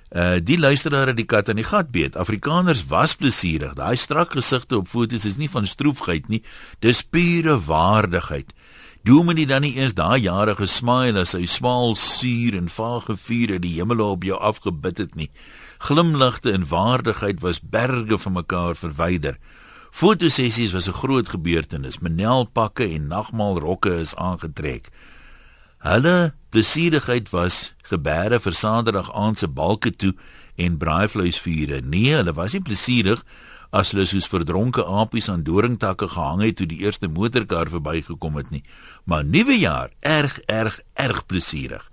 Uh 0.08 0.38
die 0.40 0.56
luisteraar 0.56 1.10
het 1.12 1.18
die 1.20 1.28
kat 1.28 1.50
aan 1.52 1.60
die 1.60 1.68
gat 1.68 1.90
beet. 1.92 2.16
Afrikaners 2.16 2.86
was 2.88 3.16
plesierig. 3.20 3.74
Daai 3.76 3.98
strak 4.00 4.38
gesigte 4.38 4.78
op 4.78 4.88
foto's 4.88 5.26
is 5.28 5.36
nie 5.36 5.50
van 5.52 5.68
stroefheid 5.68 6.30
nie, 6.32 6.40
dis 6.80 7.02
pure 7.04 7.58
waardigheid. 7.66 8.54
Dominee 9.08 9.48
dan 9.48 9.62
nie 9.64 9.78
eens 9.80 9.94
daai 9.96 10.20
jare 10.20 10.58
gesmail 10.60 11.16
as 11.22 11.32
hy 11.32 11.46
smaal 11.48 11.94
suur 11.96 12.58
en 12.60 12.66
vage 12.68 13.14
vuur 13.16 13.54
uit 13.56 13.62
die 13.64 13.78
hemel 13.78 14.02
op 14.04 14.26
jou 14.28 14.36
afgebid 14.36 15.00
het 15.00 15.14
nie. 15.16 15.30
Glimlagte 15.88 16.52
en 16.52 16.66
waardigheid 16.68 17.40
was 17.40 17.62
berge 17.64 18.18
van 18.20 18.36
mekaar 18.36 18.76
verwyder. 18.76 19.38
Fotosessies 19.96 20.74
was 20.76 20.90
'n 20.90 21.00
groot 21.00 21.30
gebeurtenis. 21.30 22.00
Menelpakke 22.00 22.84
en 22.84 23.08
nagmaalrokke 23.08 23.96
is 23.96 24.16
aangetrek. 24.16 24.90
Hulle 25.78 26.34
plesierigheid 26.50 27.30
was 27.30 27.74
gebeure 27.84 28.40
vir 28.40 28.54
Saterdag 28.54 29.14
aand 29.14 29.40
se 29.40 29.48
balke 29.48 29.96
toe 29.96 30.16
en 30.56 30.78
braaivleisvure. 30.78 31.82
Nee, 31.82 32.14
hulle 32.14 32.34
was 32.34 32.54
nie 32.54 32.62
plesierig 32.62 33.24
as 33.72 33.92
hulle 33.92 34.06
soos 34.06 34.28
verdronke 34.32 34.86
apies 34.86 35.30
aan 35.30 35.44
doringtakke 35.44 36.08
gehang 36.14 36.42
het 36.42 36.58
toe 36.60 36.68
die 36.68 36.80
eerste 36.86 37.08
motorkar 37.08 37.70
verbygekom 37.70 38.36
het 38.40 38.50
nie. 38.52 38.64
Maar 39.06 39.26
nuwe 39.26 39.58
jaar, 39.60 39.90
erg 40.00 40.40
erg 40.46 40.80
erg 40.94 41.26
plesierig. 41.26 41.84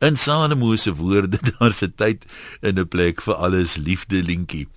In 0.00 0.16
Salomo 0.16 0.76
se 0.76 0.94
woorde, 0.94 1.38
daar's 1.50 1.82
'n 1.82 1.92
tyd 1.96 2.24
en 2.60 2.78
'n 2.78 2.88
plek 2.88 3.20
vir 3.20 3.34
alles, 3.34 3.76
liefde 3.76 4.22
Linkie. 4.22 4.68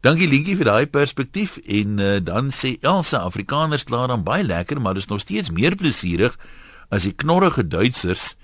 Dankie 0.00 0.28
Linkie 0.28 0.56
vir 0.56 0.64
daai 0.64 0.86
perspektief 0.86 1.56
en 1.64 1.98
uh, 1.98 2.20
dan 2.20 2.50
sê 2.52 2.76
Elsa 2.80 3.18
Afrikaners 3.24 3.84
klaar 3.84 4.08
dan 4.08 4.22
baie 4.22 4.44
lekker, 4.44 4.80
maar 4.80 4.94
dis 4.94 5.08
nog 5.08 5.20
steeds 5.20 5.50
meer 5.50 5.76
plesierig 5.76 6.36
as 6.88 7.02
die 7.02 7.12
knorrige 7.12 7.66
Duitsers, 7.66 8.34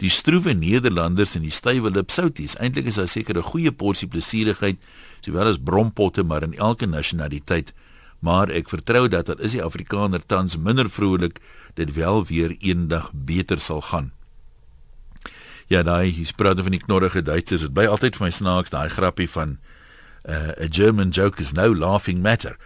die 0.00 0.10
stroewe 0.10 0.54
Nederlanders 0.56 1.34
en 1.36 1.44
die 1.44 1.52
stywe 1.52 1.90
lipsouties. 1.92 2.56
Eintlik 2.56 2.88
is 2.88 2.96
daar 2.96 3.08
seker 3.08 3.36
'n 3.36 3.50
goeie 3.52 3.72
porsie 3.72 4.08
plesierigheid 4.08 4.78
sowel 5.20 5.46
as 5.46 5.58
brompotte 5.58 6.22
maar 6.22 6.42
in 6.42 6.54
elke 6.54 6.86
nasionaliteit. 6.86 7.74
Maar 8.20 8.50
ek 8.50 8.68
vertrou 8.68 9.08
dat 9.08 9.28
al 9.28 9.40
is 9.40 9.52
die 9.52 9.62
Afrikaner 9.62 10.20
tans 10.26 10.56
minder 10.56 10.90
vrolik, 10.90 11.40
dit 11.74 11.94
wel 11.94 12.24
weer 12.24 12.56
eendag 12.60 13.10
beter 13.12 13.60
sal 13.60 13.80
gaan. 13.80 14.12
Ja, 15.66 15.82
daai 15.82 16.10
hier's 16.10 16.32
praat 16.32 16.60
van 16.60 16.70
die 16.70 16.82
knorrige 16.82 17.22
Duitsers. 17.22 17.60
Dit 17.60 17.72
bly 17.72 17.86
altyd 17.86 18.16
vir 18.16 18.24
my 18.24 18.30
snaaks 18.30 18.70
daai 18.70 18.88
grappie 18.88 19.28
van 19.30 19.58
uh, 20.28 20.50
a 20.58 20.66
German 20.68 21.10
joke 21.10 21.40
is 21.40 21.52
no 21.52 21.74
laughing 21.74 22.22
matter. 22.22 22.56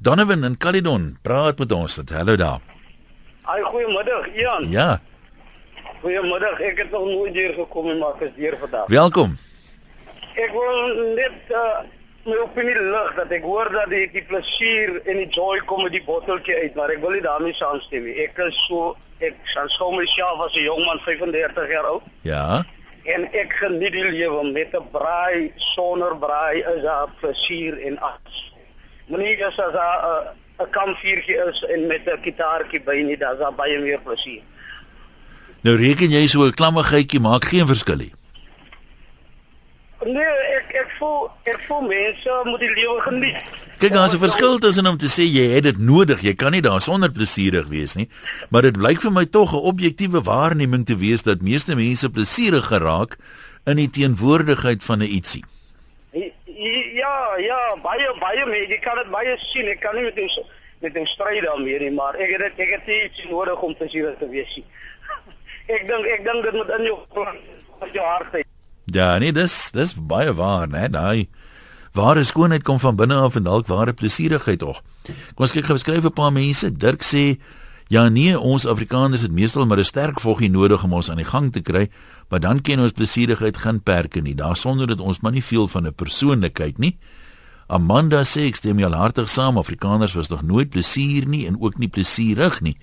Donovan 0.00 0.44
in 0.44 0.56
Caledon, 0.56 1.18
praat 1.22 1.58
met 1.58 1.72
ons. 1.72 1.98
Dat 2.00 2.08
hallo 2.08 2.36
daar. 2.36 2.60
Ai 3.48 3.62
goeiemiddag 3.62 4.28
Ian. 4.34 4.70
Ja, 4.70 5.00
Goeiemiddag. 6.00 6.60
Ek 6.60 6.78
het 6.78 6.90
nog 6.90 7.06
nooit 7.10 7.34
hier 7.34 7.54
gekom 7.56 7.88
en 7.90 7.98
maar 7.98 8.14
ek 8.18 8.28
is 8.28 8.34
hier 8.36 8.56
vandag. 8.60 8.86
welkom. 8.86 9.36
Ek 10.38 10.52
wil 10.54 11.14
net 11.18 11.50
uh, 11.50 11.80
my 12.28 12.36
opinie 12.44 12.76
lig 12.78 13.14
dat 13.16 13.32
ek 13.34 13.42
hoor 13.42 13.70
dat 13.74 13.90
die 13.90 14.04
die 14.14 14.22
plesier 14.28 15.00
en 15.10 15.18
die 15.18 15.28
joy 15.34 15.58
kom 15.66 15.82
met 15.82 15.92
die 15.96 16.04
botteltjie 16.06 16.54
uit, 16.62 16.74
maar 16.78 16.92
ek 16.94 17.00
wil 17.02 17.16
nie 17.16 17.24
daarmee 17.24 17.56
saamstem 17.58 18.06
nie. 18.06 18.14
Ek 18.22 18.38
is 18.46 18.58
so 18.68 18.92
ek 19.18 19.34
sou 19.74 19.88
myself 19.96 20.44
as 20.46 20.54
'n 20.54 20.62
jong 20.68 20.84
man 20.86 21.00
35 21.02 21.70
jaar 21.72 21.88
oud 21.90 22.02
Ja. 22.22 22.62
en 23.04 23.24
ek 23.34 23.52
geniet 23.58 23.92
die 23.92 24.04
lewe 24.04 24.44
met 24.52 24.70
'n 24.78 24.86
braai 24.92 25.50
sonder 25.74 26.14
braai 26.16 26.62
is 26.62 26.82
daar 26.82 27.08
plesier 27.20 27.78
en 27.82 27.98
alles. 27.98 28.52
Moenie 29.08 29.34
as 29.44 29.58
as 29.58 29.74
'n 29.74 30.62
'n 30.62 30.70
kampvuurtjie 30.70 31.38
is 31.50 31.62
en 31.74 31.86
met 31.86 32.06
'n 32.06 32.22
gitaartjie 32.22 32.80
by 32.84 33.02
nie, 33.02 33.16
daar's 33.16 33.38
daar 33.38 33.54
baie 33.54 33.80
meer 33.80 33.98
plesier. 34.00 34.42
Nou 35.66 35.74
reken 35.76 36.10
jy 36.10 36.26
so 36.26 36.46
'n 36.46 36.54
klammigheidjie 36.54 37.20
maak 37.20 37.44
geen 37.44 37.66
verskil 37.66 37.96
nie. 37.96 38.12
Nee, 40.06 40.34
ek 40.58 40.74
ek 40.78 40.90
voel 40.98 41.30
ek 41.44 41.58
voel 41.66 41.80
mense 41.80 42.30
moet 42.44 42.60
die 42.60 42.74
lewe 42.74 43.00
geniet. 43.00 43.42
Kyk, 43.78 43.92
daar's 43.92 44.14
'n 44.14 44.18
verskil 44.18 44.58
tussen 44.58 44.86
om 44.86 44.96
te 44.96 45.06
sê 45.06 45.26
jy 45.26 45.54
het 45.54 45.62
dit 45.62 45.78
nodig, 45.78 46.20
jy 46.22 46.34
kan 46.34 46.52
nie 46.52 46.62
daarsonder 46.62 47.10
plesierig 47.10 47.66
wees 47.66 47.94
nie, 47.94 48.08
maar 48.50 48.62
dit 48.62 48.78
blyk 48.78 49.00
vir 49.00 49.12
my 49.12 49.24
tog 49.24 49.52
'n 49.52 49.66
objektiewe 49.72 50.22
waarneming 50.22 50.86
te 50.86 50.96
wees 50.96 51.22
dat 51.22 51.42
meeste 51.42 51.74
mense 51.74 52.10
plesierig 52.10 52.66
geraak 52.66 53.16
in 53.66 53.76
die 53.76 53.90
teenwoordigheid 53.90 54.84
van 54.84 54.98
'n 54.98 55.10
ietsie. 55.10 55.44
Ja, 56.12 57.36
ja, 57.38 57.76
baie 57.82 58.14
baie 58.20 58.46
mense, 58.46 58.70
jy 58.70 58.78
kan 58.78 58.96
dit 58.96 59.10
baie 59.10 59.36
sien. 59.38 59.66
Ek 59.66 59.80
kan 59.80 59.94
nie 59.94 60.04
met 60.04 60.14
jou 60.14 60.44
met 60.80 60.94
jou 60.94 61.06
stry 61.06 61.40
daarmee 61.40 61.78
nie, 61.78 61.90
maar 61.90 62.14
ek 62.14 62.30
het 62.30 62.38
dit 62.38 62.52
ek 62.66 62.70
het 62.70 62.86
iets 62.86 63.24
nodig 63.30 63.60
om 63.60 63.74
plesierig 63.74 64.18
te 64.18 64.28
wees 64.28 64.56
nie. 64.56 64.64
Ek 65.68 65.84
dink 65.84 66.06
ek 66.08 66.24
dink 66.24 66.46
dit 66.46 66.54
moet 66.56 66.70
in 66.78 66.84
jou 66.88 66.98
in 67.84 67.92
jou 67.92 68.04
hart 68.04 68.32
wees. 68.32 68.48
Ja, 68.88 69.18
nee, 69.20 69.32
dis 69.32 69.70
dis 69.74 69.92
baie 69.94 70.32
waar, 70.32 70.68
né? 70.68 70.88
Daai 70.88 71.28
ware 71.92 72.22
skoonheid 72.24 72.64
kom 72.64 72.78
van 72.80 72.96
binne 72.96 73.16
af 73.20 73.36
en 73.36 73.44
dalk 73.44 73.66
ware 73.68 73.92
plesierigheid 73.92 74.62
tog. 74.62 74.80
Kom 75.34 75.46
ons 75.46 75.52
kyk 75.52 75.68
gou 75.68 75.76
beskryf 75.76 76.04
'n 76.04 76.12
paar 76.12 76.32
mense. 76.32 76.70
Dirk 76.70 77.02
sê 77.02 77.38
ja 77.88 78.08
nee, 78.08 78.38
ons 78.38 78.66
Afrikaners 78.66 79.22
het 79.22 79.32
meestal 79.32 79.66
maar 79.66 79.78
'n 79.78 79.84
sterk 79.84 80.20
voggie 80.20 80.50
nodig 80.50 80.84
om 80.84 80.92
ons 80.92 81.10
aan 81.10 81.16
die 81.16 81.24
gang 81.24 81.52
te 81.52 81.60
kry, 81.60 81.90
maar 82.28 82.40
dan 82.40 82.60
ken 82.60 82.80
ons 82.80 82.92
plesierigheid 82.92 83.56
geen 83.56 83.82
perke 83.82 84.20
nie. 84.20 84.34
Daarsonder 84.34 84.86
dat 84.86 85.00
ons 85.00 85.20
maar 85.20 85.32
nie 85.32 85.44
veel 85.44 85.68
van 85.68 85.86
'n 85.86 85.94
persoonlikheid 85.94 86.78
nie. 86.78 86.98
Amanda 87.66 88.22
sê 88.24 88.46
ek 88.46 88.56
stem 88.56 88.78
jou 88.78 88.92
hartig 88.92 89.28
saam. 89.28 89.58
Afrikaners 89.58 90.14
was 90.14 90.28
nog 90.28 90.42
nooit 90.42 90.70
plesier 90.70 91.26
nie 91.26 91.46
en 91.46 91.60
ook 91.60 91.78
nie 91.78 91.88
plesierig 91.88 92.60
nie. 92.60 92.76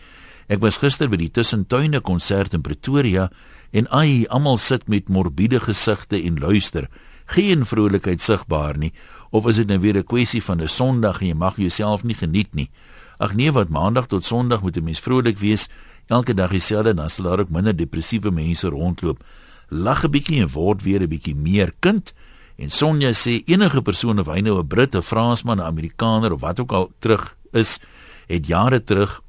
Ek 0.47 0.61
was 0.61 0.77
gister 0.77 1.09
by 1.09 1.17
die 1.17 1.31
Tussentuine 1.33 2.03
konsert 2.05 2.53
in 2.53 2.61
Pretoria 2.61 3.31
en 3.73 3.87
ai, 3.89 4.25
almal 4.29 4.59
sit 4.61 4.85
met 4.87 5.09
morbiede 5.09 5.59
gesigte 5.59 6.19
en 6.21 6.37
luister. 6.37 6.85
Geen 7.33 7.65
vrolikheid 7.65 8.21
sigbaar 8.21 8.77
nie. 8.77 8.91
Of 9.33 9.47
is 9.49 9.57
dit 9.57 9.67
nou 9.67 9.79
weer 9.79 9.97
'n 9.97 10.03
kwessie 10.03 10.41
van 10.41 10.61
'n 10.61 10.67
Sondag 10.67 11.21
en 11.21 11.27
jy 11.27 11.33
mag 11.33 11.57
jouself 11.57 12.03
nie 12.03 12.13
geniet 12.13 12.53
nie? 12.53 12.69
Ag 13.17 13.33
nee, 13.33 13.51
wat 13.51 13.69
Maandag 13.69 14.07
tot 14.07 14.25
Sondag 14.25 14.61
moet 14.61 14.77
'n 14.77 14.83
mens 14.83 14.99
vrolik 14.99 15.39
wees. 15.39 15.67
Elke 16.07 16.33
dag 16.33 16.51
dieselfde, 16.51 16.93
dan 16.93 17.09
sal 17.09 17.25
daar 17.25 17.39
ook 17.39 17.49
minder 17.49 17.75
depressiewe 17.75 18.31
mense 18.31 18.67
rondloop. 18.67 19.23
Lag 19.69 20.03
'n 20.03 20.11
bietjie 20.11 20.41
en 20.41 20.49
word 20.49 20.83
weer 20.83 21.01
'n 21.01 21.09
bietjie 21.09 21.35
meer 21.35 21.73
kind. 21.79 22.13
En 22.57 22.69
Sonja 22.69 23.11
sê 23.13 23.43
enige 23.45 23.81
persoon 23.81 24.19
of 24.19 24.27
hy 24.27 24.41
nou 24.41 24.59
'n 24.59 24.67
Brit, 24.67 24.95
'n 24.95 25.01
Fransman, 25.01 25.57
'n 25.57 25.65
Amerikaner 25.65 26.31
of 26.31 26.41
wat 26.41 26.59
ook 26.59 26.71
al 26.71 26.91
terug 26.99 27.35
is, 27.51 27.79
het 28.27 28.47
jare 28.47 28.83
terug 28.83 29.21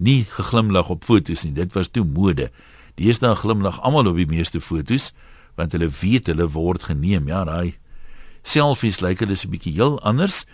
nie 0.00 0.24
geglimlag 0.32 0.88
op 0.88 1.04
foto's 1.04 1.44
nie. 1.44 1.52
Dit 1.52 1.76
was 1.76 1.92
toe 1.92 2.04
mode. 2.04 2.50
Deesdae 2.96 3.36
glimlag 3.36 3.80
almal 3.84 4.10
op 4.10 4.16
die 4.20 4.28
meeste 4.28 4.60
foto's 4.60 5.12
want 5.58 5.74
hulle 5.76 5.90
weet 5.92 6.30
hulle 6.30 6.46
word 6.54 6.88
geneem. 6.88 7.28
Ja, 7.28 7.44
daai 7.44 7.76
selfies 8.42 9.02
lyk 9.04 9.20
hulle 9.20 9.36
so 9.36 9.48
'n 9.48 9.52
bietjie 9.52 9.74
heel 9.76 10.00
anders. 10.00 10.46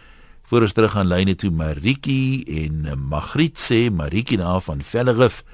Voor 0.46 0.62
ons 0.62 0.72
terug 0.72 0.96
aan 0.96 1.08
lyne 1.08 1.34
toe 1.34 1.50
Maritjie 1.50 2.44
en 2.46 2.98
Magriet 3.08 3.58
sê 3.58 3.90
Maritjie 3.90 4.38
daar 4.38 4.60
van 4.60 4.82
Vellerif. 4.82 5.44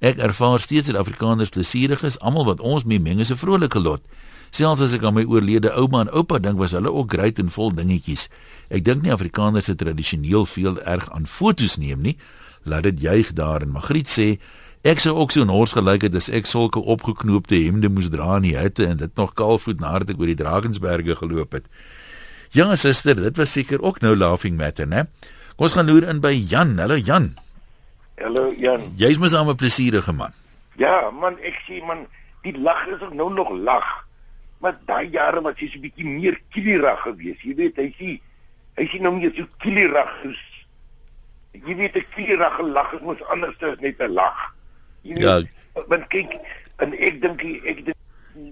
Ek 0.00 0.16
ervaar 0.16 0.60
steeds 0.60 0.88
dat 0.88 0.96
Afrikaners 0.96 1.48
plesierig 1.48 2.02
is. 2.02 2.18
Almal 2.18 2.44
wat 2.44 2.60
ons 2.60 2.84
mee 2.84 3.00
meng 3.00 3.20
is 3.20 3.30
'n 3.30 3.36
vrolike 3.36 3.78
lot. 3.78 4.00
Selfs 4.50 4.82
as 4.82 4.92
ek 4.92 5.04
aan 5.04 5.14
my 5.14 5.24
oorlede 5.24 5.70
ouma 5.78 6.00
en 6.00 6.10
oupa 6.10 6.38
dink, 6.38 6.58
was 6.58 6.72
hulle 6.72 6.90
ook 6.92 7.12
great 7.12 7.38
en 7.38 7.50
vol 7.50 7.70
dingetjies. 7.70 8.28
Ek 8.68 8.84
dink 8.84 9.02
nie 9.02 9.12
Afrikaners 9.12 9.66
het 9.66 9.78
tradisioneel 9.78 10.46
veel 10.46 10.80
erg 10.80 11.10
aan 11.14 11.26
fotos 11.26 11.76
neem 11.76 12.00
nie. 12.00 12.16
Laat 12.64 12.82
dit 12.82 13.00
juig 13.00 13.32
daar 13.32 13.62
en 13.62 13.72
Magriet 13.72 14.08
sê 14.08 14.38
Ek 14.80 14.96
sou 15.04 15.12
ook 15.20 15.28
so 15.28 15.44
nors 15.44 15.74
gelyk 15.76 16.06
het 16.06 16.14
as 16.16 16.30
ek 16.32 16.46
sulke 16.48 16.80
opgeknoopte 16.80 17.58
hemde 17.66 17.90
moes 17.92 18.08
dra 18.08 18.38
in 18.38 18.46
die 18.46 18.56
hitte 18.56 18.86
en 18.88 18.96
dit 18.96 19.12
nog 19.20 19.34
kaalvoet 19.36 19.80
nadat 19.82 20.14
ek 20.14 20.22
oor 20.22 20.30
die 20.30 20.38
Drakensberge 20.38 21.16
geloop 21.18 21.52
het. 21.52 21.66
Ja, 22.56 22.72
suster, 22.80 23.14
dit 23.20 23.36
was 23.36 23.52
seker 23.52 23.84
ook 23.84 24.00
nou 24.00 24.14
laughing 24.16 24.56
matter, 24.56 24.88
né? 24.88 25.04
Kom 25.60 25.68
ons 25.68 25.76
gaan 25.76 25.84
loer 25.84 26.08
in 26.08 26.22
by 26.24 26.32
Jan. 26.32 26.78
Hallo 26.80 26.96
Jan. 26.96 27.34
Hallo 28.16 28.46
Jan. 28.56 28.88
Jy's 28.96 29.20
mos 29.20 29.36
'n 29.36 29.54
plesierige 29.54 30.12
man. 30.12 30.32
Ja, 30.78 31.10
man, 31.10 31.36
ek 31.44 31.60
sê 31.68 31.84
man, 31.84 32.06
die 32.42 32.56
lag 32.56 32.86
is 32.88 33.02
ook 33.02 33.12
nou 33.12 33.28
nog 33.28 33.52
lag. 33.52 34.06
Maar 34.60 34.78
daai 34.86 35.10
jare 35.10 35.42
was 35.42 35.60
hy 35.60 35.68
so 35.68 35.76
'n 35.76 35.82
bietjie 35.82 36.06
meer 36.06 36.40
kilierig 36.48 37.00
geweest. 37.04 37.42
Jy 37.42 37.54
weet, 37.54 37.76
hy 37.76 37.94
sê 38.00 38.20
hy 38.76 38.86
sien 38.86 39.02
nou 39.02 39.12
meer 39.12 39.32
so 39.36 39.44
kilierig. 39.58 40.08
Jy 41.52 41.76
weet, 41.76 41.96
'n 41.96 42.06
kilierige 42.14 42.62
lag 42.62 42.92
is 42.92 43.00
mos 43.00 43.22
anders 43.28 43.58
as 43.60 43.78
net 43.80 43.98
'n 43.98 44.12
lag. 44.12 44.54
Ja. 45.02 45.42
Want 45.86 46.06
kyk, 46.06 46.38
en 46.76 46.92
ek 46.92 47.20
dink 47.22 47.42
ek 47.42 47.84
dink 47.84 47.98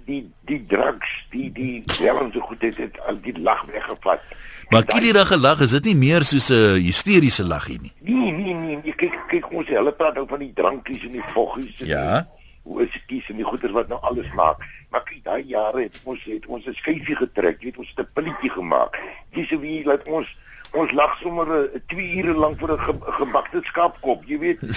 die 0.07 0.23
die 0.49 0.67
drugs, 0.67 1.11
die 1.31 1.53
die 1.53 1.83
wel 2.01 2.31
so 2.33 2.41
goed 2.41 2.63
het 2.63 2.77
dit 2.77 3.01
al 3.07 3.21
die 3.23 3.39
lag 3.39 3.65
weggevat. 3.71 4.23
Maar 4.69 4.85
killierige 4.85 5.39
lag 5.39 5.61
is 5.65 5.71
dit 5.71 5.85
nie 5.85 5.97
meer 5.97 6.25
soos 6.25 6.51
'n 6.51 6.81
hysteriese 6.83 7.45
laggie 7.45 7.79
nie. 7.81 7.93
Nee, 8.01 8.33
nee, 8.33 8.55
nee, 8.55 8.81
jy 8.85 8.93
kyk 8.93 9.17
kyk 9.29 9.53
ons 9.53 9.69
hulle 9.69 9.93
praat 9.93 10.19
ook 10.19 10.29
van 10.29 10.39
die 10.39 10.53
drankies 10.53 11.03
en 11.03 11.13
die 11.13 11.29
voggies. 11.33 11.79
Ja. 11.79 12.29
Hoe 12.63 12.83
is 12.83 13.05
kies 13.07 13.29
en 13.29 13.37
die 13.37 13.45
goeders 13.45 13.73
wat 13.73 13.89
nou 13.89 14.01
alles 14.01 14.29
maak. 14.35 14.61
Maar 14.91 15.03
kyk 15.03 15.25
daai 15.25 15.45
jare 15.47 15.83
het 15.83 15.97
ons 16.05 16.25
het 16.25 16.47
ons 16.47 16.67
'n 16.67 16.75
skyfie 16.75 17.17
getrek, 17.17 17.63
weet 17.63 17.79
ons 17.79 17.95
'n 17.97 18.09
pilletjie 18.13 18.51
gemaak. 18.51 18.99
Dis 19.33 19.49
so 19.49 19.59
wie 19.61 19.85
laat 19.85 20.05
ons 20.05 20.37
ons 20.73 20.93
lag 20.93 21.13
sommer 21.23 21.47
2 21.89 21.97
uh, 21.97 22.19
ure 22.21 22.35
lank 22.37 22.59
vir 22.61 22.73
'n 22.75 22.79
ge, 22.85 22.93
gebakte 23.19 23.63
skaapkop, 23.65 24.25
jy 24.29 24.39
weet. 24.39 24.61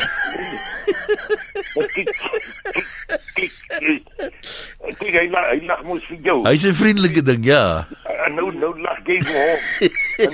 kyk, 1.95 2.10
kyk, 3.36 3.54
kyk, 3.80 4.04
kyk, 4.99 5.15
hy 5.19 5.27
lag, 5.30 5.45
hy 5.51 5.60
lag 5.67 5.84
mos 5.84 6.06
vir 6.08 6.19
jou. 6.23 6.39
Hy's 6.47 6.65
'n 6.65 6.75
vriendelike 6.75 7.21
ding, 7.21 7.45
ja. 7.45 7.88
En 8.25 8.36
nou 8.36 8.51
nou 8.51 8.73
lag 8.82 8.99
jy 9.06 9.19
vir 9.19 9.36
hom. 9.36 9.60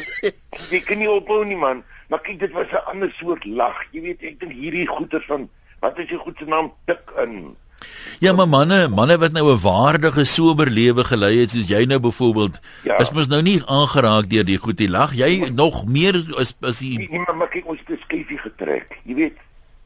Jy 0.73 0.79
kan 0.83 0.97
nie 0.97 1.09
ophou 1.09 1.45
nie 1.45 1.55
man. 1.55 1.83
Maar 2.09 2.19
kyk, 2.25 2.39
dit 2.39 2.51
was 2.51 2.71
'n 2.71 2.83
ander 2.91 3.11
soort 3.19 3.45
lag. 3.45 3.77
Jy 3.91 4.01
weet, 4.01 4.21
ek 4.21 4.39
dink 4.39 4.51
hierdie 4.51 4.87
goeters 4.87 5.25
van 5.25 5.49
wat 5.79 5.97
is 5.99 6.09
die 6.09 6.17
goed 6.17 6.37
se 6.37 6.45
naam 6.45 6.73
tik 6.85 7.11
in. 7.23 7.55
Ja, 8.19 8.33
maar 8.33 8.47
manne, 8.49 8.87
manne 8.87 9.17
wat 9.17 9.31
nou 9.31 9.51
'n 9.53 9.61
waardige 9.61 10.23
sober 10.25 10.69
lewe 10.69 11.03
gelei 11.03 11.39
het 11.39 11.51
soos 11.51 11.67
jy 11.67 11.85
nou 11.85 11.99
byvoorbeeld, 11.99 12.59
ja. 12.83 12.97
is 12.97 13.11
mos 13.11 13.27
nou 13.27 13.41
nie 13.41 13.61
aangeraak 13.65 14.29
deur 14.29 14.45
die 14.45 14.57
goed 14.57 14.77
die 14.77 14.89
lag. 14.89 15.13
Jy 15.13 15.39
maar, 15.39 15.51
nog 15.53 15.85
meer 15.85 16.15
is 16.39 16.55
is 16.61 16.77
die 16.77 16.97
Nee, 16.97 17.19
maar, 17.19 17.35
maar 17.35 17.47
kyk, 17.47 17.67
ons 17.67 17.79
het 17.79 17.89
'n 17.89 18.01
skyfie 18.03 18.37
getrek. 18.37 18.99
Jy 19.03 19.15
weet, 19.15 19.37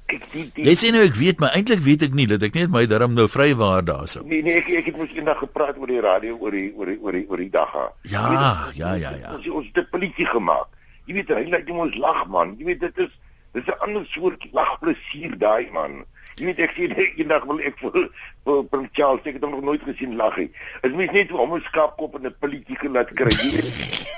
kyk 0.05 0.23
die 0.31 0.51
die 0.53 0.65
Jy 0.65 0.75
sê 0.75 0.91
nou 0.91 1.03
ek 1.03 1.15
weet, 1.15 1.39
maar 1.39 1.51
eintlik 1.51 1.79
weet 1.79 2.01
ek 2.01 2.13
nie 2.13 2.27
dat 2.27 2.43
ek 2.43 2.53
net 2.53 2.69
my 2.69 2.85
darm 2.85 3.13
nou 3.13 3.27
vrywaar 3.27 3.83
daarso. 3.83 4.23
Nee, 4.23 4.41
nee, 4.41 4.55
ek 4.61 4.69
ek 4.69 4.85
het 4.85 4.97
mos 4.97 5.11
eendag 5.15 5.37
gepraat 5.37 5.77
oor 5.77 5.87
die 5.87 6.01
radio 6.01 6.37
oor 6.37 6.51
die 6.51 6.71
oor 6.75 6.85
die 6.85 6.99
oor 7.01 7.11
die 7.11 7.25
oor 7.29 7.37
die 7.37 7.49
dag. 7.49 7.73
Ja, 8.01 8.27
weet, 8.29 8.75
ja, 8.75 8.93
ja, 8.93 9.11
ja. 9.15 9.33
Ons 9.35 9.49
ons 9.49 9.67
het 9.67 9.83
'n 9.83 9.87
polisie 9.91 10.25
gemaak. 10.25 10.67
Jy 11.05 11.13
weet, 11.13 11.29
hy 11.29 11.49
lyk 11.49 11.69
ons 11.69 11.95
lag 11.97 12.27
man. 12.27 12.55
Jy 12.57 12.65
weet 12.65 12.79
dit 12.79 12.97
is 12.97 13.11
dis 13.53 13.67
'n 13.67 13.79
ander 13.79 14.05
soort 14.07 14.47
lagplesier 14.51 15.37
daai 15.37 15.67
man. 15.71 16.05
Jy 16.41 16.47
weet 16.49 16.61
ek 16.65 16.71
sien 16.73 16.93
eendag 16.97 17.43
wil 17.45 17.59
ek 17.61 17.75
vir 17.77 18.07
vir 18.49 18.85
Charles 18.97 19.27
ek 19.29 19.35
het 19.37 19.43
hom 19.45 19.51
nog 19.53 19.65
nooit 19.67 19.83
gesien 19.85 20.15
lag 20.17 20.37
nie. 20.41 20.49
Is 20.81 20.95
mens 20.97 21.13
net 21.13 21.31
om 21.37 21.53
'n 21.53 21.61
skaapkop 21.69 22.15
en 22.17 22.25
'n 22.25 22.35
polisie 22.41 22.77
gelaat 22.81 23.13
kry. 23.13 23.29
Jy 23.29 23.51
weet, 23.53 23.69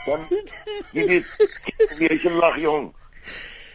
dan 0.08 0.22
jy 0.96 1.08
weet 1.08 1.28
wie 2.00 2.10
is 2.16 2.24
'n 2.24 2.40
lag 2.40 2.56
jong. 2.58 2.94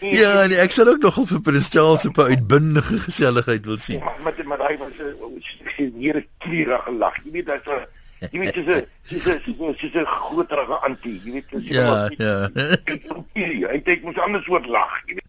Ja, 0.01 0.47
nee, 0.47 0.61
ek 0.63 0.73
sal 0.73 0.89
ook 0.89 1.03
nogal 1.03 1.27
vir 1.27 1.41
Prince 1.41 1.71
Charles 1.71 2.09
'n 2.09 2.15
uitbundige 2.17 2.99
geselligheid 3.05 3.65
wil 3.67 3.79
sien. 3.79 4.01
Maar 4.01 4.17
met 4.25 4.47
met 4.47 4.61
hy 4.65 4.77
was 4.79 4.97
'n 4.97 5.93
hier 5.99 6.17
'n 6.17 6.27
klierige 6.39 6.93
lag. 6.93 7.17
Jy 7.25 7.31
weet 7.31 7.47
dat's 7.47 7.69
'n 7.69 7.85
jy 8.33 8.39
weet 8.41 8.55
dis 8.55 8.67
'n 8.67 8.87
dis 9.09 9.27
'n 9.27 9.77
dis 9.77 9.93
'n 9.93 10.07
groterige 10.07 10.77
antie. 10.89 11.21
Jy 11.25 11.33
weet 11.33 11.51
dis 11.51 11.65
Ja, 11.77 12.09
ja. 12.17 12.51
Hy 13.69 13.83
dink 13.85 14.03
mos 14.03 14.19
anders 14.19 14.45
soort 14.45 14.67
lag. 14.67 15.03
Jy 15.07 15.15
weet 15.15 15.27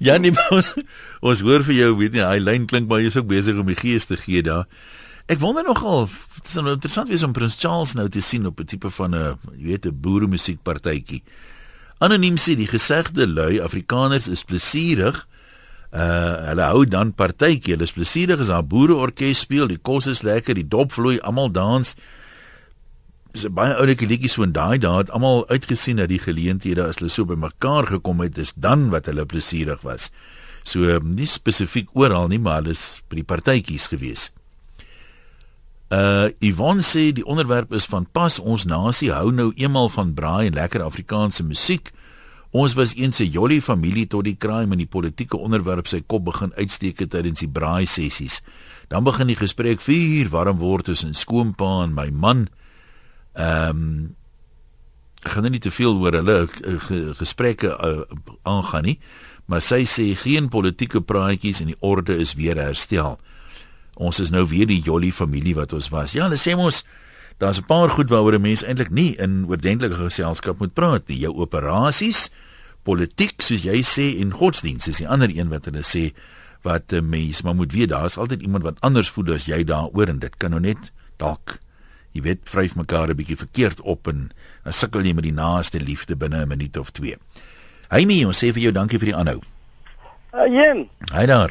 Ja, 0.00 0.16
nee, 0.16 0.32
ons 0.56 0.72
ons 1.20 1.42
hoor 1.44 1.64
vir 1.66 1.76
jou, 1.76 1.90
weet 2.00 2.16
nie, 2.16 2.24
hy 2.24 2.40
lyn 2.40 2.66
klink 2.70 2.88
maar 2.88 3.02
jy's 3.04 3.18
ook 3.20 3.28
besig 3.28 3.58
om 3.60 3.68
die 3.68 3.78
gees 3.78 4.08
te 4.08 4.16
gee 4.16 4.40
daar. 4.42 4.64
Ek 5.30 5.38
wonder 5.42 5.62
nogal, 5.62 6.08
dit 6.40 6.48
is 6.48 6.56
nou 6.58 6.72
interessant 6.72 7.12
wees 7.12 7.22
om 7.22 7.34
Prince 7.36 7.60
Charles 7.60 7.92
nou 7.94 8.08
te 8.08 8.22
sien 8.24 8.48
op 8.48 8.60
'n 8.60 8.66
tipe 8.66 8.90
van 8.90 9.14
'n, 9.14 9.38
jy 9.60 9.66
weet, 9.66 9.86
'n 9.86 10.00
boere 10.00 10.26
musiekpartytjie. 10.26 11.22
Anoniem 12.00 12.38
sê 12.40 12.56
die 12.56 12.66
gesegde 12.66 13.26
lui 13.26 13.60
Afrikaners 13.60 14.28
is 14.28 14.42
plesierig. 14.42 15.26
Uh 15.92 16.48
hulle 16.48 16.62
hou 16.62 16.86
dan 16.86 17.12
partytjie. 17.12 17.74
Hulle 17.74 17.84
is 17.84 17.92
plesierig 17.92 18.40
as 18.40 18.48
daar 18.48 18.64
boere 18.64 18.94
orkes 18.94 19.40
speel, 19.44 19.68
die 19.68 19.78
kos 19.78 20.06
is 20.06 20.22
lekker, 20.22 20.54
die 20.54 20.68
dop 20.68 20.92
vloei, 20.92 21.18
almal 21.20 21.50
dans. 21.52 21.94
Dis 23.32 23.44
'n 23.46 23.54
baie 23.54 23.74
oulike 23.78 24.06
liedjie 24.06 24.28
so 24.28 24.42
en 24.42 24.52
daai 24.52 24.78
dae 24.78 24.98
het 24.98 25.10
almal 25.10 25.46
uitgesien 25.48 25.96
dat 25.96 26.08
die 26.08 26.18
geleenthede 26.18 26.82
as 26.82 26.98
hulle 26.98 27.10
so 27.10 27.24
bymekaar 27.24 27.86
gekom 27.86 28.20
het, 28.20 28.38
is 28.38 28.52
dan 28.56 28.90
wat 28.90 29.06
hulle 29.06 29.26
plesierig 29.26 29.82
was. 29.82 30.10
So 30.64 30.98
nie 30.98 31.26
spesifiek 31.26 31.88
oral 31.92 32.28
nie, 32.28 32.38
maar 32.38 32.60
hulle 32.60 32.70
is 32.70 33.02
by 33.08 33.14
die 33.14 33.24
partytjies 33.24 33.88
gewees. 33.88 34.30
Uh 35.90 36.30
Yvonne 36.38 36.82
sê 36.82 37.12
die 37.12 37.26
onderwerp 37.26 37.72
is 37.72 37.86
van 37.86 38.06
pas 38.06 38.38
ons 38.38 38.64
nasie 38.64 39.10
hou 39.10 39.32
nou 39.32 39.52
eenmal 39.56 39.88
van 39.88 40.14
braai 40.14 40.46
en 40.46 40.54
lekker 40.54 40.82
Afrikaanse 40.82 41.42
musiek. 41.42 41.90
Ons 42.50 42.74
was 42.74 42.94
eens 42.94 43.20
'n 43.20 43.30
jolly 43.30 43.60
familie 43.60 44.06
tot 44.06 44.24
die 44.24 44.36
kraai 44.36 44.66
met 44.66 44.78
die 44.78 44.86
politieke 44.86 45.36
onderwerp 45.36 45.86
sy 45.86 46.02
kop 46.06 46.24
begin 46.24 46.52
uitsteek 46.54 46.96
tydens 47.10 47.40
die 47.40 47.48
braai 47.48 47.86
sessies. 47.86 48.42
Dan 48.88 49.04
begin 49.04 49.26
die 49.26 49.36
gesprek 49.36 49.80
vuur 49.80 50.28
warm 50.30 50.58
word 50.58 50.84
tussen 50.84 51.14
skoonpa 51.14 51.82
en 51.82 51.94
my 51.94 52.10
man. 52.10 52.48
Ehm 53.34 53.70
um, 53.70 54.16
ek 55.20 55.34
gaan 55.34 55.44
nou 55.44 55.52
nie 55.52 55.60
te 55.60 55.70
veel 55.70 55.98
oor 56.00 56.16
hulle 56.16 56.36
uh, 56.48 56.76
gesprekke 57.18 57.74
uh, 57.76 58.04
aangaan 58.48 58.86
nie, 58.88 58.96
maar 59.52 59.60
sy 59.60 59.82
sê 59.84 60.06
geen 60.16 60.48
politieke 60.48 61.02
praatjies 61.04 61.60
en 61.60 61.68
die 61.74 61.80
orde 61.84 62.16
is 62.16 62.32
weer 62.38 62.56
herstel. 62.56 63.18
Ons 64.00 64.22
is 64.24 64.32
nou 64.32 64.46
weer 64.48 64.64
die 64.70 64.80
jolly 64.80 65.10
familie 65.12 65.52
wat 65.58 65.74
ons 65.76 65.90
was. 65.92 66.14
Ja, 66.16 66.24
hulle 66.24 66.40
sê 66.40 66.56
mos 66.56 66.84
daar's 67.36 67.60
'n 67.60 67.68
paar 67.68 67.92
goed 67.92 68.08
waaroor 68.08 68.38
'n 68.38 68.48
mens 68.48 68.64
eintlik 68.64 68.90
nie 68.90 69.12
in 69.20 69.44
oordentlike 69.44 70.00
geselskap 70.00 70.58
moet 70.58 70.74
praat 70.74 71.08
nie. 71.08 71.18
Jou 71.18 71.36
operasies, 71.36 72.30
politiek 72.82 73.42
soos 73.42 73.62
jy 73.62 73.82
sê 73.84 74.20
en 74.20 74.32
godsdiens 74.32 74.88
is 74.88 74.98
die 74.98 75.08
ander 75.08 75.28
een 75.28 75.48
wat 75.48 75.64
hulle 75.64 75.84
sê 75.84 76.14
wat 76.62 76.92
mens 77.02 77.42
maar 77.42 77.54
moet 77.54 77.72
weet 77.72 77.88
daar's 77.88 78.16
altyd 78.16 78.42
iemand 78.42 78.64
wat 78.64 78.80
anders 78.80 79.10
voel 79.10 79.34
as 79.34 79.44
jy 79.44 79.64
daaroor 79.64 80.08
en 80.08 80.18
dit 80.18 80.36
kan 80.36 80.50
nou 80.50 80.60
net 80.60 80.92
dalk 81.16 81.58
jy 82.12 82.22
weet 82.22 82.38
vryf 82.44 82.74
mekaar 82.76 83.08
'n 83.08 83.16
bietjie 83.16 83.36
verkeerd 83.36 83.80
op 83.80 84.06
en 84.08 84.30
dan 84.64 84.72
sukkel 84.72 85.02
jy 85.02 85.12
met 85.14 85.24
die 85.24 85.32
naaste 85.32 85.80
liefde 85.80 86.16
binne 86.16 86.42
'n 86.44 86.48
minuut 86.48 86.76
of 86.76 86.90
twee. 86.90 87.16
Hy 87.90 88.04
nee, 88.04 88.26
ons 88.26 88.38
sê 88.44 88.52
vir 88.52 88.62
jou 88.62 88.72
dankie 88.72 88.98
vir 88.98 89.06
die 89.06 89.16
aanhou. 89.16 89.40
Uh, 90.32 90.46
Jen, 90.46 90.88
Hy 91.12 91.26
daar. 91.26 91.50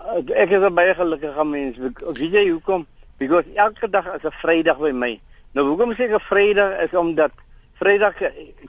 uh, 0.00 0.22
ek 0.36 0.50
is 0.50 0.62
'n 0.62 0.74
baie 0.74 0.94
gelukkige 0.94 1.44
mens. 1.44 1.76
Weet 1.76 2.32
jy 2.32 2.50
hoekom? 2.50 2.86
Because 3.18 3.44
elke 3.54 3.90
dag 3.90 4.06
is 4.14 4.22
'n 4.24 4.30
Vrydag 4.42 4.78
by 4.78 4.90
my. 4.92 5.20
Nou 5.54 5.66
hoekom 5.68 5.92
sê 5.94 6.02
ek 6.10 6.14
'n 6.14 6.20
Vrydag 6.20 6.80
is 6.82 6.98
omdat 6.98 7.30
Vrydag 7.80 8.14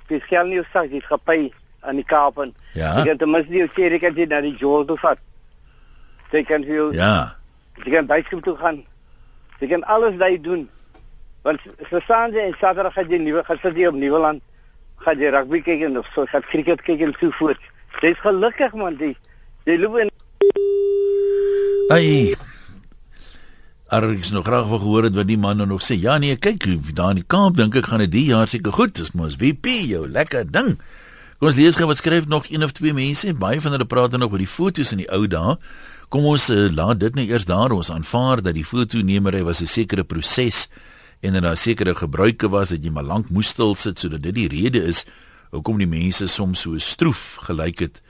spesiaal 0.06 0.46
nie 0.48 0.62
sag 0.74 0.89
dit 0.89 1.04
gepy 1.04 1.52
aan 1.82 1.96
die 1.96 2.06
Kaap 2.06 2.38
en 2.38 2.54
Ja. 2.74 2.98
ek 3.02 3.08
het 3.08 3.19
ten 3.19 3.30
minste 3.32 3.52
die 3.52 3.67
keer 3.67 3.91
ek 3.93 4.02
het 4.02 4.15
dit 4.15 4.30
na 4.30 4.41
die 4.41 4.56
Joel 4.58 4.86
toe 4.86 4.98
vat. 4.98 5.17
Jy 6.32 6.43
kan 6.43 6.63
vir 6.63 6.93
Ja. 6.93 7.36
jy 7.86 7.91
kan 7.91 8.06
byskool 8.08 8.41
toe 8.41 8.56
gaan. 8.58 8.84
Jy 9.60 9.67
kan 9.67 9.84
alles 9.84 10.17
daai 10.17 10.41
doen. 10.41 10.69
Want 11.44 11.60
Sande 12.08 12.40
en 12.40 12.56
Saterdag 12.60 12.94
gaan 12.96 13.10
jy 13.12 13.20
nuwe 13.20 13.44
gaan 13.44 13.60
sit 13.60 13.76
jy 13.76 13.90
op 13.92 13.98
Nieuweland. 14.00 14.40
Gaan 15.04 15.20
jy 15.20 15.32
rugby 15.36 15.60
kyk 15.66 15.82
en 15.90 16.00
of 16.00 16.08
so 16.16 16.24
gaan 16.32 16.46
cricket 16.48 16.82
kyk 16.88 17.04
en 17.04 17.12
so 17.20 17.36
voort. 17.36 17.60
Jy's 18.00 18.20
gelukkig 18.24 18.76
man, 18.80 18.96
jy 19.00 19.12
jy 19.68 19.78
loop 19.82 20.00
in 20.00 20.12
Ai. 21.92 22.36
Args 23.94 24.32
nog 24.32 24.48
graag 24.48 24.70
wil 24.72 24.80
gehoor 24.80 25.10
het 25.10 25.18
wat 25.20 25.28
die 25.28 25.38
man 25.38 25.60
nou 25.60 25.68
nog 25.68 25.84
sê. 25.84 25.98
Ja 26.00 26.16
nee, 26.18 26.38
kyk, 26.40 26.64
daar 26.96 27.12
in 27.12 27.22
die 27.22 27.28
Kaap 27.28 27.60
dink 27.60 27.76
ek 27.76 27.92
gaan 27.92 28.06
dit 28.06 28.16
die 28.16 28.26
jaar 28.32 28.48
seker 28.48 28.72
goed. 28.74 28.96
Dis 28.96 29.12
mos 29.12 29.36
WP 29.36 29.76
jou 29.92 30.08
lekker 30.08 30.48
ding. 30.48 30.78
Kom 31.38 31.52
ons 31.52 31.60
lees 31.60 31.76
gou 31.76 31.90
wat 31.92 32.00
skryf 32.00 32.32
nog 32.32 32.48
een 32.48 32.64
of 32.64 32.72
twee 32.72 32.96
mense. 32.96 33.36
Baie 33.36 33.60
van 33.60 33.76
hulle 33.76 33.90
praat 33.90 34.16
dan 34.16 34.24
nog 34.24 34.32
oor 34.32 34.40
die 34.40 34.48
fotos 34.48 34.96
in 34.96 35.04
die 35.04 35.12
ou 35.12 35.28
dae. 35.28 35.60
Kom 36.08 36.24
ons 36.32 36.48
uh, 36.56 36.70
laat 36.72 37.04
dit 37.04 37.20
nou 37.20 37.28
eers 37.28 37.46
daar 37.52 37.76
ons 37.76 37.92
aanvaar 37.92 38.40
dat 38.46 38.56
die 38.56 38.64
fotonemery 38.66 39.44
was 39.44 39.60
'n 39.60 39.68
sekere 39.68 40.08
proses 40.08 40.70
en 41.24 41.38
dat 41.38 41.46
daar 41.46 41.58
sekere 41.58 41.96
gebruike 41.96 42.50
was 42.52 42.74
dat 42.76 42.84
jy 42.84 42.92
maar 42.92 43.08
lank 43.08 43.30
moes 43.32 43.54
stil 43.56 43.76
sit 43.80 44.00
sodat 44.00 44.26
dit 44.26 44.36
die 44.36 44.50
rede 44.52 44.82
is 44.84 45.06
hoekom 45.54 45.80
die 45.80 45.88
mense 45.88 46.28
soms 46.28 46.66
so 46.66 46.78
stroef 46.82 47.38
gelyk 47.48 47.80
het 47.80 48.02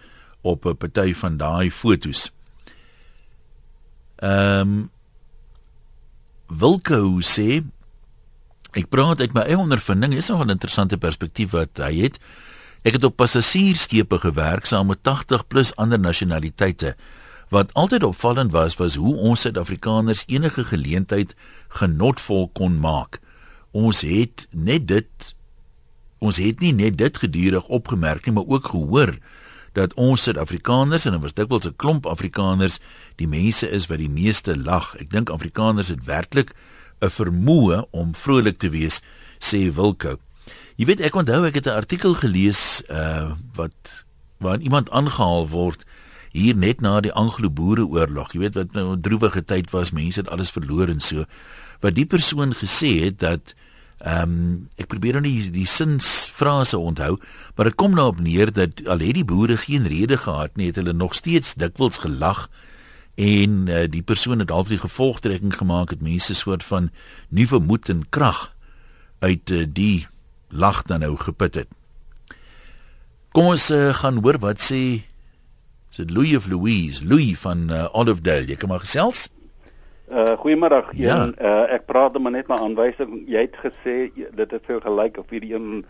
op 0.41 0.65
'n 0.65 0.75
party 0.75 1.13
van 1.13 1.37
daai 1.37 1.71
fotos. 1.71 2.31
Ehm 4.17 4.59
um, 4.59 4.89
Wilko 6.47 7.19
sê 7.21 7.63
Ek 8.73 8.89
praat 8.89 9.19
uit 9.21 9.33
my 9.33 9.41
eie 9.45 9.57
ondervinding, 9.57 10.15
is 10.17 10.27
nog 10.27 10.45
'n 10.45 10.49
interessante 10.49 10.97
perspektief 10.97 11.51
wat 11.51 11.77
hy 11.77 11.93
het. 12.01 12.19
Ek 12.81 12.93
het 12.93 13.03
op 13.03 13.15
passasiersskepe 13.15 14.19
gewerk 14.19 14.65
saam 14.65 14.87
met 14.87 15.03
80 15.03 15.47
plus 15.47 15.75
ander 15.75 15.99
nasionaliteite. 15.99 16.95
Wat 17.49 17.73
altyd 17.73 18.03
opvallend 18.03 18.51
was, 18.51 18.75
was 18.75 18.95
hoe 18.95 19.15
ons 19.15 19.41
Suid-Afrikaners 19.41 20.23
enige 20.27 20.63
geleentheid 20.63 21.35
genotvol 21.79 22.49
kon 22.57 22.77
maak. 22.79 23.19
Ons 23.71 24.03
het 24.05 24.47
net 24.51 24.87
dit 24.87 25.33
ons 26.23 26.37
het 26.39 26.61
nie 26.63 26.71
net 26.71 26.95
dit 26.97 27.17
gedurig 27.19 27.65
opgemerk 27.67 28.25
nie, 28.25 28.33
maar 28.37 28.47
ook 28.47 28.69
gehoor 28.71 29.17
dat 29.75 29.93
ons 29.99 30.21
Suid-Afrikaners 30.23 31.07
en 31.09 31.17
ons 31.17 31.33
dikwels 31.33 31.67
'n 31.67 31.75
klomp 31.75 32.05
Afrikaners 32.05 32.79
die 33.15 33.27
mense 33.27 33.69
is 33.69 33.87
wat 33.87 33.97
die 33.97 34.09
meeste 34.09 34.55
lag. 34.57 34.95
Ek 34.99 35.09
dink 35.09 35.29
Afrikaners 35.29 35.87
het 35.87 36.05
werklik 36.05 36.53
'n 37.01 37.09
vermoë 37.09 37.85
om 37.91 38.15
vrolik 38.15 38.57
te 38.57 38.69
wees, 38.69 39.01
sê 39.39 39.73
Wilko. 39.73 40.19
Jy 40.75 40.85
weet 40.85 41.01
ek 41.01 41.15
onthou 41.15 41.45
ek 41.45 41.55
het 41.55 41.67
'n 41.67 41.79
artikel 41.81 42.13
gelees 42.13 42.83
uh 42.89 43.31
wat 43.55 44.05
waarin 44.37 44.61
iemand 44.61 44.89
aangehaal 44.89 45.49
word 45.49 45.85
hier 46.33 46.57
net 46.57 46.81
na 46.81 46.99
die 47.05 47.13
Anglo-Boereoorlog. 47.13 48.33
Jy 48.33 48.39
weet 48.39 48.57
wat 48.57 48.73
nou 48.73 48.95
'n 48.95 49.01
droewige 49.01 49.45
tyd 49.45 49.69
was, 49.71 49.93
mense 49.93 50.19
het 50.19 50.29
alles 50.29 50.51
verloor 50.51 50.89
en 50.89 50.99
so. 50.99 51.25
Wat 51.79 51.95
die 51.95 52.05
persoon 52.05 52.53
gesê 52.53 53.05
het 53.05 53.19
dat 53.19 53.55
Ehm 54.03 54.31
um, 54.31 54.69
ek 54.75 54.89
probeer 54.91 55.15
nou 55.15 55.21
nie 55.23 55.51
die 55.53 55.67
sinsfrase 55.69 56.75
onthou, 56.75 57.13
maar 57.55 57.69
dit 57.69 57.75
kom 57.79 57.93
daarop 57.95 58.19
neer 58.19 58.49
dat 58.51 58.81
al 58.83 58.99
het 58.99 59.15
die 59.15 59.23
boere 59.23 59.55
geen 59.57 59.87
rede 59.87 60.17
gehad 60.17 60.57
nie, 60.59 60.67
het 60.67 60.75
hulle 60.81 60.91
nog 60.93 61.15
steeds 61.15 61.53
dikwels 61.55 62.01
gelag 62.03 62.49
en 63.15 63.69
uh, 63.69 63.85
die 63.87 64.01
persoon 64.03 64.43
het 64.43 64.49
half 64.51 64.67
die 64.67 64.81
gevolgtrekking 64.81 65.55
gemaak 65.55 65.93
het 65.95 66.01
mense 66.01 66.35
soort 66.35 66.65
van 66.67 66.89
nuwe 67.29 67.61
moed 67.63 67.89
en 67.89 68.03
krag 68.09 68.49
uit 69.19 69.51
uh, 69.51 69.63
die 69.69 70.07
lag 70.49 70.81
dan 70.81 70.99
nou 70.99 71.15
geput 71.17 71.55
het. 71.55 71.71
Kom 73.31 73.53
ons 73.55 73.71
uh, 73.71 73.93
gaan 73.95 74.19
hoor 74.19 74.41
wat 74.43 74.59
sê 74.59 75.05
is 75.93 75.99
dit 76.01 76.11
Louis 76.11 76.35
of 76.35 76.47
Louise, 76.49 77.05
Louis 77.05 77.37
van 77.37 77.67
uh, 77.69 77.85
Olivedale. 77.93 78.47
Jy 78.49 78.55
kan 78.57 78.71
maar 78.71 78.81
gesels. 78.81 79.27
Uh 80.09 80.33
goeiemôre. 80.41 80.79
Ja. 80.97 81.27
Uh 81.37 81.67
ek 81.75 81.85
praat 81.85 82.17
maar 82.17 82.33
net 82.33 82.49
maar 82.49 82.63
aanwysing. 82.65 83.19
Jy 83.29 83.43
het 83.45 83.59
gesê 83.61 83.97
dit 84.17 84.55
het 84.55 84.65
veel 84.65 84.81
gelyk 84.81 85.19
of 85.21 85.29
hierdie 85.29 85.53
een 85.53 85.83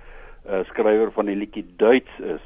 uh 0.44 0.60
skrywer 0.68 1.12
van 1.16 1.32
die 1.32 1.38
liedjie 1.40 1.64
Duits 1.80 2.20
is. 2.20 2.44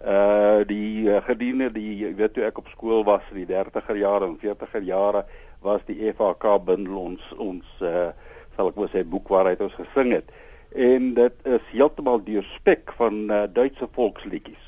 Uh 0.00 0.64
die 0.64 1.04
uh, 1.04 1.20
gedurende 1.28 1.68
die 1.76 2.14
weet 2.16 2.32
toe 2.32 2.48
ek 2.48 2.64
op 2.64 2.72
skool 2.72 3.04
was 3.04 3.28
in 3.34 3.42
die 3.44 3.50
30er 3.52 4.00
jare 4.00 4.30
en 4.30 4.40
40er 4.40 4.88
jare 4.88 5.26
was 5.60 5.84
die 5.84 6.00
FHK 6.16 6.56
bundel 6.64 6.96
ons 6.96 7.32
ons 7.36 7.84
uh 7.84 8.08
sal 8.56 8.72
ek 8.72 8.80
wou 8.80 8.88
sê 8.88 9.04
boek 9.04 9.28
waaruit 9.28 9.60
ons 9.60 9.76
gesing 9.84 10.16
het. 10.16 10.32
En 10.72 11.12
dit 11.18 11.50
is 11.58 11.72
heeltemal 11.76 12.24
deurspek 12.24 12.96
van 12.96 13.26
uh, 13.28 13.44
Duitse 13.52 13.84
volksliedjies 13.92 14.65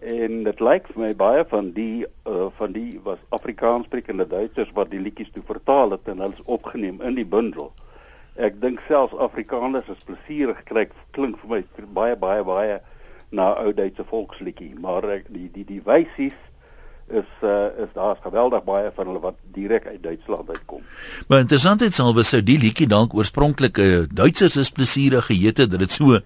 en 0.00 0.42
dit 0.44 0.60
lyk 0.60 0.86
vir 0.94 1.02
my 1.02 1.10
baie 1.16 1.44
van 1.50 1.70
die 1.76 2.06
uh, 2.28 2.48
van 2.56 2.72
die 2.72 3.00
was 3.04 3.20
Afrikaanssprekende 3.36 4.26
Duitsers 4.28 4.72
wat 4.74 4.90
die 4.90 5.00
liedjies 5.00 5.32
toe 5.34 5.44
vertaal 5.44 5.92
het 5.96 6.08
en 6.08 6.22
hulle 6.24 6.36
is 6.36 6.46
opgeneem 6.46 7.02
in 7.04 7.18
die 7.20 7.26
bundel. 7.28 7.72
Ek 8.40 8.60
dink 8.62 8.80
selfs 8.88 9.16
Afrikaners 9.20 9.88
is 9.92 10.06
plesierig 10.08 10.62
kry 10.64 10.86
klink 11.12 11.36
vir 11.42 11.50
my 11.52 11.62
baie 12.00 12.16
baie 12.16 12.44
baie 12.44 12.78
na 13.30 13.52
ou 13.62 13.72
Duitse 13.76 14.04
volksliedjie, 14.08 14.72
maar 14.80 15.04
ek, 15.06 15.28
die 15.30 15.50
die 15.52 15.66
die 15.68 15.82
wysies 15.84 16.38
is 17.10 17.30
uh, 17.42 17.68
is 17.82 17.90
daar's 17.94 18.22
geweldig 18.22 18.64
baie 18.64 18.90
van 18.94 19.10
hulle 19.10 19.22
wat 19.22 19.38
direk 19.54 19.86
uit 19.86 20.02
Duitsland 20.02 20.48
uitkom. 20.48 20.82
Maar 21.28 21.44
interessant 21.44 21.82
is 21.82 22.00
alweer 22.00 22.24
sou 22.24 22.40
die 22.42 22.58
liedjie 22.58 22.88
dalk 22.88 23.14
oorspronklik 23.14 23.78
'n 23.78 23.82
uh, 23.82 24.06
Duitsers 24.08 24.56
is 24.56 24.70
plesierig 24.70 25.26
geheet 25.26 25.58
het 25.58 25.70
dat 25.70 25.84
dit 25.84 25.90
so 25.90 26.20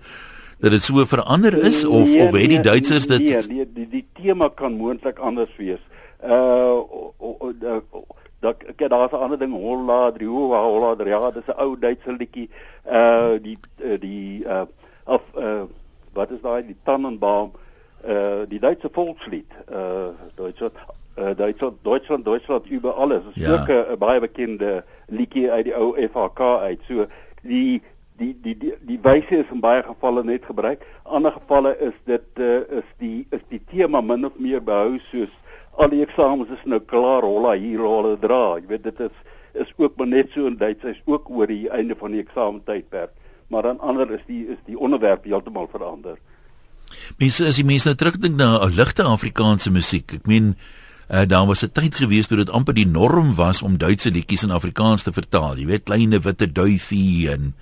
dat 0.58 0.70
dit 0.70 0.82
so 0.82 1.04
verander 1.04 1.54
is 1.64 1.84
of 1.84 2.08
nee, 2.08 2.22
of 2.22 2.32
het 2.32 2.48
die 2.48 2.48
nee, 2.48 2.60
Duitsers 2.60 3.06
dit 3.06 3.18
nee, 3.18 3.42
die 3.48 3.66
die 3.72 3.88
die 3.88 4.06
tema 4.12 4.48
kan 4.48 4.76
moontlik 4.76 5.18
anders 5.18 5.56
wees. 5.56 5.80
Uh 6.24 6.80
dat 8.44 8.62
ek 8.68 8.88
daar's 8.88 9.12
'n 9.12 9.24
ander 9.24 9.38
ding 9.38 9.52
holla 9.52 10.12
drio 10.12 10.52
holla 10.52 10.94
drio 10.94 11.30
dis 11.32 11.48
'n 11.48 11.60
ou 11.60 11.78
Duitse 11.78 12.12
liedjie. 12.12 12.48
Uh 12.86 13.36
die 13.42 13.58
die 14.00 14.44
uh 14.44 14.66
of 15.04 15.22
uh 15.36 15.62
wat 16.12 16.30
is 16.30 16.40
daai 16.42 16.66
die 16.66 16.76
tannenbaum 16.84 17.52
uh 18.08 18.44
die 18.48 18.60
Duitse 18.60 18.88
volkslied 18.92 19.50
uh 19.72 20.12
Duitsland 20.34 20.76
uh 21.18 21.34
Duitsland 21.36 21.76
Duitsland 21.82 22.24
Duitsland 22.24 22.70
über 22.70 22.92
alles. 22.92 23.22
Is 23.34 23.42
ja. 23.42 23.52
ook 23.52 23.68
'n 23.68 23.98
baie 23.98 24.20
bekende 24.20 24.84
liedjie 25.06 25.50
uit 25.50 25.64
die 25.64 25.76
ou 25.76 25.96
FHK 25.96 26.40
uit. 26.40 26.80
So 26.88 27.06
die 27.42 27.82
die 28.18 28.32
die 28.42 28.54
die, 28.58 28.74
die 28.86 28.98
wyse 29.02 29.42
is 29.42 29.50
in 29.52 29.60
baie 29.60 29.82
gevalle 29.82 30.24
net 30.24 30.44
gebruik. 30.46 30.84
Ander 31.04 31.32
gevalle 31.32 31.74
is 31.82 31.96
dit 32.06 32.42
uh, 32.42 32.60
is 32.80 32.90
die 33.02 33.26
is 33.34 33.42
die 33.50 33.60
tema 33.72 34.00
min 34.00 34.26
of 34.28 34.36
meer 34.38 34.62
behou 34.62 34.98
soos 35.10 35.32
al 35.82 35.90
die 35.90 36.04
eksamens 36.04 36.52
is 36.54 36.62
nou 36.70 36.78
klaar, 36.78 37.26
holla 37.26 37.56
hier 37.58 37.82
holla 37.82 38.14
dra. 38.20 38.58
Jy 38.60 38.68
weet 38.70 38.86
dit 38.90 39.00
is 39.08 39.16
is 39.54 39.70
ook 39.78 39.96
maar 39.96 40.10
net 40.10 40.32
so 40.34 40.46
in 40.50 40.56
Duits, 40.58 40.82
is 40.82 41.02
ook 41.06 41.30
oor 41.30 41.46
die 41.46 41.68
einde 41.70 41.94
van 41.98 42.10
die 42.10 42.22
eksamentydperk. 42.22 43.12
Maar 43.48 43.62
dan 43.70 43.80
ander 43.80 44.10
is 44.10 44.22
die 44.26 44.46
is 44.50 44.58
die 44.66 44.78
onderwerp 44.78 45.24
heeltemal 45.24 45.68
verander. 45.70 46.18
Mense 47.18 47.46
as 47.46 47.58
jy 47.58 47.66
mense 47.66 47.88
nou 47.88 47.98
terugdink 47.98 48.38
na 48.38 48.58
'n 48.64 48.74
ligte 48.74 49.02
Afrikaanse 49.02 49.70
musiek. 49.70 50.12
Ek 50.12 50.26
meen 50.26 50.54
uh, 51.10 51.22
daar 51.26 51.46
was 51.46 51.62
'n 51.62 51.70
tyd 51.72 51.94
gewees 51.94 52.26
toe 52.26 52.36
dit 52.36 52.50
amper 52.50 52.74
die 52.74 52.86
norm 52.86 53.34
was 53.34 53.62
om 53.62 53.78
Duitse 53.78 54.10
liedjies 54.10 54.42
in 54.42 54.50
Afrikaans 54.50 55.02
te 55.02 55.12
vertaal. 55.12 55.56
Jy 55.56 55.66
weet 55.66 55.84
kleine 55.84 56.18
witte 56.18 56.52
duifie 56.52 57.30
en 57.30 57.54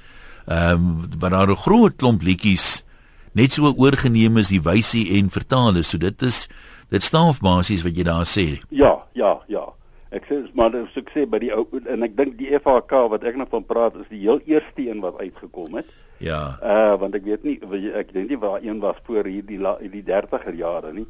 ehm 0.46 0.72
um, 0.72 1.10
wat 1.18 1.30
daar 1.30 1.50
'n 1.50 1.56
groot 1.56 1.96
klomp 1.96 2.22
liedjies 2.22 2.84
net 3.32 3.52
so 3.52 3.72
oorgeneem 3.76 4.36
is 4.40 4.50
die 4.52 4.62
wysie 4.62 5.06
en 5.18 5.30
vertaal 5.32 5.78
is. 5.80 5.92
So 5.92 5.98
dit 5.98 6.22
is 6.22 6.48
dit 6.92 7.02
staan 7.02 7.32
basies 7.40 7.84
wat 7.86 7.96
jy 7.96 8.04
daar 8.04 8.28
sê. 8.28 8.60
Ja, 8.68 8.98
ja, 9.16 9.38
ja. 9.48 9.64
Ek 10.12 10.26
sê 10.28 10.42
maar 10.52 10.70
dis 10.74 10.92
ek 11.00 11.08
sê 11.14 11.24
by 11.24 11.40
die 11.40 11.52
ou 11.56 11.64
en 11.88 12.04
ek 12.04 12.16
dink 12.18 12.36
die 12.36 12.52
FHK 12.58 13.06
wat 13.14 13.24
ek 13.24 13.38
nou 13.40 13.48
van 13.48 13.64
praat 13.64 13.96
is 13.96 14.10
die 14.12 14.20
heel 14.26 14.42
eerste 14.44 14.84
een 14.84 15.00
wat 15.00 15.16
uitgekom 15.22 15.80
het. 15.80 15.88
Ja. 16.20 16.58
Uh 16.60 16.98
want 17.00 17.16
ek 17.16 17.24
weet 17.24 17.48
nie 17.48 17.56
ek 17.96 18.12
dink 18.12 18.28
nie 18.28 18.40
waar 18.42 18.60
een 18.60 18.80
was 18.84 19.00
voor 19.06 19.24
hierdie 19.24 19.58
die 19.58 20.04
30er 20.04 20.54
jare 20.58 20.92
nie. 20.92 21.08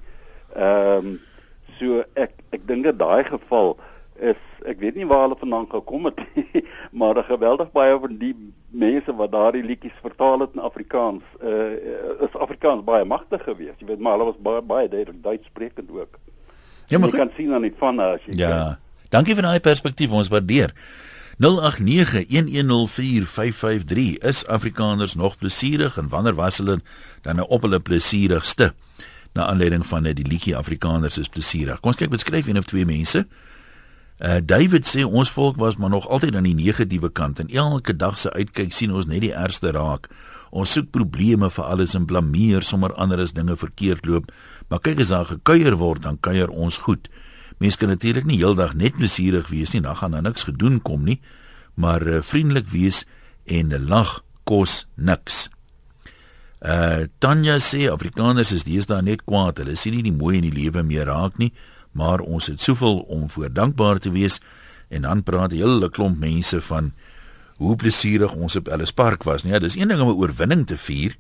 Ehm 0.55 1.13
um, 1.13 1.21
so 1.81 2.05
ek 2.15 2.37
ek 2.55 2.67
dink 2.69 2.87
dat 2.87 3.01
daai 3.01 3.25
geval 3.27 3.75
is 4.21 4.41
ek 4.67 4.79
weet 4.79 4.95
nie 4.95 5.07
waar 5.07 5.27
hulle 5.27 5.39
vandaan 5.39 5.67
gekom 5.71 6.05
het 6.11 6.21
nie, 6.35 6.65
maar 6.99 7.25
geweldig 7.25 7.71
baie 7.73 7.99
van 7.99 8.19
die 8.19 8.35
mense 8.69 9.15
wat 9.17 9.33
daardie 9.33 9.65
liedjies 9.65 9.97
vertaal 10.01 10.41
het 10.47 10.55
in 10.55 10.63
Afrikaans, 10.65 11.25
uh, 11.43 11.73
is 12.25 12.37
Afrikaans 12.41 12.85
baie 12.85 13.05
magtig 13.05 13.43
geweest. 13.45 13.81
Jy 13.81 13.87
weet 13.87 14.01
maar 14.01 14.17
hulle 14.17 14.31
was 14.33 14.41
baie 14.41 14.63
baie 14.63 14.89
duidelik 14.89 15.23
Duits 15.23 15.47
sprekend 15.47 15.91
ook. 15.91 16.19
Ja, 16.89 16.99
maar 16.99 17.09
jy 17.09 17.17
kan 17.17 17.31
sien 17.37 17.53
aan 17.55 17.67
die 17.67 17.75
van 17.79 18.01
as 18.01 18.21
jy 18.27 18.37
Ja. 18.37 18.51
Kan. 18.51 18.77
Dankie 19.13 19.35
vir 19.37 19.45
daai 19.45 19.61
perspektief, 19.61 20.11
ons 20.11 20.29
waardeer. 20.33 20.73
0891104553 21.43 21.47
is 24.25 24.47
Afrikaners 24.47 25.15
nog 25.15 25.37
plesierig 25.39 25.97
en 26.01 26.09
wanneer 26.09 26.35
was 26.35 26.57
hulle 26.63 26.81
dan 27.23 27.37
nou 27.37 27.49
op 27.49 27.63
hulle 27.63 27.81
plesierigste? 27.81 28.75
Na 29.33 29.47
aanleiding 29.47 29.87
van 29.87 30.03
die 30.03 30.27
liedjie 30.29 30.57
Afrikaners 30.57 31.19
is 31.19 31.29
plesierig. 31.29 31.81
Kom 31.81 31.91
ons 31.93 32.01
kyk 32.01 32.11
wat 32.13 32.21
skryf 32.21 32.47
een 32.47 32.59
of 32.61 32.65
twee 32.69 32.85
mense. 32.89 33.27
Uh 34.23 34.39
David 34.39 34.87
sê 34.87 35.03
ons 35.03 35.31
volk 35.35 35.57
was 35.59 35.77
maar 35.77 35.91
nog 35.91 36.07
altyd 36.07 36.37
aan 36.39 36.47
die 36.47 36.55
negatiewe 36.55 37.11
kant 37.11 37.41
en 37.43 37.49
elke 37.51 37.97
dag 37.97 38.19
se 38.19 38.31
uitkyk 38.31 38.71
sien 38.73 38.93
ons 38.95 39.09
net 39.11 39.25
die 39.25 39.33
ergste 39.35 39.73
raak. 39.75 40.07
Ons 40.55 40.77
soek 40.77 40.93
probleme 40.95 41.49
vir 41.51 41.65
alles 41.65 41.97
en 41.99 42.07
blameer 42.07 42.63
sommer 42.63 42.95
ander 42.95 43.19
as 43.25 43.35
dinge 43.35 43.57
verkeerd 43.57 44.07
loop. 44.07 44.31
Maar 44.69 44.83
kyk 44.85 45.01
as 45.03 45.11
daar 45.11 45.27
gekuier 45.27 45.75
word, 45.81 46.05
dan 46.07 46.21
kuier 46.21 46.53
ons 46.53 46.79
goed. 46.85 47.09
Mense 47.59 47.81
kan 47.81 47.91
natuurlik 47.91 48.29
nie 48.29 48.39
heeldag 48.39 48.77
net 48.79 48.95
plesierig 48.95 49.49
wees 49.51 49.73
nie, 49.75 49.83
dan 49.83 49.97
gaan 49.99 50.15
daar 50.15 50.23
niks 50.23 50.47
gedoen 50.47 50.79
kom 50.83 51.03
nie. 51.09 51.19
Maar 51.75 52.07
uh, 52.07 52.23
vriendelik 52.23 52.69
wees 52.71 53.03
en 53.49 53.75
lag 53.89 54.21
kos 54.45 54.85
niks. 54.95 55.49
Uh 56.63 57.07
Tanya 57.19 57.59
sê 57.59 57.91
Afrikaners 57.91 58.53
is 58.53 58.65
deesdae 58.65 59.03
net 59.03 59.25
kwaad. 59.25 59.59
Hulle 59.59 59.77
sien 59.77 59.95
nie 59.95 60.03
die 60.03 60.13
mooi 60.13 60.37
in 60.37 60.51
die 60.51 60.63
lewe 60.63 60.83
meer 60.83 61.07
raak 61.07 61.39
nie 61.39 61.53
maar 61.93 62.21
ons 62.21 62.47
het 62.47 62.61
soveel 62.61 62.99
om 62.99 63.31
voor 63.31 63.53
dankbaar 63.53 63.99
te 63.99 64.11
wees 64.11 64.41
en 64.89 65.03
dan 65.03 65.23
praat 65.23 65.53
'n 65.53 65.57
hele 65.57 65.91
klomp 65.91 66.19
mense 66.19 66.61
van 66.61 66.93
hoe 67.57 67.77
plesierig 67.77 68.35
ons 68.35 68.57
op 68.57 68.69
Ellis 68.69 68.93
Park 68.93 69.23
was. 69.23 69.43
Nee, 69.43 69.61
dis 69.61 69.77
een 69.77 69.89
ding 69.89 70.01
om 70.01 70.09
'n 70.09 70.21
oorwinning 70.21 70.67
te 70.67 70.77
vier. 70.77 71.17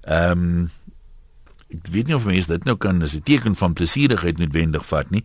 Ehm 0.00 0.30
um, 0.30 0.70
ek 1.68 1.86
weet 1.90 2.06
nie 2.06 2.16
of 2.16 2.24
mense 2.24 2.48
dit 2.48 2.64
nou 2.64 2.76
kan 2.76 3.02
as 3.02 3.14
'n 3.14 3.22
teken 3.22 3.56
van 3.56 3.72
plesierigheid 3.72 4.38
noodwendig 4.38 4.86
vat 4.86 5.10
nie. 5.10 5.24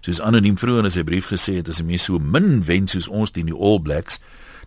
Soos 0.00 0.20
anoniem 0.20 0.58
vroeër 0.58 0.84
in 0.84 0.90
sy 0.90 1.02
brief 1.02 1.26
gesê 1.26 1.54
het, 1.54 1.68
as 1.68 1.80
'n 1.80 1.86
mens 1.86 2.02
so 2.02 2.18
min 2.18 2.64
wen 2.64 2.88
soos 2.88 3.08
ons 3.08 3.30
teen 3.30 3.46
die 3.46 3.54
All 3.54 3.80
Blacks, 3.80 4.20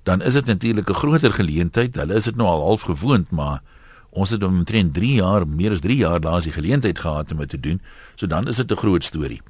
dan 0.04 0.22
is 0.22 0.34
dit 0.34 0.46
natuurlik 0.46 0.90
'n 0.90 0.94
groter 0.94 1.34
geleentheid. 1.34 1.96
Hulle 1.96 2.16
is 2.16 2.24
dit 2.24 2.36
nou 2.36 2.48
al 2.48 2.62
half 2.62 2.82
gewoond, 2.82 3.32
maar 3.32 3.62
ons 4.10 4.30
het 4.30 4.44
omtrent 4.44 4.94
3 4.94 5.14
jaar, 5.14 5.48
meer 5.48 5.72
as 5.72 5.82
3 5.82 5.96
jaar 5.96 6.20
laas 6.20 6.44
die 6.44 6.54
geleentheid 6.54 7.00
gehad 7.00 7.32
om 7.32 7.38
dit 7.38 7.50
te 7.50 7.60
doen. 7.60 7.82
So 8.16 8.28
dan 8.28 8.48
is 8.48 8.56
dit 8.56 8.72
'n 8.72 8.76
groot 8.76 9.04
storie. 9.04 9.42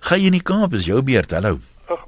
Gaan 0.00 0.20
jy 0.20 0.26
in 0.26 0.32
die 0.32 0.42
Kaap 0.42 0.72
is 0.72 0.84
jou 0.84 1.02
beurt. 1.02 1.30
Hallo. 1.30 1.58
Ag, 1.86 2.06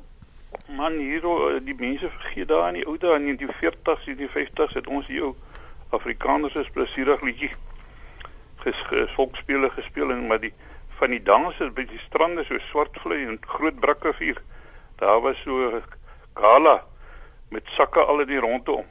man 0.68 0.98
hier 0.98 1.22
eh, 1.24 1.60
die 1.64 1.74
mense 1.74 2.10
vergeet 2.10 2.48
daar 2.48 2.68
in 2.68 2.74
die 2.74 2.86
ou 2.86 2.98
dae 2.98 3.14
in 3.14 3.36
die 3.36 3.46
40s 3.46 4.06
en 4.06 4.16
die 4.16 4.28
50s 4.28 4.74
het 4.74 4.86
ons 4.86 5.06
hier 5.06 5.34
Afrikaners 5.90 6.54
is 6.54 6.70
plesierig 6.70 7.22
liedjie 7.22 7.50
ges, 8.62 8.80
ges 8.90 9.14
volksspele 9.16 9.70
gespeel 9.70 10.10
en 10.12 10.26
maar 10.26 10.40
die 10.40 10.52
van 10.98 11.14
die 11.14 11.22
danse 11.22 11.70
by 11.74 11.84
die 11.88 12.00
strande 12.02 12.44
so 12.44 12.58
swartvlei 12.68 13.24
en 13.26 13.38
groot 13.54 13.80
brikkerivier 13.80 14.40
daar 15.00 15.20
was 15.24 15.40
so 15.44 15.80
gala 16.34 16.76
met 17.54 17.74
sakke 17.76 18.04
al 18.04 18.24
in 18.24 18.32
die 18.32 18.42
rondom 18.42 18.84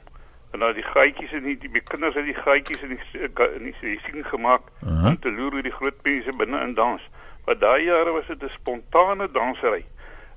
en 0.50 0.58
dan 0.58 0.74
die 0.74 0.82
gaatjies 0.82 1.32
en 1.32 1.42
die, 1.44 1.58
die 1.58 1.80
kinders 1.80 2.14
het 2.14 2.24
die 2.24 2.34
gaatjies 2.34 2.82
in 2.82 2.96
die 2.96 3.28
in 3.56 3.70
die 3.80 4.00
sien 4.06 4.24
gemaak 4.24 4.62
uh 4.82 4.88
-huh. 4.88 5.06
om 5.06 5.18
te 5.20 5.32
loer 5.32 5.52
hoe 5.52 5.62
die 5.62 5.76
groot 5.80 6.02
mense 6.02 6.32
binne 6.32 6.60
in 6.60 6.74
dans 6.74 7.02
maar 7.46 7.58
daai 7.58 7.84
jare 7.84 8.10
was 8.10 8.26
dit 8.26 8.42
'n 8.42 8.56
spontane 8.58 9.30
dansery 9.30 9.84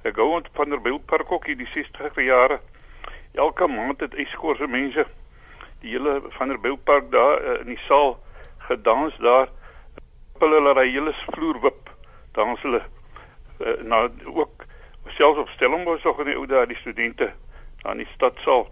Ek 0.02 0.16
gou 0.18 0.32
ont 0.34 0.48
van 0.58 0.72
der 0.74 0.82
Wildpark 0.82 1.32
ook 1.32 1.48
in 1.48 1.60
die 1.60 1.68
60er 1.70 2.24
jare. 2.26 2.60
Elke 3.38 3.68
maand 3.68 4.00
het 4.02 4.16
yskorse 4.18 4.66
mense 4.68 5.06
die 5.82 5.94
hele 5.94 6.22
van 6.38 6.50
der 6.50 6.62
Wildpark 6.62 7.12
daar 7.14 7.42
uh, 7.42 7.60
in 7.60 7.70
die 7.70 7.82
saal 7.86 8.16
gedans 8.66 9.18
daar. 9.22 9.52
Hulle 10.42 10.58
hulle 10.58 10.74
daai 10.74 10.90
hele 10.90 11.14
vloer 11.14 11.62
wip. 11.62 11.92
Dans 12.34 12.62
hulle 12.66 12.82
uh, 12.82 13.78
na 13.86 14.08
ook 14.26 14.66
selfs 15.06 15.40
op 15.40 15.54
Stellenbosch 15.54 16.06
ook 16.06 16.24
in 16.26 16.32
die 16.32 16.38
ou 16.40 16.48
dae 16.50 16.66
die 16.66 16.80
studente 16.82 17.30
aan 17.86 18.02
die 18.02 18.10
stadsaal 18.16 18.66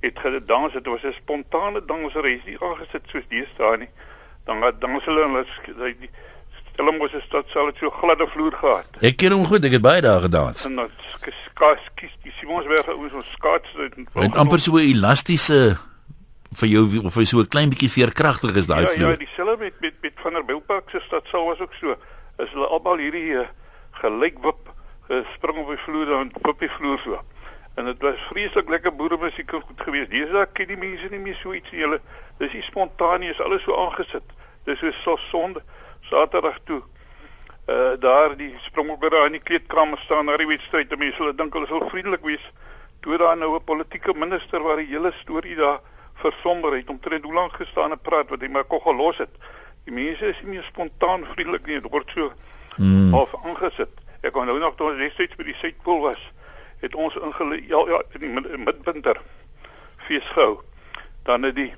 het 0.00 0.18
gedans. 0.18 0.72
Dit 0.72 0.86
was 0.86 1.02
'n 1.02 1.12
spontane 1.12 1.84
dansery. 1.84 2.34
Dis 2.36 2.44
nie 2.44 2.60
aangesit 2.60 3.02
soos 3.06 3.26
deesdae 3.28 3.76
nie. 3.76 3.88
Dan 4.44 4.60
dan 4.78 5.00
hulle 5.04 5.44
hulle 5.66 5.96
die 5.98 6.10
Stellenbosch 6.72 7.10
se 7.10 7.20
stad 7.20 7.44
sal 7.48 7.66
dit 7.66 7.76
so 7.80 7.90
gladde 7.90 8.26
vloer 8.28 8.52
gehad. 8.52 8.86
Ek 9.00 9.16
ken 9.16 9.32
hom 9.32 9.46
goed, 9.48 9.64
ek 9.64 9.72
het 9.78 9.82
baie 9.82 10.00
daar 10.04 10.20
gedans. 10.20 10.64
En 10.64 10.76
dan 10.76 10.90
skaats 11.56 11.88
kies 11.96 12.12
die 12.22 12.32
Simonsberg 12.36 12.88
oor 12.92 13.10
so 13.10 13.22
skaats 13.32 13.72
uit. 13.80 13.96
Met 14.12 14.36
amper 14.36 14.60
so 14.60 14.76
elastiese 14.78 15.78
vir 16.60 16.68
jou 16.68 16.84
of 17.04 17.14
vir 17.14 17.26
so 17.26 17.40
'n 17.40 17.48
klein 17.48 17.70
bietjie 17.72 17.90
veerkragtig 17.90 18.56
is 18.56 18.66
daai 18.66 18.82
ja, 18.82 18.92
vloer. 18.92 19.08
Ja, 19.08 19.16
ja, 19.16 19.24
dieselfde 19.24 19.56
met 19.64 19.80
met 19.80 19.94
met 20.02 20.12
van 20.16 20.32
der 20.32 20.44
Bilpark 20.44 20.90
se 20.90 21.00
stad 21.06 21.24
sal 21.32 21.46
was 21.46 21.60
ook 21.60 21.74
so. 21.80 21.96
Is 22.38 22.52
hulle 22.52 22.66
almal 22.66 22.98
hierdie 22.98 23.32
uh, 23.40 23.48
gelyk 23.92 24.36
wip 24.44 24.68
gespring 25.08 25.58
op 25.58 25.68
die 25.68 25.80
vloer 25.86 26.20
en 26.20 26.30
op 26.42 26.60
die 26.60 26.70
vloer 26.70 26.98
so. 26.98 27.20
En 27.76 27.84
dit 27.84 28.02
was 28.02 28.20
vreeslik 28.30 28.68
lekker 28.68 28.96
boeremusiek 28.96 29.50
goed 29.50 29.82
geweest. 29.84 30.10
Dis 30.10 30.30
ek 30.40 30.54
ken 30.56 30.70
die 30.70 30.78
mense 30.80 31.08
nie 31.12 31.20
meer 31.20 31.36
so 31.36 31.52
iets 31.52 31.70
nie. 31.74 31.82
Hulle 31.84 31.98
dis 32.40 32.54
nie 32.56 32.62
spontaan, 32.64 33.24
alles 33.44 33.66
so 33.66 33.76
aangesit. 33.76 34.36
Dis 34.64 34.84
so 35.02 35.16
sonde. 35.28 35.62
Saterdag 36.08 36.56
toe. 36.64 36.82
Uh 37.68 37.98
daar 38.00 38.36
die 38.36 38.54
Springbokke 38.62 39.24
in 39.26 39.36
die 39.36 39.42
kleedkamer 39.42 39.98
staan 39.98 40.24
na 40.24 40.36
die 40.36 40.46
wedstryd. 40.46 40.88
Die 40.88 40.98
mense 40.98 41.20
hulle 41.20 41.34
dink 41.34 41.52
hulle 41.52 41.66
sal 41.66 41.84
vriendelik 41.90 42.24
wees. 42.24 42.52
Toe 43.00 43.18
daar 43.18 43.36
nou 43.36 43.54
'n 43.56 43.64
politieke 43.64 44.14
minister 44.14 44.62
waar 44.62 44.76
die 44.76 44.86
hele 44.86 45.12
storie 45.20 45.56
daar 45.56 45.80
versomber 46.14 46.76
het 46.76 46.88
om 46.88 47.00
tred 47.00 47.22
hoe 47.22 47.34
lank 47.34 47.52
gestaan 47.52 47.90
en 47.90 48.00
praat 48.00 48.28
wat 48.28 48.40
hy 48.40 48.48
maar 48.48 48.64
kon 48.64 48.80
gelos 48.80 49.18
het. 49.18 49.34
Die 49.84 49.92
mense 49.92 50.26
is 50.26 50.40
nie 50.42 50.50
meer 50.50 50.62
spontaan 50.62 51.26
vriendelik 51.34 51.66
nie. 51.66 51.80
Dit 51.80 51.90
word 51.90 52.10
so 52.14 52.32
mm. 52.76 53.14
of 53.14 53.34
aangesit. 53.44 53.92
Ek 54.22 54.32
kon 54.32 54.46
nou 54.46 54.58
nog 54.58 54.74
toe 54.74 54.88
ons 54.90 55.12
steeds 55.12 55.36
by 55.36 55.44
die 55.44 55.54
Suidpool 55.60 56.00
was, 56.00 56.22
het 56.80 56.94
ons 56.94 57.16
ingele 57.16 57.60
ja 57.66 57.82
ja 57.88 58.02
in 58.18 58.20
die 58.20 58.58
midwinter 58.58 59.20
fees 59.96 60.24
gehou. 60.34 60.60
Dan 61.22 61.42
het 61.42 61.54
die 61.54 61.72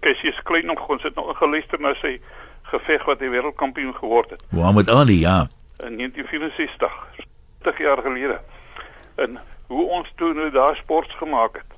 Cassius 0.00 0.42
Klein 0.42 0.66
nog 0.66 0.88
ons 0.88 1.02
het 1.02 1.14
nog 1.14 1.36
geluister 1.38 1.80
na 1.80 1.94
sy 1.94 2.20
geveg 2.62 3.04
wat 3.04 3.20
hy 3.20 3.28
wêreldkampioen 3.28 3.94
geword 3.94 4.30
het. 4.30 4.42
Muhammad 4.50 4.88
Ali, 4.88 5.18
ja. 5.20 5.48
In 5.82 5.98
1964, 5.98 7.08
30 7.62 7.78
jaar 7.78 7.98
gelede. 7.98 8.40
En 9.14 9.40
hoe 9.66 9.88
ons 9.88 10.12
toe 10.16 10.32
nou 10.34 10.50
daar 10.50 10.76
sports 10.76 11.14
gemaak 11.14 11.56
het 11.56 11.70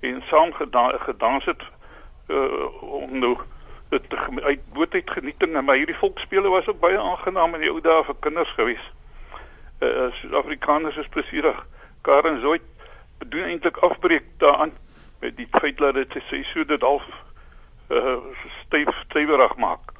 en 0.00 0.22
saam 0.26 0.52
geda 0.52 0.88
gedans 0.98 1.44
het 1.44 1.62
uh, 2.26 2.82
om 2.82 3.18
nou 3.18 3.36
dit 3.88 4.14
uit 4.42 4.72
boot 4.72 4.94
uit 4.94 5.10
genieting 5.10 5.56
en 5.56 5.64
maar 5.64 5.76
hierdie 5.76 5.96
volksspele 5.96 6.48
was 6.48 6.68
ook 6.68 6.80
baie 6.80 6.98
aangenaam 6.98 7.54
in 7.54 7.60
die 7.60 7.70
ou 7.70 7.80
dae 7.80 8.04
vir 8.06 8.16
kinders 8.20 8.52
gewees. 8.56 8.84
Uh 9.80 10.12
Suid-Afrikaners 10.12 10.96
is 10.96 11.08
plesierig. 11.08 11.66
Karen 12.00 12.40
Zoid 12.40 12.62
doen 13.18 13.42
eintlik 13.42 13.76
afbreek 13.76 14.24
daaraan 14.36 14.72
met 15.18 15.36
die 15.36 15.48
feit 15.50 15.78
dat 15.78 15.94
dit 15.94 16.16
sê 16.28 16.42
so 16.44 16.64
dit 16.64 16.82
half 16.82 17.06
uh, 17.88 18.16
styf 18.60 18.92
stywerig 19.04 19.56
maak. 19.56 19.92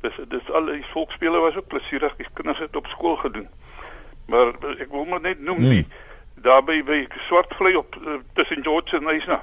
Dis 0.00 0.16
dis 0.28 0.50
al 0.50 0.68
die 0.72 0.84
volksspele 0.92 1.38
was 1.38 1.56
ook 1.56 1.68
plesierig. 1.68 2.16
Die 2.16 2.28
kinders 2.32 2.58
het 2.58 2.76
op 2.76 2.86
skool 2.86 3.16
gedoen. 3.16 3.48
Maar 4.26 4.54
ek 4.78 4.90
wil 4.90 5.04
maar 5.04 5.20
net 5.20 5.40
noem 5.40 5.60
nie 5.60 5.84
hmm. 5.84 6.42
daarby 6.48 6.82
by 6.84 6.98
swartvlei 7.28 7.76
op 7.76 7.96
uh, 8.00 8.18
tussen 8.34 8.64
George 8.64 8.96
en 8.96 9.04
Nysna. 9.04 9.42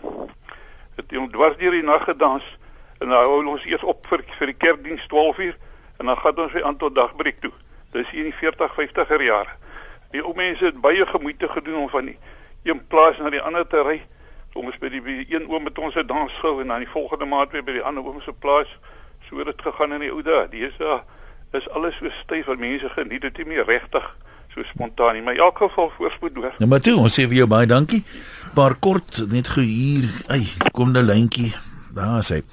Het 0.95 1.13
jy 1.13 1.27
dwars 1.31 1.57
deur 1.57 1.73
die 1.77 1.85
nag 1.85 2.03
gedans 2.09 2.45
en 2.99 3.09
nou 3.13 3.21
hou 3.29 3.41
ons 3.55 3.65
eers 3.65 3.83
op 3.83 4.05
vir 4.09 4.25
vir 4.37 4.51
die 4.53 4.59
kerkdiens 4.65 5.07
12 5.07 5.37
uur 5.47 5.57
en 5.97 6.09
dan 6.09 6.17
gaan 6.17 6.45
ons 6.45 6.53
weer 6.53 6.65
aan 6.65 6.77
tot 6.77 6.95
dagbreek 6.95 7.41
toe. 7.41 7.53
Dis 7.93 8.09
hier 8.09 8.25
in 8.25 8.31
die 8.31 8.39
40 8.41 8.73
50er 8.77 9.25
jare. 9.25 9.61
Die 10.13 10.21
ou 10.23 10.33
mense 10.37 10.65
het 10.65 10.81
baie 10.81 11.05
gemoeite 11.09 11.49
gedoen 11.49 11.83
om 11.85 11.89
van 11.89 12.05
die 12.05 12.17
een 12.63 12.79
plaas 12.87 13.17
na 13.17 13.29
die 13.33 13.41
ander 13.41 13.67
te 13.67 13.81
ry 13.83 13.99
Soms 14.53 14.75
by 14.77 14.89
die 14.93 15.01
by 15.01 15.13
een 15.33 15.47
oom 15.49 15.63
met 15.65 15.79
ons 15.81 15.95
'n 15.97 16.05
dans 16.05 16.33
gehou 16.39 16.61
en 16.61 16.67
dan 16.67 16.79
die 16.85 16.89
volgende 16.89 17.25
maand 17.25 17.51
weer 17.51 17.63
by 17.63 17.73
die 17.73 17.81
ander 17.81 18.05
oom 18.05 18.21
se 18.21 18.33
plaas. 18.33 18.69
So 19.25 19.37
het 19.37 19.45
dit 19.45 19.61
gegaan 19.61 19.93
in 19.93 19.99
die 19.99 20.11
ou 20.11 20.21
dae. 20.21 20.47
Dis 20.49 20.77
uh, 20.79 20.99
is 21.51 21.69
alles 21.69 21.95
so 21.95 22.09
styf 22.09 22.45
dat 22.45 22.59
mense 22.59 22.89
geniet 22.89 23.21
dit 23.21 23.37
nie 23.37 23.45
meer 23.45 23.65
regtig 23.65 24.17
so 24.53 24.63
spontaan 24.63 25.13
nie. 25.13 25.23
Maar 25.23 25.33
in 25.33 25.39
elk 25.39 25.57
geval 25.57 25.91
voorspoed 25.97 26.35
hoor. 26.35 26.53
Nou 26.57 26.69
maar 26.69 26.79
toe, 26.79 26.95
ons 26.95 27.19
sê 27.19 27.25
vir 27.25 27.33
jou 27.33 27.47
baie 27.47 27.65
dankie. 27.65 28.03
Paar 28.53 28.75
kort 28.75 29.25
net 29.27 29.47
gehuur. 29.47 30.05
Ai, 30.27 30.45
kom 30.71 30.91
nou 30.91 31.03
lyntjie. 31.03 31.55
Daar 31.93 32.21
sê. 32.21 32.43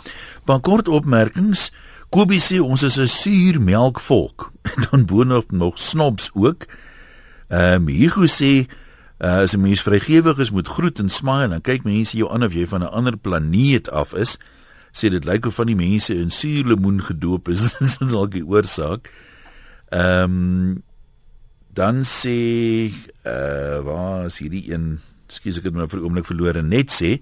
Paar 0.44 0.60
kort 0.60 0.88
opmerkings. 0.88 1.68
Kobie 2.08 2.40
sê 2.40 2.60
ons 2.60 2.82
is 2.82 2.96
'n 2.96 3.06
suurmelkvolk. 3.06 4.52
dan 4.90 5.04
boonop 5.04 5.52
nog 5.52 5.78
snobs 5.78 6.30
ook. 6.32 6.64
Ehm 7.50 7.88
um, 7.88 7.88
Hugo 7.88 8.26
sê 8.26 8.66
Uh, 9.20 9.44
as 9.44 9.52
'n 9.52 9.60
mens 9.60 9.82
vrygewig 9.82 10.38
is, 10.38 10.50
moet 10.50 10.68
groet 10.68 10.98
en 10.98 11.08
smaai 11.08 11.52
en 11.52 11.60
kyk 11.60 11.84
mense 11.84 12.16
jou 12.16 12.30
aan 12.32 12.42
of 12.42 12.54
jy 12.56 12.66
van 12.66 12.80
'n 12.80 12.88
ander 12.88 13.16
planeet 13.16 13.90
af 13.90 14.14
is. 14.14 14.38
Sê 14.96 15.10
dit 15.10 15.24
lyk 15.24 15.46
of 15.46 15.54
van 15.54 15.66
die 15.66 15.76
mense 15.76 16.14
in 16.14 16.30
suurlemoen 16.30 17.02
gedoop 17.02 17.48
is, 17.48 17.74
is 17.84 17.98
dalk 17.98 18.32
die 18.32 18.46
oorsaak. 18.46 19.12
Ehm 19.92 20.24
um, 20.24 20.82
dan 21.72 22.00
sê 22.04 22.92
uh 23.26 23.78
waar 23.84 24.24
is 24.24 24.38
hierdie 24.38 24.72
een? 24.72 25.00
Skus 25.28 25.58
ek 25.58 25.64
het 25.64 25.74
my 25.74 25.86
vir 25.86 26.00
'n 26.00 26.04
oomblik 26.04 26.26
verloor 26.26 26.56
en 26.56 26.68
net 26.68 26.90
sê 26.90 27.20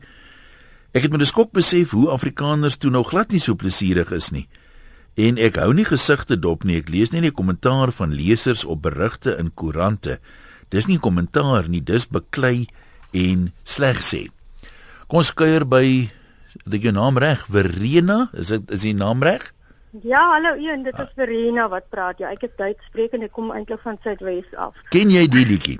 ek 0.95 1.03
het 1.03 1.11
met 1.11 1.21
'n 1.21 1.27
skok 1.27 1.53
besef 1.53 1.91
hoe 1.91 2.11
Afrikaners 2.11 2.77
toe 2.77 2.91
nou 2.91 3.03
glad 3.03 3.33
nie 3.33 3.41
so 3.41 3.55
plesierig 3.55 4.13
is 4.13 4.31
nie. 4.31 4.49
En 5.19 5.39
ek 5.43 5.57
hou 5.59 5.73
nie 5.75 5.87
gesigte 5.89 6.37
dop 6.39 6.63
nie. 6.63 6.77
Ek 6.79 6.93
lees 6.95 7.11
net 7.11 7.25
die 7.27 7.35
kommentaar 7.35 7.91
van 7.97 8.13
lesers 8.15 8.63
op 8.63 8.85
berigte 8.85 9.35
in 9.35 9.51
koerante. 9.51 10.21
Dis 10.71 10.87
nie 10.87 11.01
kommentaar 11.03 11.67
nie, 11.67 11.81
dis 11.83 12.07
beklei 12.07 12.69
en 13.17 13.49
sleg 13.67 13.99
sê. 14.05 14.29
Kom 15.09 15.23
ons 15.25 15.33
kuier 15.35 15.65
by 15.67 15.83
die 16.69 16.81
jou 16.85 16.93
naam 16.95 17.19
reg, 17.19 17.43
Verena, 17.51 18.29
is 18.37 18.53
dit 18.53 18.71
is 18.77 18.85
die 18.87 18.95
naam 18.95 19.25
reg? 19.27 19.49
Ja, 20.05 20.21
hallo 20.35 20.55
Ian, 20.61 20.85
dit 20.85 20.95
is 21.01 21.11
Verena 21.17 21.67
wat 21.73 21.89
praat. 21.91 22.21
Ja, 22.23 22.31
ek 22.31 22.45
is 22.47 22.55
Duits 22.61 22.91
spreek 22.93 23.17
en 23.17 23.25
ek 23.27 23.33
kom 23.35 23.51
eintlik 23.51 23.83
van 23.83 23.99
Suidwes 24.05 24.47
af. 24.55 24.77
Ken 24.93 25.11
jy 25.11 25.25
die 25.33 25.47
liedjie? 25.49 25.79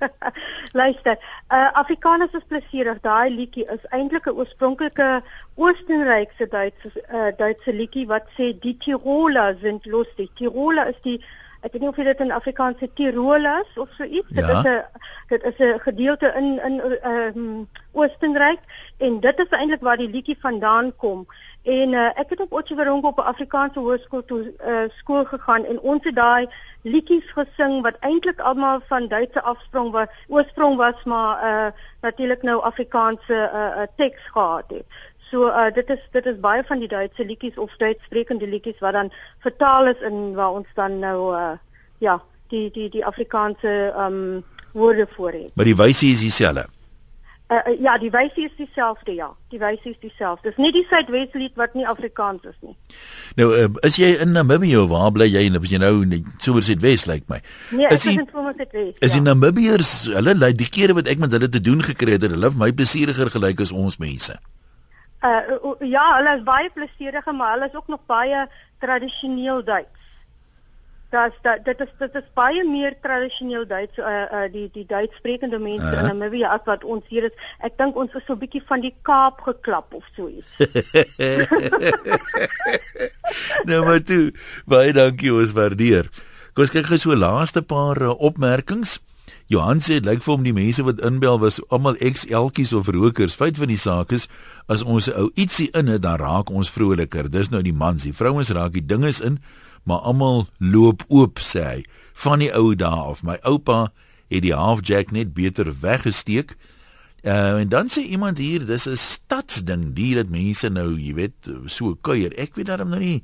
Luister, 0.80 1.16
uh 1.48 1.70
Afrikaners 1.82 2.34
is 2.34 2.46
plesierig. 2.48 3.00
Daai 3.02 3.30
liedjie 3.34 3.66
is 3.74 3.84
eintlik 3.90 4.26
'n 4.26 4.38
oorspronklike 4.38 5.10
Oostenrykse 5.56 6.48
Duitse 6.54 6.90
uh 7.08 7.30
Duitse 7.42 7.72
liedjie 7.72 8.06
wat 8.06 8.26
sê 8.38 8.52
die 8.66 8.76
Tiroler 8.78 9.56
sind 9.60 9.86
lustig. 9.86 10.32
Tiroler 10.34 10.88
is 10.94 11.00
die 11.04 11.20
ek 11.60 11.74
weet 11.74 11.82
nie 11.82 11.90
of 11.90 11.98
jy 12.00 12.06
dit 12.08 12.20
in 12.24 12.32
Afrikaans 12.32 12.78
sê 12.80 12.88
Tirolers 12.96 13.76
of 13.76 13.90
so 13.96 14.04
iets. 14.04 14.32
Ja. 14.32 14.46
Dit 14.46 14.50
is 14.50 14.64
'n 14.64 14.84
dit 15.28 15.42
is 15.50 15.58
'n 15.58 15.78
gedeelte 15.86 16.32
in 16.36 16.48
in 16.68 16.80
ehm 16.80 17.38
um, 17.38 17.68
Oostenryk 17.92 18.60
en 18.98 19.20
dit 19.20 19.38
is 19.38 19.58
eintlik 19.58 19.82
waar 19.82 19.96
die 19.96 20.08
liedjie 20.08 20.38
vandaan 20.40 20.92
kom. 20.96 21.26
En 21.62 21.92
uh, 21.92 22.06
ek 22.16 22.30
het 22.32 22.40
op 22.40 22.52
Otjiwarongo 22.52 23.08
op 23.08 23.18
'n 23.18 23.30
Afrikaanse 23.32 23.78
hoërskool 23.78 24.24
toe 24.24 24.52
uh, 24.66 24.88
skool 24.96 25.24
gegaan 25.24 25.64
en 25.64 25.80
ons 25.80 26.04
het 26.04 26.14
daai 26.16 26.48
liedjies 26.82 27.32
gesing 27.32 27.82
wat 27.82 27.96
eintlik 28.00 28.40
almal 28.40 28.80
van 28.88 29.08
Duitse 29.08 29.42
afsprong 29.42 29.90
was, 29.92 30.06
oorsprong 30.28 30.76
was 30.76 31.04
maar 31.04 31.44
uh, 31.44 31.72
natuurlik 32.00 32.42
nou 32.42 32.62
Afrikaanse 32.62 33.50
uh, 33.52 33.76
uh, 33.76 33.82
teks 33.96 34.30
gehad 34.32 34.64
het. 34.68 34.84
So 35.30 35.46
uh, 35.46 35.68
dit 35.74 35.90
is 35.90 36.08
dit 36.10 36.26
is 36.26 36.40
baie 36.40 36.64
van 36.64 36.78
die 36.78 36.88
Duitse 36.88 37.24
liedjies 37.24 37.58
of 37.58 37.76
Duitssprekende 37.76 38.46
liedjies 38.48 38.78
wat 38.78 38.92
dan 38.92 39.12
vertaal 39.38 39.86
is 39.86 40.00
in 40.00 40.34
waar 40.34 40.50
ons 40.50 40.66
dan 40.74 40.98
nou 40.98 41.36
uh, 41.36 41.52
ja, 41.98 42.22
die 42.48 42.70
die 42.70 42.88
die 42.88 43.06
Afrikaanse 43.06 43.94
um, 43.98 44.44
woorde 44.72 45.06
voor 45.10 45.32
het. 45.32 45.50
Maar 45.54 45.64
die 45.64 45.76
wysie 45.76 46.12
is 46.12 46.20
dieselfde. 46.20 46.66
Uh, 47.50 47.56
uh, 47.66 47.80
ja, 47.82 47.96
die 47.98 48.12
wysie 48.14 48.44
is 48.46 48.52
dieselfde 48.54 49.14
ja. 49.14 49.26
Die 49.50 49.58
wysie 49.58 49.90
is 49.90 49.98
dieselfde. 49.98 50.52
Dis 50.52 50.58
nie 50.62 50.70
die 50.70 50.84
Suidweslied 50.86 51.56
wat 51.58 51.72
nie 51.74 51.82
Afrikaans 51.88 52.44
is 52.46 52.54
nie. 52.62 52.76
Nou, 53.40 53.48
uh, 53.50 53.66
is 53.88 53.98
jy 53.98 54.12
in 54.22 54.36
Namibië 54.36 54.76
of 54.78 54.92
waar 54.92 55.10
bly 55.16 55.26
jy? 55.26 55.42
Of 55.58 55.66
jy 55.66 55.80
nou 55.82 56.04
in 56.04 56.28
Somersetwes 56.38 57.08
lyk 57.10 57.24
like 57.24 57.32
my? 57.32 57.40
Nee, 57.74 57.90
is 57.90 58.06
ek 58.06 58.12
is 58.12 58.20
in 58.22 58.30
Somersetwes. 58.30 58.94
Is 59.00 59.16
ja. 59.16 59.18
die 59.18 59.24
Namibiërs, 59.26 59.92
hulle 60.14 60.36
lyk 60.38 60.60
die 60.62 60.70
kere 60.70 60.94
wat 61.00 61.10
ek 61.10 61.18
met 61.24 61.34
hulle 61.34 61.50
te 61.50 61.62
doen 61.66 61.82
gekry 61.90 62.14
het, 62.20 62.28
hulle 62.30 62.52
my 62.54 62.70
plesieriger 62.70 63.34
gelyk 63.34 63.66
as 63.66 63.74
ons 63.74 63.98
mense. 63.98 64.38
Uh, 65.26 65.42
uh 65.58 65.82
ja, 65.82 66.06
hulle 66.20 66.38
is 66.38 66.46
baie 66.46 66.70
plesierige, 66.70 67.34
maar 67.34 67.56
hulle 67.56 67.66
is 67.72 67.74
ook 67.74 67.90
nog 67.90 68.06
baie 68.06 68.46
tradisioneel 68.78 69.66
Duits 69.66 69.99
dat 71.10 71.32
dat 71.42 71.64
dit 71.64 71.80
is 71.80 71.88
dit 71.98 72.14
is 72.14 72.28
baie 72.34 72.64
meer 72.64 72.94
tradisioneel 73.02 73.66
Duits 73.66 73.98
uh, 73.98 74.06
uh 74.06 74.52
die 74.52 74.70
die 74.72 74.86
Duits 74.86 75.16
sprekende 75.16 75.58
mense 75.58 75.84
uh 75.84 75.92
-huh. 75.92 76.00
in 76.00 76.06
Namibië 76.06 76.44
as 76.44 76.60
wat 76.64 76.84
ons 76.84 77.04
hier 77.08 77.24
is. 77.24 77.32
Ek 77.58 77.78
dink 77.78 77.96
ons 77.96 78.14
is 78.14 78.22
so 78.26 78.32
'n 78.32 78.38
bietjie 78.38 78.62
van 78.66 78.80
die 78.80 78.94
Kaap 79.02 79.40
geklap 79.40 79.94
of 79.94 80.04
so 80.16 80.28
iets. 80.28 80.58
nou 83.68 83.84
maar 83.84 84.02
toe, 84.02 84.32
baie 84.66 84.92
dankie 84.92 85.34
ons 85.34 85.52
waardeer. 85.52 86.08
Kom 86.54 86.62
ons 86.62 86.70
kyk 86.70 86.86
gou 86.86 86.98
so 86.98 87.16
laaste 87.16 87.62
paar 87.62 88.02
uh, 88.02 88.20
opmerkings. 88.20 89.00
Johan 89.46 89.82
sê 89.82 89.98
dit 89.98 90.06
lyk 90.06 90.22
vir 90.22 90.34
hom 90.34 90.44
die 90.46 90.54
mense 90.54 90.82
wat 90.86 91.02
inbel 91.06 91.38
was 91.42 91.58
almal 91.74 91.98
ex-eltjies 91.98 92.72
of 92.72 92.88
rokers. 92.88 93.34
Feit 93.34 93.58
van 93.58 93.66
die 93.66 93.78
saak 93.78 94.12
is 94.12 94.28
as 94.66 94.82
ons 94.82 95.08
'n 95.08 95.18
ou 95.18 95.30
ietsie 95.34 95.70
in 95.74 95.86
het, 95.86 96.02
dan 96.02 96.18
raak 96.18 96.50
ons 96.50 96.70
vroliker. 96.70 97.30
Dis 97.30 97.50
nou 97.50 97.62
die 97.62 97.72
mans, 97.72 98.02
die 98.02 98.14
vrouens 98.14 98.50
raak 98.50 98.72
die 98.72 98.86
dinges 98.86 99.20
in 99.20 99.38
maar 99.82 99.98
almal 99.98 100.46
loop 100.58 101.04
oop 101.08 101.40
sê 101.40 101.64
hy. 101.64 101.84
Van 102.14 102.38
die 102.38 102.52
ou 102.52 102.74
dae 102.74 103.02
of 103.08 103.22
my 103.22 103.38
oupa 103.42 103.92
het 104.30 104.42
die 104.42 104.54
halfjack 104.54 105.10
net 105.10 105.34
beter 105.34 105.72
weggesteek. 105.80 106.56
Uh, 107.24 107.60
en 107.60 107.68
dan 107.68 107.90
sê 107.92 108.04
iemand 108.08 108.38
hier 108.38 108.64
dis 108.66 108.88
'n 108.88 108.96
stadsding 108.96 109.92
die 109.94 110.14
dat 110.14 110.30
mense 110.30 110.68
nou 110.68 110.96
jy 110.96 111.14
weet 111.14 111.52
so 111.66 111.94
kuier. 111.94 112.32
Ek 112.38 112.54
weet 112.54 112.66
daarom 112.66 112.88
nou 112.88 113.00
nie 113.00 113.22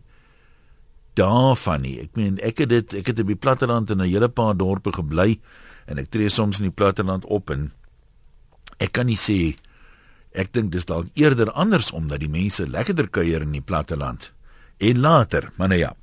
daarvan 1.16 1.80
nie. 1.80 2.00
Ek 2.04 2.16
meen 2.16 2.38
ek 2.44 2.58
het 2.64 2.68
dit 2.68 2.94
ek 3.00 3.06
het 3.06 3.20
op 3.20 3.30
die 3.32 3.40
platteland 3.40 3.90
in 3.90 4.02
'n 4.02 4.08
hele 4.08 4.28
paar 4.28 4.56
dorpe 4.56 4.92
gebly 4.92 5.40
en 5.86 5.98
ek 5.98 6.10
tree 6.10 6.28
soms 6.28 6.58
in 6.58 6.68
die 6.68 6.76
platteland 6.76 7.24
op 7.24 7.50
en 7.50 7.72
ek 8.78 8.92
kan 8.92 9.06
nie 9.06 9.16
sê 9.16 9.56
ek 10.32 10.52
dink 10.52 10.72
dis 10.72 10.84
dalk 10.84 11.08
eerder 11.14 11.50
andersom 11.52 12.08
dat 12.08 12.20
die 12.20 12.28
mense 12.28 12.68
lekkerder 12.68 13.08
kuier 13.08 13.42
in 13.42 13.52
die 13.52 13.64
platteland. 13.64 14.32
En 14.78 15.00
later 15.00 15.52
maar 15.56 15.68
nou 15.68 15.78
ja 15.78 15.94